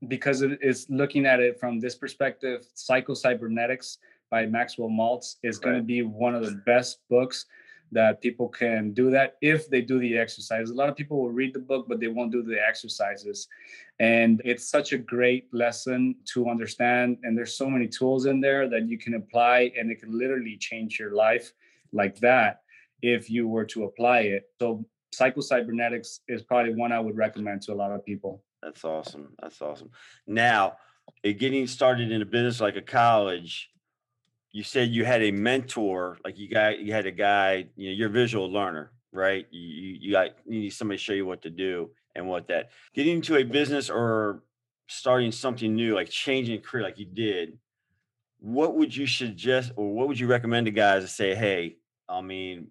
because 0.09 0.43
it 0.43 0.59
is 0.63 0.87
looking 0.89 1.27
at 1.27 1.41
it 1.41 1.59
from 1.61 1.79
this 1.79 1.95
perspective, 1.95 2.67
Psycho 2.75 3.15
Cybernetics 3.15 3.99
by 4.31 4.47
Maxwell 4.47 4.89
Maltz 4.89 5.37
is 5.43 5.57
right. 5.57 5.65
going 5.65 5.77
to 5.77 5.83
be 5.83 6.03
one 6.03 6.35
of 6.35 6.45
the 6.45 6.61
best 6.67 6.99
books 7.09 7.47
that 7.93 8.21
people 8.21 8.49
can 8.49 8.93
do 8.93 9.11
that 9.11 9.37
if 9.41 9.69
they 9.69 9.81
do 9.81 9.99
the 9.99 10.17
exercises. 10.17 10.71
A 10.71 10.75
lot 10.75 10.89
of 10.89 10.97
people 10.97 11.21
will 11.21 11.33
read 11.33 11.53
the 11.53 11.61
book, 11.61 11.87
but 11.89 11.99
they 11.99 12.07
won't 12.07 12.31
do 12.31 12.43
the 12.43 12.57
exercises. 12.57 13.49
And 13.99 14.41
it's 14.45 14.69
such 14.69 14.93
a 14.93 14.99
great 14.99 15.53
lesson 15.53 16.15
to 16.33 16.49
understand. 16.49 17.19
And 17.25 17.37
there's 17.37 17.57
so 17.57 17.69
many 17.69 17.89
tools 17.89 18.27
in 18.27 18.41
there 18.41 18.69
that 18.69 18.89
you 18.89 18.97
can 18.97 19.15
apply, 19.15 19.73
and 19.77 19.91
it 19.91 20.01
can 20.01 20.17
literally 20.17 20.57
change 20.57 21.01
your 21.01 21.15
life 21.15 21.53
like 21.93 22.17
that 22.21 22.61
if 23.03 23.31
you 23.31 23.49
were 23.49 23.65
to 23.67 23.85
apply 23.85 24.21
it. 24.21 24.45
So, 24.61 24.85
Psycho 25.13 25.41
Cybernetics 25.41 26.21
is 26.29 26.43
probably 26.43 26.75
one 26.75 26.93
I 26.93 27.01
would 27.01 27.17
recommend 27.17 27.63
to 27.63 27.73
a 27.73 27.75
lot 27.75 27.91
of 27.91 28.05
people. 28.05 28.45
That's 28.63 28.85
awesome. 28.85 29.35
That's 29.41 29.61
awesome. 29.61 29.91
Now, 30.27 30.75
getting 31.25 31.67
started 31.67 32.13
in 32.13 32.23
a 32.23 32.27
business 32.27 32.61
like 32.61 32.77
a 32.77 32.83
college, 32.83 33.71
you 34.53 34.63
said 34.63 34.91
you 34.91 35.05
had 35.05 35.23
a 35.23 35.31
mentor, 35.31 36.19
like 36.25 36.39
you 36.39 36.49
got 36.49 36.81
you 36.81 36.93
had 36.93 37.07
a 37.07 37.11
guy, 37.11 37.67
you 37.77 37.91
know, 37.91 37.97
you're 37.97 38.09
a 38.09 38.13
visual 38.13 38.51
learner, 38.51 38.93
right? 39.13 39.47
You 39.51 39.97
you 40.01 40.13
got 40.13 40.31
you 40.47 40.61
need 40.61 40.71
somebody 40.71 40.99
to 40.99 41.03
show 41.03 41.13
you 41.13 41.27
what 41.27 41.43
to 41.43 41.51
do 41.51 41.91
and 42.15 42.29
what 42.29 42.49
that. 42.49 42.71
Getting 42.95 43.17
into 43.17 43.37
a 43.37 43.45
business 43.45 43.89
or 43.91 44.43
starting 44.89 45.31
something 45.33 45.75
new, 45.75 45.95
like 45.95 46.11
changing 46.11 46.61
career 46.61 46.83
like 46.83 46.99
you 46.99 47.07
did, 47.07 47.59
what 48.41 48.75
would 48.77 48.95
you 48.95 49.07
suggest 49.07 49.73
or 49.77 49.93
what 49.93 50.09
would 50.09 50.19
you 50.19 50.27
recommend 50.27 50.67
to 50.67 50.73
guys 50.73 51.03
to 51.03 51.09
say, 51.09 51.35
hey, 51.35 51.77
I 52.09 52.21
mean, 52.21 52.69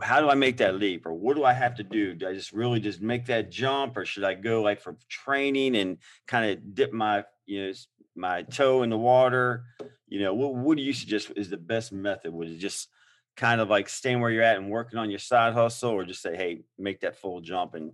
how 0.00 0.20
do 0.20 0.28
I 0.28 0.34
make 0.34 0.56
that 0.58 0.76
leap 0.76 1.06
or 1.06 1.12
what 1.12 1.36
do 1.36 1.44
I 1.44 1.52
have 1.52 1.76
to 1.76 1.82
do? 1.82 2.14
Do 2.14 2.28
I 2.28 2.34
just 2.34 2.52
really 2.52 2.80
just 2.80 3.00
make 3.00 3.26
that 3.26 3.50
jump 3.50 3.96
or 3.96 4.04
should 4.04 4.24
I 4.24 4.34
go 4.34 4.62
like 4.62 4.80
for 4.80 4.96
training 5.08 5.76
and 5.76 5.98
kind 6.26 6.50
of 6.50 6.74
dip 6.74 6.92
my, 6.92 7.24
you 7.46 7.66
know, 7.66 7.72
my 8.16 8.42
toe 8.42 8.82
in 8.82 8.90
the 8.90 8.98
water? 8.98 9.64
You 10.08 10.20
know, 10.20 10.34
what, 10.34 10.54
what 10.54 10.76
do 10.76 10.82
you 10.82 10.92
suggest 10.92 11.32
is 11.36 11.50
the 11.50 11.56
best 11.56 11.92
method? 11.92 12.32
Would 12.32 12.48
it 12.48 12.58
just 12.58 12.88
kind 13.36 13.60
of 13.60 13.68
like 13.68 13.88
staying 13.88 14.20
where 14.20 14.30
you're 14.30 14.42
at 14.42 14.56
and 14.56 14.70
working 14.70 14.98
on 14.98 15.10
your 15.10 15.18
side 15.18 15.54
hustle 15.54 15.90
or 15.90 16.04
just 16.04 16.22
say, 16.22 16.36
hey, 16.36 16.62
make 16.78 17.00
that 17.00 17.16
full 17.16 17.40
jump 17.40 17.74
and 17.74 17.92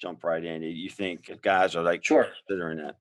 jump 0.00 0.24
right 0.24 0.44
in? 0.44 0.62
You 0.62 0.90
think 0.90 1.30
guys 1.42 1.76
are 1.76 1.82
like 1.82 2.04
sure 2.04 2.28
considering 2.46 2.78
that? 2.78 2.96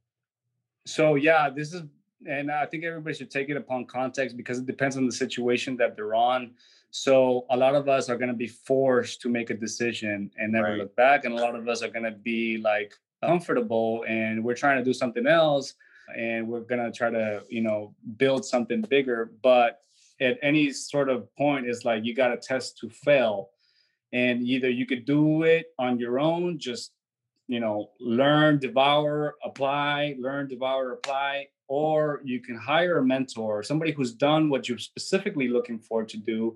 So 0.85 1.15
yeah, 1.15 1.49
this 1.49 1.73
is 1.73 1.83
and 2.25 2.51
I 2.51 2.65
think 2.65 2.83
everybody 2.83 3.15
should 3.15 3.31
take 3.31 3.49
it 3.49 3.57
upon 3.57 3.85
context 3.85 4.37
because 4.37 4.57
it 4.57 4.65
depends 4.65 4.97
on 4.97 5.05
the 5.05 5.11
situation 5.11 5.77
that 5.77 5.95
they're 5.95 6.15
on. 6.15 6.51
So 6.95 7.47
a 7.49 7.57
lot 7.57 7.73
of 7.73 7.89
us 7.89 8.07
are 8.07 8.17
going 8.17 8.29
to 8.29 8.35
be 8.35 8.47
forced 8.47 9.19
to 9.21 9.29
make 9.29 9.49
a 9.49 9.55
decision 9.55 10.29
and 10.37 10.53
never 10.53 10.69
right. 10.69 10.77
look 10.77 10.95
back, 10.95 11.25
and 11.25 11.33
a 11.33 11.41
lot 11.41 11.55
of 11.55 11.67
us 11.67 11.81
are 11.81 11.89
going 11.89 12.05
to 12.05 12.11
be 12.11 12.59
like 12.59 12.93
comfortable 13.23 14.03
and 14.07 14.43
we're 14.43 14.55
trying 14.55 14.77
to 14.77 14.83
do 14.83 14.93
something 14.93 15.25
else 15.27 15.73
and 16.17 16.47
we're 16.47 16.61
gonna 16.61 16.91
try 16.91 17.09
to 17.09 17.41
you 17.49 17.61
know 17.61 17.95
build 18.17 18.45
something 18.45 18.81
bigger 18.81 19.31
but 19.41 19.79
at 20.19 20.37
any 20.41 20.71
sort 20.71 21.09
of 21.09 21.33
point 21.35 21.65
it's 21.65 21.85
like 21.85 22.03
you 22.03 22.13
got 22.13 22.29
to 22.29 22.37
test 22.37 22.77
to 22.77 22.89
fail 22.89 23.49
and 24.11 24.43
either 24.43 24.69
you 24.69 24.85
could 24.85 25.05
do 25.05 25.43
it 25.43 25.67
on 25.79 25.97
your 25.97 26.19
own 26.19 26.59
just 26.59 26.91
you 27.47 27.59
know 27.59 27.89
learn 27.99 28.59
devour 28.59 29.35
apply 29.43 30.15
learn 30.19 30.47
devour 30.47 30.91
apply 30.91 31.47
or 31.67 32.21
you 32.23 32.39
can 32.39 32.55
hire 32.55 32.97
a 32.97 33.05
mentor 33.05 33.63
somebody 33.63 33.91
who's 33.91 34.13
done 34.13 34.49
what 34.49 34.67
you're 34.67 34.77
specifically 34.77 35.47
looking 35.47 35.79
for 35.79 36.03
to 36.03 36.17
do 36.17 36.55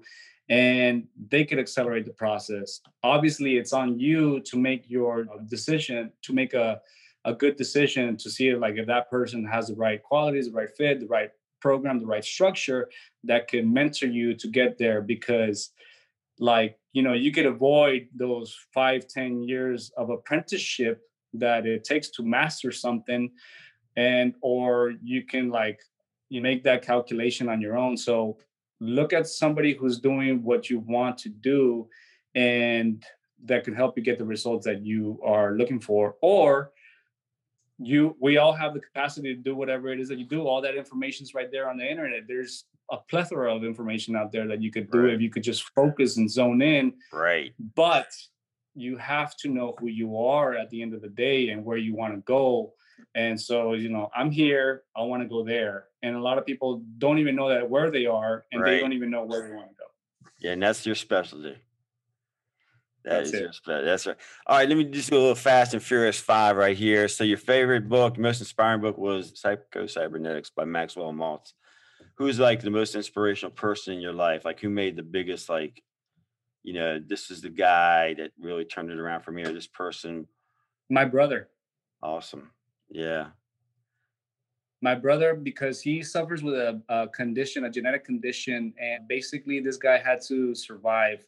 and 0.50 1.06
they 1.30 1.44
could 1.44 1.60
accelerate 1.60 2.06
the 2.06 2.14
process. 2.14 2.80
Obviously 3.04 3.58
it's 3.58 3.74
on 3.74 4.00
you 4.00 4.40
to 4.42 4.58
make 4.58 4.90
your 4.90 5.22
uh, 5.22 5.38
decision 5.50 6.12
to 6.24 6.34
make 6.34 6.54
a 6.54 6.82
a 7.26 7.34
good 7.34 7.58
decision 7.58 8.16
to 8.16 8.30
see 8.30 8.56
like 8.56 8.78
if 8.78 8.88
that 8.88 9.10
person 9.10 9.46
has 9.46 9.68
the 9.68 9.76
right 9.76 10.02
qualities, 10.02 10.48
the 10.48 10.54
right 10.54 10.70
fit, 10.78 11.02
the 11.02 11.08
right 11.08 11.32
program, 11.60 12.00
the 12.00 12.06
right 12.06 12.24
structure 12.24 12.90
that 13.26 13.50
can 13.50 13.74
mentor 13.74 14.08
you 14.08 14.34
to 14.34 14.48
get 14.48 14.78
there 14.78 15.02
because 15.02 15.72
like 16.40 16.80
you 16.94 17.02
know 17.02 17.14
you 17.14 17.32
could 17.32 17.46
avoid 17.46 18.08
those 18.16 18.56
five 18.74 19.08
ten 19.08 19.44
years 19.44 19.92
of 19.98 20.10
apprenticeship 20.10 21.02
that 21.34 21.66
it 21.66 21.84
takes 21.84 22.10
to 22.12 22.24
master 22.24 22.72
something 22.72 23.30
and 23.98 24.36
or 24.42 24.94
you 25.04 25.26
can 25.26 25.50
like 25.50 25.82
you 26.30 26.40
make 26.40 26.64
that 26.64 26.84
calculation 26.84 27.50
on 27.50 27.60
your 27.60 27.78
own. 27.78 27.98
So 27.98 28.38
look 28.80 29.12
at 29.12 29.28
somebody 29.28 29.74
who's 29.74 30.00
doing 30.00 30.44
what 30.44 30.70
you 30.70 30.80
want 30.80 31.18
to 31.20 31.30
do 31.30 31.90
and 32.36 33.04
that 33.46 33.64
could 33.64 33.76
help 33.76 33.98
you 33.98 34.04
get 34.04 34.20
the 34.20 34.26
results 34.26 34.66
that 34.66 34.86
you 34.86 35.20
are 35.24 35.54
looking 35.54 35.80
for 35.80 36.16
or 36.22 36.72
you 37.80 38.16
we 38.20 38.38
all 38.38 38.54
have 38.54 38.74
the 38.74 38.80
capacity 38.80 39.36
to 39.36 39.42
do 39.42 39.56
whatever 39.56 39.90
it 39.90 40.00
is 40.00 40.08
that 40.10 40.18
you 40.18 40.26
do. 40.26 40.48
All 40.48 40.62
that 40.62 40.76
information 40.76 41.24
is 41.24 41.34
right 41.34 41.52
there 41.52 41.70
on 41.70 41.78
the 41.78 41.90
internet. 41.90 42.24
There's 42.28 42.66
a 42.92 42.98
plethora 42.98 43.54
of 43.54 43.64
information 43.64 44.16
out 44.16 44.32
there 44.32 44.48
that 44.48 44.62
you 44.62 44.72
could 44.72 44.90
do 44.92 45.06
right. 45.06 45.14
if 45.14 45.22
you 45.22 45.30
could 45.30 45.44
just 45.44 45.64
focus 45.76 46.18
and 46.18 46.30
zone 46.30 46.62
in. 46.62 46.94
Right. 47.12 47.54
But 47.76 48.08
you 48.74 48.98
have 48.98 49.36
to 49.38 49.50
know 49.50 49.76
who 49.80 49.88
you 49.88 50.18
are 50.18 50.56
at 50.56 50.70
the 50.70 50.82
end 50.82 50.94
of 50.94 51.02
the 51.02 51.10
day 51.10 51.50
and 51.50 51.66
where 51.66 51.78
you 51.78 51.96
want 51.96 52.14
to 52.14 52.22
go 52.22 52.74
and 53.16 53.40
so 53.40 53.74
you 53.74 53.90
know 53.90 54.10
i'm 54.16 54.32
here 54.32 54.84
i 54.96 55.02
want 55.02 55.22
to 55.22 55.30
go 55.30 55.44
there 55.44 55.86
and 56.04 56.16
a 56.16 56.20
lot 56.20 56.38
of 56.38 56.46
people 56.46 56.84
don't 56.98 57.18
even 57.20 57.36
know 57.36 57.50
that 57.50 57.70
where 57.70 57.92
they 57.92 58.06
are 58.06 58.46
and 58.52 58.62
right. 58.62 58.72
they 58.72 58.80
don't 58.80 58.94
even 58.94 59.10
know 59.10 59.24
where 59.24 59.48
they 59.48 59.54
want 59.54 59.70
to 59.70 59.76
go 59.76 59.86
yeah 60.40 60.52
and 60.52 60.62
that's 60.62 60.86
your 60.86 60.96
specialty 60.96 61.56
that 63.08 63.20
that's 63.20 63.30
is 63.30 63.36
it. 63.36 63.68
Your, 63.68 63.86
that's 63.86 64.06
right. 64.06 64.18
All 64.46 64.58
right, 64.58 64.68
let 64.68 64.78
me 64.78 64.84
just 64.84 65.10
go 65.10 65.18
a 65.18 65.20
little 65.20 65.36
Fast 65.36 65.74
and 65.74 65.82
Furious 65.82 66.20
Five 66.20 66.58
right 66.58 66.76
here. 66.76 67.08
So, 67.08 67.24
your 67.24 67.38
favorite 67.38 67.88
book, 67.88 68.18
most 68.18 68.42
inspiring 68.42 68.82
book, 68.82 68.98
was 68.98 69.40
Psycho 69.40 69.88
Cybernetics 69.88 70.50
by 70.50 70.66
Maxwell 70.66 71.14
Maltz. 71.14 71.54
Who's 72.16 72.38
like 72.38 72.62
the 72.62 72.70
most 72.70 72.96
inspirational 72.96 73.52
person 73.52 73.94
in 73.94 74.02
your 74.02 74.14
life? 74.14 74.44
Like, 74.44 74.60
who 74.60 74.70
made 74.70 74.98
the 74.98 75.04
biggest 75.04 75.48
like, 75.48 75.82
you 76.64 76.74
know, 76.74 77.00
this 77.00 77.32
is 77.32 77.42
the 77.42 77.50
guy 77.50 78.14
that 78.16 78.32
really 78.42 78.66
turned 78.66 78.92
it 78.92 79.00
around 79.00 79.22
for 79.22 79.32
me, 79.32 79.44
or 79.44 79.54
this 79.54 79.68
person? 79.68 80.28
My 80.90 81.06
brother. 81.06 81.48
Awesome. 82.04 82.52
Yeah. 82.90 83.28
My 84.82 84.94
brother, 84.94 85.34
because 85.34 85.82
he 85.82 86.04
suffers 86.04 86.44
with 86.44 86.54
a, 86.54 86.82
a 86.88 87.08
condition, 87.08 87.66
a 87.66 87.70
genetic 87.70 88.06
condition, 88.06 88.74
and 88.80 89.08
basically 89.08 89.60
this 89.60 89.78
guy 89.78 89.98
had 89.98 90.22
to 90.28 90.54
survive. 90.54 91.26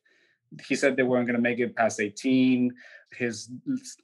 He 0.67 0.75
said 0.75 0.95
they 0.95 1.03
weren't 1.03 1.25
going 1.25 1.35
to 1.35 1.41
make 1.41 1.59
it 1.59 1.75
past 1.75 1.99
18 1.99 2.73
his 3.11 3.49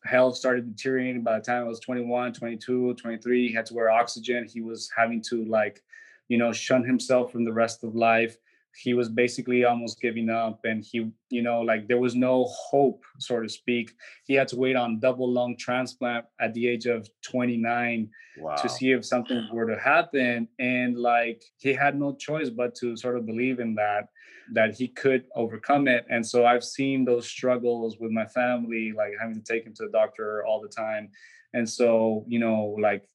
health 0.04 0.36
started 0.36 0.76
deteriorating 0.76 1.22
by 1.22 1.38
the 1.38 1.46
time 1.46 1.64
I 1.64 1.68
was 1.68 1.80
21 1.80 2.34
22 2.34 2.96
23 2.96 3.48
he 3.48 3.54
had 3.54 3.66
to 3.68 3.74
wear 3.74 3.92
oxygen. 3.92 4.48
He 4.52 4.62
was 4.62 4.90
having 4.96 5.22
to 5.30 5.46
like 5.46 5.84
you 6.28 6.38
know 6.38 6.52
shun 6.52 6.84
himself 6.84 7.32
from 7.32 7.46
the 7.46 7.54
rest 7.54 7.84
of 7.84 7.96
life 7.96 8.38
he 8.76 8.94
was 8.94 9.10
basically 9.10 9.64
almost 9.64 10.02
giving 10.02 10.30
up 10.30 10.60
and 10.66 10.84
he 10.84 11.12
you 11.30 11.42
know 11.42 11.62
like 11.62 11.88
there 11.88 12.00
was 12.00 12.16
no 12.16 12.46
hope 12.46 13.04
so 13.20 13.42
to 13.42 13.48
speak 13.48 13.94
he 14.26 14.34
had 14.34 14.48
to 14.48 14.58
wait 14.58 14.76
on 14.76 15.00
double 15.00 15.32
lung 15.32 15.56
transplant 15.58 16.26
at 16.40 16.54
the 16.54 16.68
age 16.68 16.86
of 16.86 17.08
29 17.24 18.10
wow. 18.40 18.56
to 18.56 18.68
see 18.68 18.92
if 18.92 19.06
something 19.06 19.48
were 19.54 19.68
to 19.68 19.80
happen 19.80 20.48
and 20.60 20.98
like 20.98 21.44
he 21.58 21.74
had 21.74 21.98
no 21.98 22.14
choice 22.16 22.50
but 22.50 22.76
to 22.76 22.98
sort 22.98 23.18
of 23.18 23.26
believe 23.26 23.60
in 23.60 23.76
that 23.76 24.10
that 24.54 24.76
he 24.76 24.88
could 24.88 25.24
overcome 25.36 25.88
it 25.88 26.06
and 26.10 26.26
so 26.26 26.46
i've 26.46 26.64
seen 26.64 27.06
those 27.06 27.28
struggles 27.28 27.98
with 28.00 28.12
my 28.12 28.26
family 28.26 28.94
like 28.96 29.12
having 29.20 29.36
to 29.36 29.42
take 29.42 29.66
him 29.66 29.74
to 29.74 29.84
the 29.84 29.92
doctor 29.92 30.46
all 30.46 30.62
the 30.62 30.68
time 30.68 31.10
and 31.54 31.68
so 31.68 32.26
you 32.28 32.40
know 32.40 32.76
like 32.80 33.08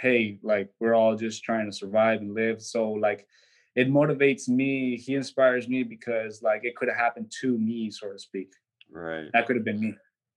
hey 0.00 0.38
like 0.42 0.68
we're 0.80 0.94
all 0.94 1.14
just 1.14 1.44
trying 1.44 1.70
to 1.70 1.76
survive 1.76 2.20
and 2.20 2.34
live 2.34 2.60
so 2.60 2.90
like 2.90 3.26
it 3.74 3.88
motivates 3.88 4.48
me. 4.48 4.96
He 4.96 5.14
inspires 5.14 5.68
me 5.68 5.82
because 5.82 6.42
like 6.42 6.64
it 6.64 6.76
could 6.76 6.88
have 6.88 6.96
happened 6.96 7.32
to 7.40 7.58
me, 7.58 7.90
so 7.90 8.12
to 8.12 8.18
speak. 8.18 8.52
Right. 8.90 9.28
That 9.32 9.46
could 9.46 9.56
have 9.56 9.64
been 9.64 9.80
me. 9.80 9.94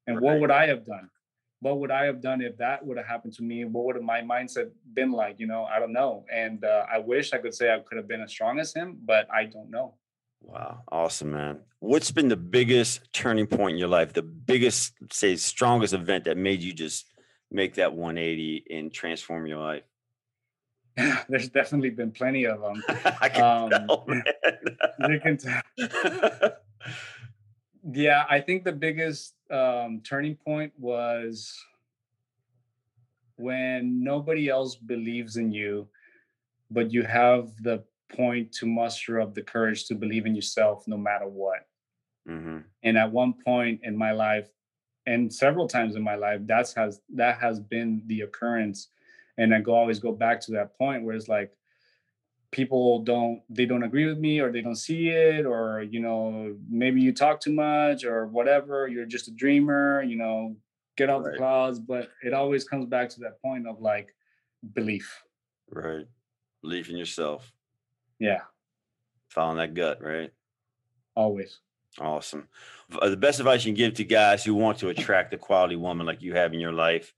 And 0.08 0.18
right. 0.18 0.24
what 0.24 0.40
would 0.40 0.52
I 0.52 0.68
have 0.68 0.86
done? 0.86 1.10
What 1.60 1.80
would 1.80 1.92
I 1.92 2.06
have 2.06 2.22
done 2.22 2.42
if 2.42 2.58
that 2.58 2.86
would 2.86 2.98
have 2.98 3.08
happened 3.08 3.34
to 3.34 3.44
me? 3.44 3.66
What 3.66 3.86
would 3.86 3.96
have 3.96 4.04
my 4.04 4.22
mindset 4.22 4.70
been 4.94 5.12
like? 5.12 5.40
You 5.40 5.48
know, 5.48 5.66
I 5.66 5.80
don't 5.80 5.94
know. 5.94 6.26
And 6.32 6.64
uh, 6.64 6.86
I 6.92 7.00
wish 7.00 7.34
I 7.34 7.40
could 7.40 7.54
say 7.54 7.74
I 7.74 7.80
could 7.80 7.98
have 7.98 8.08
been 8.08 8.22
as 8.22 8.32
strong 8.32 8.60
as 8.60 8.74
him, 8.74 8.98
but 9.06 9.28
I 9.34 9.46
don't 9.46 9.70
know. 9.70 9.96
Wow. 10.42 10.84
Awesome, 10.92 11.32
man. 11.32 11.62
What's 11.80 12.12
been 12.12 12.30
the 12.30 12.38
biggest 12.38 13.12
turning 13.12 13.48
point 13.48 13.74
in 13.74 13.80
your 13.80 13.88
life? 13.88 14.14
The 14.14 14.22
biggest, 14.22 14.94
say, 15.12 15.36
strongest 15.36 15.94
event 15.94 16.26
that 16.26 16.38
made 16.38 16.62
you 16.62 16.74
just 16.74 17.06
make 17.52 17.76
that 17.76 17.94
180 17.94 18.66
and 18.70 18.94
transform 18.94 19.48
your 19.48 19.60
life? 19.60 19.84
there's 21.30 21.50
definitely 21.50 21.92
been 21.92 22.12
plenty 22.12 22.46
of 22.46 22.62
them. 22.62 22.84
I 23.22 23.30
can 23.30 23.44
um, 23.44 23.70
tell, 23.70 24.08
you 25.10 25.20
can 25.20 25.38
tell. 25.38 25.62
yeah, 27.92 28.26
I 28.30 28.40
think 28.42 28.64
the 28.64 28.72
biggest 28.72 29.36
um, 29.52 30.02
turning 30.04 30.36
point 30.36 30.74
was 30.78 31.54
when 33.36 34.04
nobody 34.04 34.50
else 34.50 34.76
believes 34.76 35.38
in 35.38 35.52
you 35.52 35.88
but 36.70 36.92
you 36.92 37.04
have 37.04 37.52
the 37.62 37.84
point 38.10 38.52
to 38.54 38.66
muster 38.66 39.20
up 39.20 39.34
the 39.34 39.42
courage 39.42 39.86
to 39.86 39.96
believe 39.96 40.26
in 40.26 40.36
yourself 40.36 40.84
no 40.88 40.98
matter 40.98 41.28
what. 41.28 41.68
Mm-hmm. 42.28 42.60
And 42.84 42.98
at 42.98 43.12
one 43.12 43.34
point 43.46 43.82
in 43.84 43.98
my 43.98 44.12
life, 44.12 44.50
and 45.06 45.34
several 45.34 45.68
times 45.68 45.96
in 45.96 46.04
my 46.04 46.16
life, 46.16 46.42
that's 46.44 46.74
has 46.74 47.00
that 47.16 47.40
has 47.40 47.60
been 47.60 48.02
the 48.08 48.22
occurrence. 48.22 48.90
And 49.38 49.54
I 49.54 49.62
go 49.62 49.76
always 49.76 50.00
go 50.00 50.12
back 50.12 50.42
to 50.42 50.52
that 50.54 50.78
point 50.78 51.04
where 51.04 51.16
it's 51.16 51.28
like 51.28 51.52
people 52.52 53.00
don't 53.04 53.42
they 53.50 53.66
don't 53.66 53.84
agree 53.84 54.06
with 54.06 54.18
me 54.18 54.40
or 54.40 54.52
they 54.52 54.62
don't 54.62 54.76
see 54.76 55.10
it 55.10 55.46
or 55.46 55.84
you 55.84 56.00
know 56.00 56.56
maybe 56.70 57.02
you 57.02 57.12
talk 57.12 57.42
too 57.42 57.52
much 57.52 58.06
or 58.06 58.26
whatever 58.28 58.88
you're 58.88 59.06
just 59.06 59.28
a 59.28 59.32
dreamer 59.32 60.02
you 60.02 60.16
know 60.16 60.56
get 60.98 61.10
out 61.10 61.24
right. 61.24 61.32
the 61.32 61.38
clouds. 61.38 61.80
But 61.80 62.10
it 62.24 62.34
always 62.34 62.66
comes 62.66 62.86
back 62.86 63.10
to 63.10 63.22
that 63.22 63.42
point 63.42 63.68
of 63.68 63.80
like 63.80 64.14
belief. 64.74 65.24
Right. 65.70 66.06
Belief 66.62 66.90
in 66.90 66.98
yourself. 66.98 67.54
Yeah. 68.20 68.42
Following 69.30 69.58
that 69.58 69.74
gut 69.74 70.04
right? 70.04 70.32
Always. 71.16 71.60
Awesome. 72.00 72.48
Uh, 73.02 73.10
the 73.10 73.18
best 73.18 73.40
advice 73.40 73.66
you 73.66 73.72
can 73.72 73.78
give 73.78 73.94
to 73.96 74.04
guys 74.04 74.44
who 74.44 74.54
want 74.54 74.80
to 74.80 74.90
attract 74.90 75.34
a 75.34 75.38
quality 75.38 75.76
woman 75.76 76.06
like 76.06 76.22
you 76.22 76.34
have 76.36 76.54
in 76.54 76.60
your 76.60 76.74
life 76.74 77.14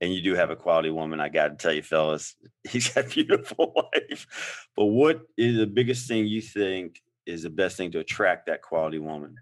and 0.00 0.14
you 0.14 0.22
do 0.22 0.34
have 0.34 0.50
a 0.50 0.56
quality 0.56 0.90
woman. 0.90 1.20
I 1.20 1.28
got 1.28 1.48
to 1.48 1.54
tell 1.56 1.72
you, 1.72 1.82
fellas, 1.82 2.34
he's 2.68 2.88
got 2.88 3.06
a 3.06 3.08
beautiful 3.08 3.72
wife. 3.94 4.68
But 4.76 4.86
what 4.86 5.22
is 5.36 5.56
the 5.56 5.66
biggest 5.66 6.08
thing 6.08 6.26
you 6.26 6.40
think 6.40 7.02
is 7.26 7.42
the 7.42 7.50
best 7.50 7.76
thing 7.76 7.90
to 7.92 7.98
attract 7.98 8.46
that 8.46 8.62
quality 8.62 8.98
woman? 8.98 9.36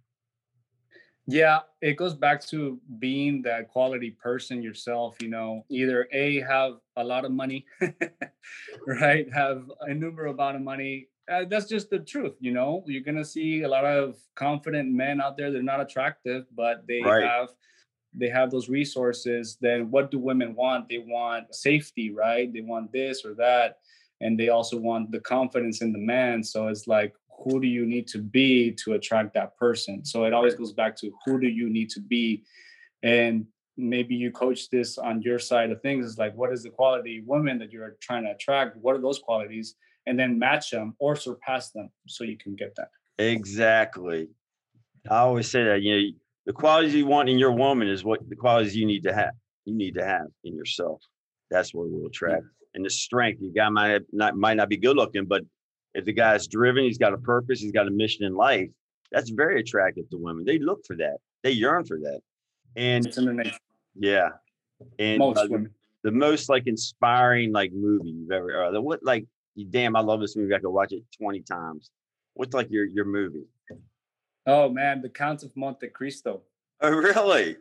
Yeah, 1.30 1.60
it 1.82 1.98
goes 1.98 2.14
back 2.14 2.44
to 2.46 2.80
being 2.98 3.42
that 3.42 3.68
quality 3.68 4.12
person 4.12 4.62
yourself. 4.62 5.16
You 5.20 5.28
know, 5.28 5.66
either 5.68 6.08
A, 6.10 6.40
have 6.40 6.78
a 6.96 7.04
lot 7.04 7.26
of 7.26 7.32
money, 7.32 7.66
right? 8.86 9.30
Have 9.32 9.70
a 9.82 9.92
number 9.92 10.24
amount 10.24 10.56
of 10.56 10.62
money. 10.62 11.08
Uh, 11.30 11.44
that's 11.46 11.66
just 11.66 11.90
the 11.90 11.98
truth. 11.98 12.32
You 12.40 12.52
know, 12.52 12.82
you're 12.86 13.02
going 13.02 13.18
to 13.18 13.26
see 13.26 13.60
a 13.60 13.68
lot 13.68 13.84
of 13.84 14.16
confident 14.36 14.90
men 14.90 15.20
out 15.20 15.36
there. 15.36 15.52
They're 15.52 15.62
not 15.62 15.82
attractive, 15.82 16.46
but 16.56 16.86
they 16.88 17.02
right. 17.02 17.22
have 17.22 17.50
they 18.14 18.28
have 18.28 18.50
those 18.50 18.68
resources, 18.68 19.58
then 19.60 19.90
what 19.90 20.10
do 20.10 20.18
women 20.18 20.54
want? 20.54 20.88
They 20.88 20.98
want 20.98 21.54
safety, 21.54 22.10
right? 22.10 22.52
They 22.52 22.62
want 22.62 22.92
this 22.92 23.24
or 23.24 23.34
that. 23.34 23.78
And 24.20 24.38
they 24.38 24.48
also 24.48 24.76
want 24.76 25.12
the 25.12 25.20
confidence 25.20 25.80
in 25.82 25.92
the 25.92 25.98
man. 25.98 26.42
So 26.42 26.68
it's 26.68 26.86
like, 26.86 27.14
who 27.44 27.60
do 27.60 27.68
you 27.68 27.86
need 27.86 28.08
to 28.08 28.18
be 28.18 28.72
to 28.72 28.94
attract 28.94 29.34
that 29.34 29.56
person? 29.56 30.04
So 30.04 30.24
it 30.24 30.32
always 30.32 30.54
goes 30.54 30.72
back 30.72 30.96
to 30.96 31.12
who 31.24 31.38
do 31.40 31.46
you 31.46 31.68
need 31.70 31.90
to 31.90 32.00
be? 32.00 32.42
And 33.02 33.46
maybe 33.76 34.16
you 34.16 34.32
coach 34.32 34.70
this 34.70 34.98
on 34.98 35.22
your 35.22 35.38
side 35.38 35.70
of 35.70 35.80
things. 35.82 36.04
It's 36.04 36.18
like, 36.18 36.34
what 36.34 36.52
is 36.52 36.64
the 36.64 36.70
quality 36.70 37.22
women 37.24 37.58
that 37.60 37.70
you're 37.70 37.96
trying 38.00 38.24
to 38.24 38.32
attract? 38.32 38.76
What 38.78 38.96
are 38.96 39.00
those 39.00 39.20
qualities? 39.20 39.76
And 40.06 40.18
then 40.18 40.38
match 40.38 40.70
them 40.70 40.96
or 40.98 41.14
surpass 41.14 41.70
them 41.70 41.90
so 42.08 42.24
you 42.24 42.36
can 42.36 42.56
get 42.56 42.74
that. 42.76 42.90
Exactly. 43.18 44.30
I 45.08 45.18
always 45.18 45.48
say 45.48 45.62
that, 45.64 45.82
you 45.82 45.94
know, 45.94 46.08
the 46.48 46.54
qualities 46.54 46.94
you 46.94 47.04
want 47.04 47.28
in 47.28 47.38
your 47.38 47.52
woman 47.52 47.88
is 47.88 48.02
what 48.02 48.26
the 48.26 48.34
qualities 48.34 48.74
you 48.74 48.86
need 48.86 49.02
to 49.02 49.12
have. 49.12 49.32
You 49.66 49.74
need 49.74 49.94
to 49.96 50.04
have 50.04 50.28
in 50.44 50.56
yourself. 50.56 51.02
That's 51.50 51.74
what 51.74 51.90
will 51.90 52.06
attract. 52.06 52.44
And 52.74 52.86
the 52.86 52.90
strength. 52.90 53.42
You 53.42 53.52
guy 53.52 53.68
might 53.68 54.00
not 54.12 54.34
might 54.34 54.56
not 54.56 54.70
be 54.70 54.78
good 54.78 54.96
looking, 54.96 55.26
but 55.26 55.42
if 55.92 56.06
the 56.06 56.12
guy's 56.14 56.48
driven, 56.48 56.84
he's 56.84 56.96
got 56.96 57.12
a 57.12 57.18
purpose, 57.18 57.60
he's 57.60 57.72
got 57.72 57.86
a 57.86 57.90
mission 57.90 58.24
in 58.24 58.34
life. 58.34 58.70
That's 59.12 59.28
very 59.28 59.60
attractive 59.60 60.08
to 60.08 60.16
women. 60.16 60.46
They 60.46 60.58
look 60.58 60.86
for 60.86 60.96
that. 60.96 61.18
They 61.42 61.50
yearn 61.50 61.84
for 61.84 61.98
that. 61.98 62.20
And 62.76 63.52
yeah, 63.94 64.30
and 64.98 65.18
most 65.18 65.38
uh, 65.38 65.48
women. 65.50 65.74
The, 66.02 66.10
the 66.10 66.16
most 66.16 66.48
like 66.48 66.66
inspiring 66.66 67.52
like 67.52 67.72
movie 67.74 68.08
you've 68.08 68.32
ever. 68.32 68.64
Uh, 68.64 68.80
what 68.80 69.00
like 69.02 69.26
damn, 69.68 69.96
I 69.96 70.00
love 70.00 70.20
this 70.20 70.34
movie. 70.34 70.54
I 70.54 70.60
could 70.60 70.70
watch 70.70 70.92
it 70.92 71.02
twenty 71.20 71.42
times. 71.42 71.90
What's 72.32 72.54
like 72.54 72.70
your 72.70 72.86
your 72.86 73.04
movie? 73.04 73.44
Oh 74.48 74.70
man, 74.70 75.02
the 75.02 75.10
Count 75.10 75.42
of 75.42 75.54
Monte 75.54 75.88
Cristo. 75.88 76.40
Oh 76.80 76.90
really? 76.90 77.58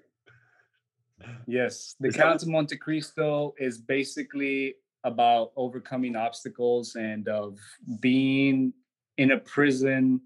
Yes, 1.46 1.96
the 2.00 2.10
Count 2.14 2.42
of 2.42 2.48
Monte 2.48 2.78
Cristo 2.78 3.54
is 3.60 3.78
basically 3.78 4.76
about 5.04 5.52
overcoming 5.58 6.16
obstacles 6.16 6.96
and 6.96 7.28
of 7.28 7.60
being 8.00 8.72
in 9.18 9.32
a 9.32 9.38
prison 9.38 10.22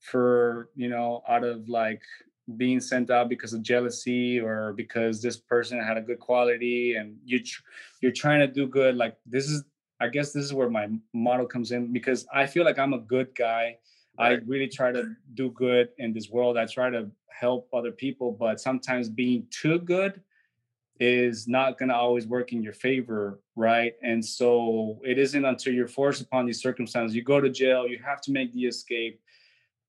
for 0.00 0.70
you 0.74 0.88
know 0.88 1.22
out 1.28 1.44
of 1.44 1.68
like 1.68 2.02
being 2.56 2.80
sent 2.80 3.08
out 3.08 3.28
because 3.28 3.52
of 3.52 3.62
jealousy 3.62 4.40
or 4.40 4.72
because 4.72 5.22
this 5.22 5.36
person 5.36 5.80
had 5.80 5.96
a 5.96 6.02
good 6.02 6.18
quality 6.18 6.96
and 6.96 7.16
you 7.24 7.38
tr- 7.40 7.62
you're 8.00 8.10
trying 8.10 8.40
to 8.40 8.48
do 8.48 8.66
good 8.66 8.96
like 8.96 9.16
this 9.24 9.48
is 9.48 9.62
i 10.00 10.08
guess 10.08 10.32
this 10.32 10.44
is 10.44 10.52
where 10.52 10.68
my 10.68 10.88
model 11.12 11.46
comes 11.46 11.70
in 11.70 11.92
because 11.92 12.26
i 12.34 12.44
feel 12.44 12.64
like 12.64 12.80
i'm 12.80 12.94
a 12.94 12.98
good 12.98 13.32
guy 13.36 13.76
I 14.22 14.32
really 14.46 14.68
try 14.68 14.92
to 14.92 15.14
do 15.34 15.50
good 15.50 15.88
in 15.98 16.12
this 16.12 16.30
world. 16.30 16.56
I 16.56 16.66
try 16.66 16.90
to 16.90 17.10
help 17.28 17.68
other 17.72 17.92
people, 17.92 18.32
but 18.32 18.60
sometimes 18.60 19.08
being 19.08 19.46
too 19.50 19.78
good 19.80 20.20
is 21.00 21.48
not 21.48 21.78
going 21.78 21.88
to 21.88 21.96
always 21.96 22.26
work 22.26 22.52
in 22.52 22.62
your 22.62 22.72
favor, 22.72 23.40
right? 23.56 23.94
And 24.02 24.24
so 24.24 25.00
it 25.04 25.18
isn't 25.18 25.44
until 25.44 25.72
you're 25.72 25.88
forced 25.88 26.22
upon 26.22 26.46
these 26.46 26.62
circumstances, 26.62 27.16
you 27.16 27.24
go 27.24 27.40
to 27.40 27.50
jail, 27.50 27.88
you 27.88 27.98
have 28.04 28.20
to 28.22 28.32
make 28.32 28.52
the 28.52 28.66
escape, 28.66 29.20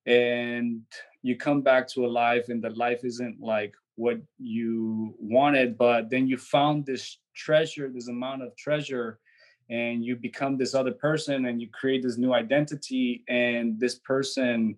and 0.06 0.82
you 1.22 1.38
come 1.38 1.62
back 1.62 1.88
to 1.90 2.06
a 2.06 2.08
life, 2.08 2.50
and 2.50 2.62
the 2.64 2.72
life 2.72 3.02
isn't 3.04 3.40
like 3.40 3.74
what 3.96 4.18
you 4.40 5.14
wanted, 5.20 5.78
but 5.78 6.10
then 6.10 6.28
you 6.28 6.38
found 6.38 6.86
this 6.86 7.20
treasure, 7.36 7.90
this 7.94 8.08
amount 8.08 8.42
of 8.42 8.56
treasure 8.56 9.20
and 9.70 10.04
you 10.04 10.16
become 10.16 10.58
this 10.58 10.74
other 10.74 10.92
person 10.92 11.46
and 11.46 11.62
you 11.62 11.68
create 11.70 12.04
this 12.04 12.18
new 12.18 12.34
identity 12.34 13.24
and 13.28 13.80
this 13.80 13.96
person 13.96 14.76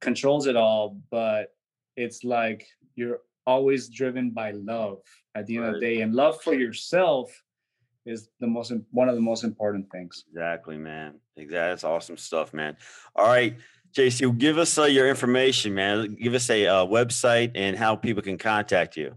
controls 0.00 0.46
it 0.46 0.56
all 0.56 0.98
but 1.10 1.54
it's 1.96 2.24
like 2.24 2.66
you're 2.94 3.20
always 3.46 3.88
driven 3.88 4.30
by 4.30 4.50
love 4.50 5.00
at 5.34 5.46
the 5.46 5.56
end 5.56 5.64
right. 5.64 5.74
of 5.74 5.80
the 5.80 5.80
day 5.80 6.00
and 6.00 6.14
love 6.14 6.40
for 6.42 6.54
yourself 6.54 7.30
is 8.04 8.28
the 8.40 8.46
most 8.46 8.72
one 8.92 9.08
of 9.08 9.16
the 9.16 9.20
most 9.20 9.44
important 9.44 9.90
things. 9.90 10.24
Exactly 10.30 10.76
man. 10.76 11.14
Exactly 11.36 11.56
that's 11.56 11.84
awesome 11.84 12.16
stuff 12.16 12.54
man. 12.54 12.76
All 13.14 13.26
right 13.26 13.56
jc 13.92 14.36
give 14.38 14.58
us 14.58 14.78
uh, 14.78 14.84
your 14.84 15.08
information 15.08 15.74
man. 15.74 16.16
Give 16.20 16.34
us 16.34 16.50
a 16.50 16.66
uh, 16.66 16.86
website 16.86 17.52
and 17.54 17.76
how 17.76 17.96
people 17.96 18.22
can 18.22 18.38
contact 18.38 18.96
you 18.96 19.14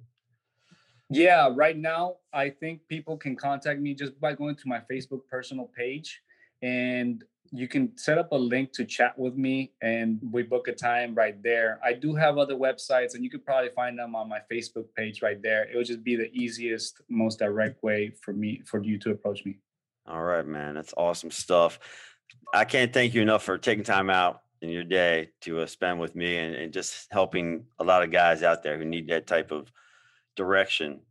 yeah, 1.09 1.49
right 1.53 1.77
now 1.77 2.17
I 2.33 2.49
think 2.49 2.81
people 2.87 3.17
can 3.17 3.35
contact 3.35 3.79
me 3.79 3.93
just 3.95 4.19
by 4.19 4.33
going 4.33 4.55
to 4.55 4.67
my 4.67 4.81
Facebook 4.91 5.21
personal 5.29 5.69
page 5.75 6.21
and 6.61 7.23
you 7.51 7.67
can 7.67 7.97
set 7.97 8.19
up 8.19 8.31
a 8.31 8.35
link 8.35 8.71
to 8.73 8.85
chat 8.85 9.17
with 9.17 9.35
me 9.35 9.71
and 9.81 10.19
we 10.31 10.43
book 10.43 10.67
a 10.67 10.71
time 10.71 11.15
right 11.15 11.41
there. 11.41 11.79
I 11.83 11.93
do 11.93 12.13
have 12.13 12.37
other 12.37 12.55
websites 12.55 13.15
and 13.15 13.23
you 13.23 13.29
could 13.31 13.43
probably 13.43 13.71
find 13.75 13.97
them 13.97 14.15
on 14.15 14.29
my 14.29 14.39
Facebook 14.51 14.85
page 14.95 15.23
right 15.23 15.41
there. 15.41 15.67
It 15.67 15.75
would 15.75 15.87
just 15.87 16.03
be 16.03 16.15
the 16.15 16.31
easiest, 16.31 17.01
most 17.09 17.39
direct 17.39 17.81
way 17.81 18.11
for 18.21 18.33
me 18.33 18.61
for 18.65 18.83
you 18.83 18.99
to 18.99 19.11
approach 19.11 19.45
me. 19.45 19.57
All 20.07 20.21
right, 20.21 20.45
man. 20.45 20.75
That's 20.75 20.93
awesome 20.95 21.31
stuff. 21.31 21.79
I 22.53 22.65
can't 22.65 22.93
thank 22.93 23.15
you 23.15 23.21
enough 23.21 23.43
for 23.43 23.57
taking 23.57 23.83
time 23.83 24.11
out 24.11 24.41
in 24.61 24.69
your 24.69 24.83
day 24.83 25.29
to 25.41 25.61
uh, 25.61 25.65
spend 25.65 25.99
with 25.99 26.15
me 26.15 26.37
and, 26.37 26.53
and 26.53 26.73
just 26.73 27.07
helping 27.11 27.65
a 27.79 27.83
lot 27.83 28.03
of 28.03 28.11
guys 28.11 28.43
out 28.43 28.61
there 28.61 28.77
who 28.77 28.85
need 28.85 29.07
that 29.07 29.25
type 29.25 29.51
of 29.51 29.71
direction 30.39 31.01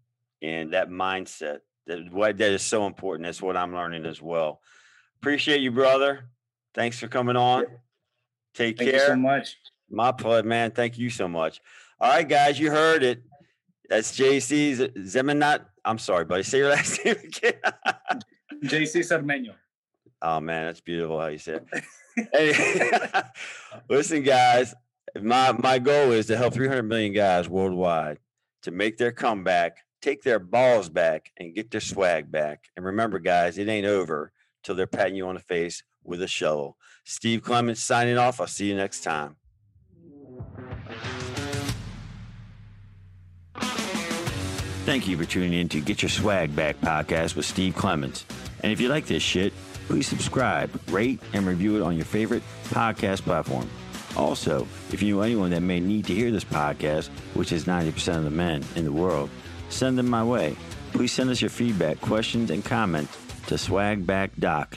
and 0.40 0.72
that 0.72 0.88
mindset 0.88 1.58
that 1.86 2.10
what 2.10 2.38
that 2.38 2.50
is 2.50 2.62
so 2.62 2.86
important. 2.86 3.26
That's 3.26 3.42
what 3.42 3.58
I'm 3.58 3.74
learning 3.74 4.06
as 4.06 4.22
well. 4.22 4.60
Appreciate 5.20 5.60
you, 5.60 5.70
brother. 5.70 6.30
Thanks 6.74 6.98
for 6.98 7.08
coming 7.08 7.36
on. 7.36 7.66
Take 8.54 8.78
care. 8.78 8.86
Thank 8.86 8.98
care. 8.98 9.06
so 9.08 9.16
much. 9.16 9.56
My 9.90 10.12
pleasure, 10.12 10.46
man. 10.46 10.70
Thank 10.70 10.98
you 10.98 11.10
so 11.10 11.28
much. 11.28 11.60
All 12.00 12.10
right, 12.10 12.26
guys, 12.26 12.58
you 12.58 12.70
heard 12.70 13.02
it. 13.02 13.22
That's 13.90 14.16
JC 14.16 14.94
Zemanat. 14.96 15.66
I'm 15.84 15.98
sorry, 15.98 16.24
buddy. 16.24 16.42
Say 16.42 16.58
your 16.58 16.70
last 16.76 17.04
name 17.04 17.16
again. 17.22 17.54
JC 18.64 19.00
Cermeño. 19.00 19.54
Oh 20.22 20.40
man, 20.40 20.66
that's 20.66 20.80
beautiful 20.80 21.20
how 21.20 21.26
you 21.26 21.38
said 21.38 21.66
it. 21.70 22.28
hey, 22.32 23.22
listen, 23.90 24.22
guys. 24.22 24.74
My 25.20 25.52
my 25.52 25.78
goal 25.78 26.12
is 26.12 26.26
to 26.26 26.36
help 26.36 26.54
300 26.54 26.82
million 26.82 27.12
guys 27.12 27.48
worldwide 27.48 28.18
to 28.62 28.70
make 28.70 28.98
their 28.98 29.12
comeback, 29.12 29.78
take 30.02 30.22
their 30.22 30.38
balls 30.38 30.88
back, 30.88 31.32
and 31.36 31.54
get 31.54 31.70
their 31.70 31.80
swag 31.80 32.30
back. 32.30 32.64
And 32.76 32.84
remember, 32.84 33.18
guys, 33.18 33.58
it 33.58 33.68
ain't 33.68 33.86
over 33.86 34.32
till 34.62 34.74
they're 34.74 34.86
patting 34.86 35.16
you 35.16 35.26
on 35.28 35.34
the 35.34 35.40
face 35.40 35.82
with 36.04 36.22
a 36.22 36.28
shovel. 36.28 36.76
Steve 37.04 37.42
Clements 37.42 37.82
signing 37.82 38.18
off. 38.18 38.40
I'll 38.40 38.46
see 38.46 38.68
you 38.68 38.76
next 38.76 39.02
time. 39.02 39.36
Thank 44.84 45.06
you 45.06 45.18
for 45.18 45.26
tuning 45.26 45.52
in 45.52 45.68
to 45.70 45.80
Get 45.80 46.00
Your 46.00 46.08
Swag 46.08 46.56
Back 46.56 46.80
podcast 46.80 47.36
with 47.36 47.44
Steve 47.44 47.74
Clements. 47.74 48.24
And 48.62 48.72
if 48.72 48.80
you 48.80 48.88
like 48.88 49.06
this 49.06 49.22
shit, 49.22 49.52
please 49.86 50.08
subscribe, 50.08 50.70
rate, 50.88 51.20
and 51.34 51.46
review 51.46 51.76
it 51.76 51.82
on 51.82 51.94
your 51.96 52.06
favorite 52.06 52.42
podcast 52.68 53.22
platform. 53.22 53.68
Also, 54.16 54.66
if 54.92 55.02
you 55.02 55.16
know 55.16 55.22
anyone 55.22 55.50
that 55.50 55.60
may 55.62 55.80
need 55.80 56.06
to 56.06 56.14
hear 56.14 56.30
this 56.30 56.44
podcast, 56.44 57.08
which 57.34 57.52
is 57.52 57.64
90% 57.64 58.16
of 58.16 58.24
the 58.24 58.30
men 58.30 58.64
in 58.74 58.84
the 58.84 58.92
world, 58.92 59.30
send 59.68 59.98
them 59.98 60.08
my 60.08 60.24
way. 60.24 60.56
Please 60.92 61.12
send 61.12 61.30
us 61.30 61.40
your 61.40 61.50
feedback, 61.50 62.00
questions, 62.00 62.50
and 62.50 62.64
comments 62.64 63.16
to 63.46 63.54
swagbackdoc, 63.54 64.72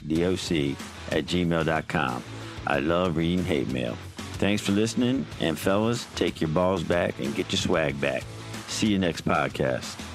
at 1.10 1.24
gmail.com. 1.26 2.24
I 2.66 2.78
love 2.78 3.16
reading 3.16 3.44
hate 3.44 3.68
mail. 3.68 3.96
Thanks 4.38 4.62
for 4.62 4.72
listening, 4.72 5.26
and 5.40 5.58
fellas, 5.58 6.06
take 6.14 6.40
your 6.40 6.48
balls 6.50 6.82
back 6.82 7.18
and 7.18 7.34
get 7.34 7.52
your 7.52 7.58
swag 7.58 8.00
back. 8.00 8.24
See 8.68 8.88
you 8.88 8.98
next 8.98 9.24
podcast. 9.24 10.11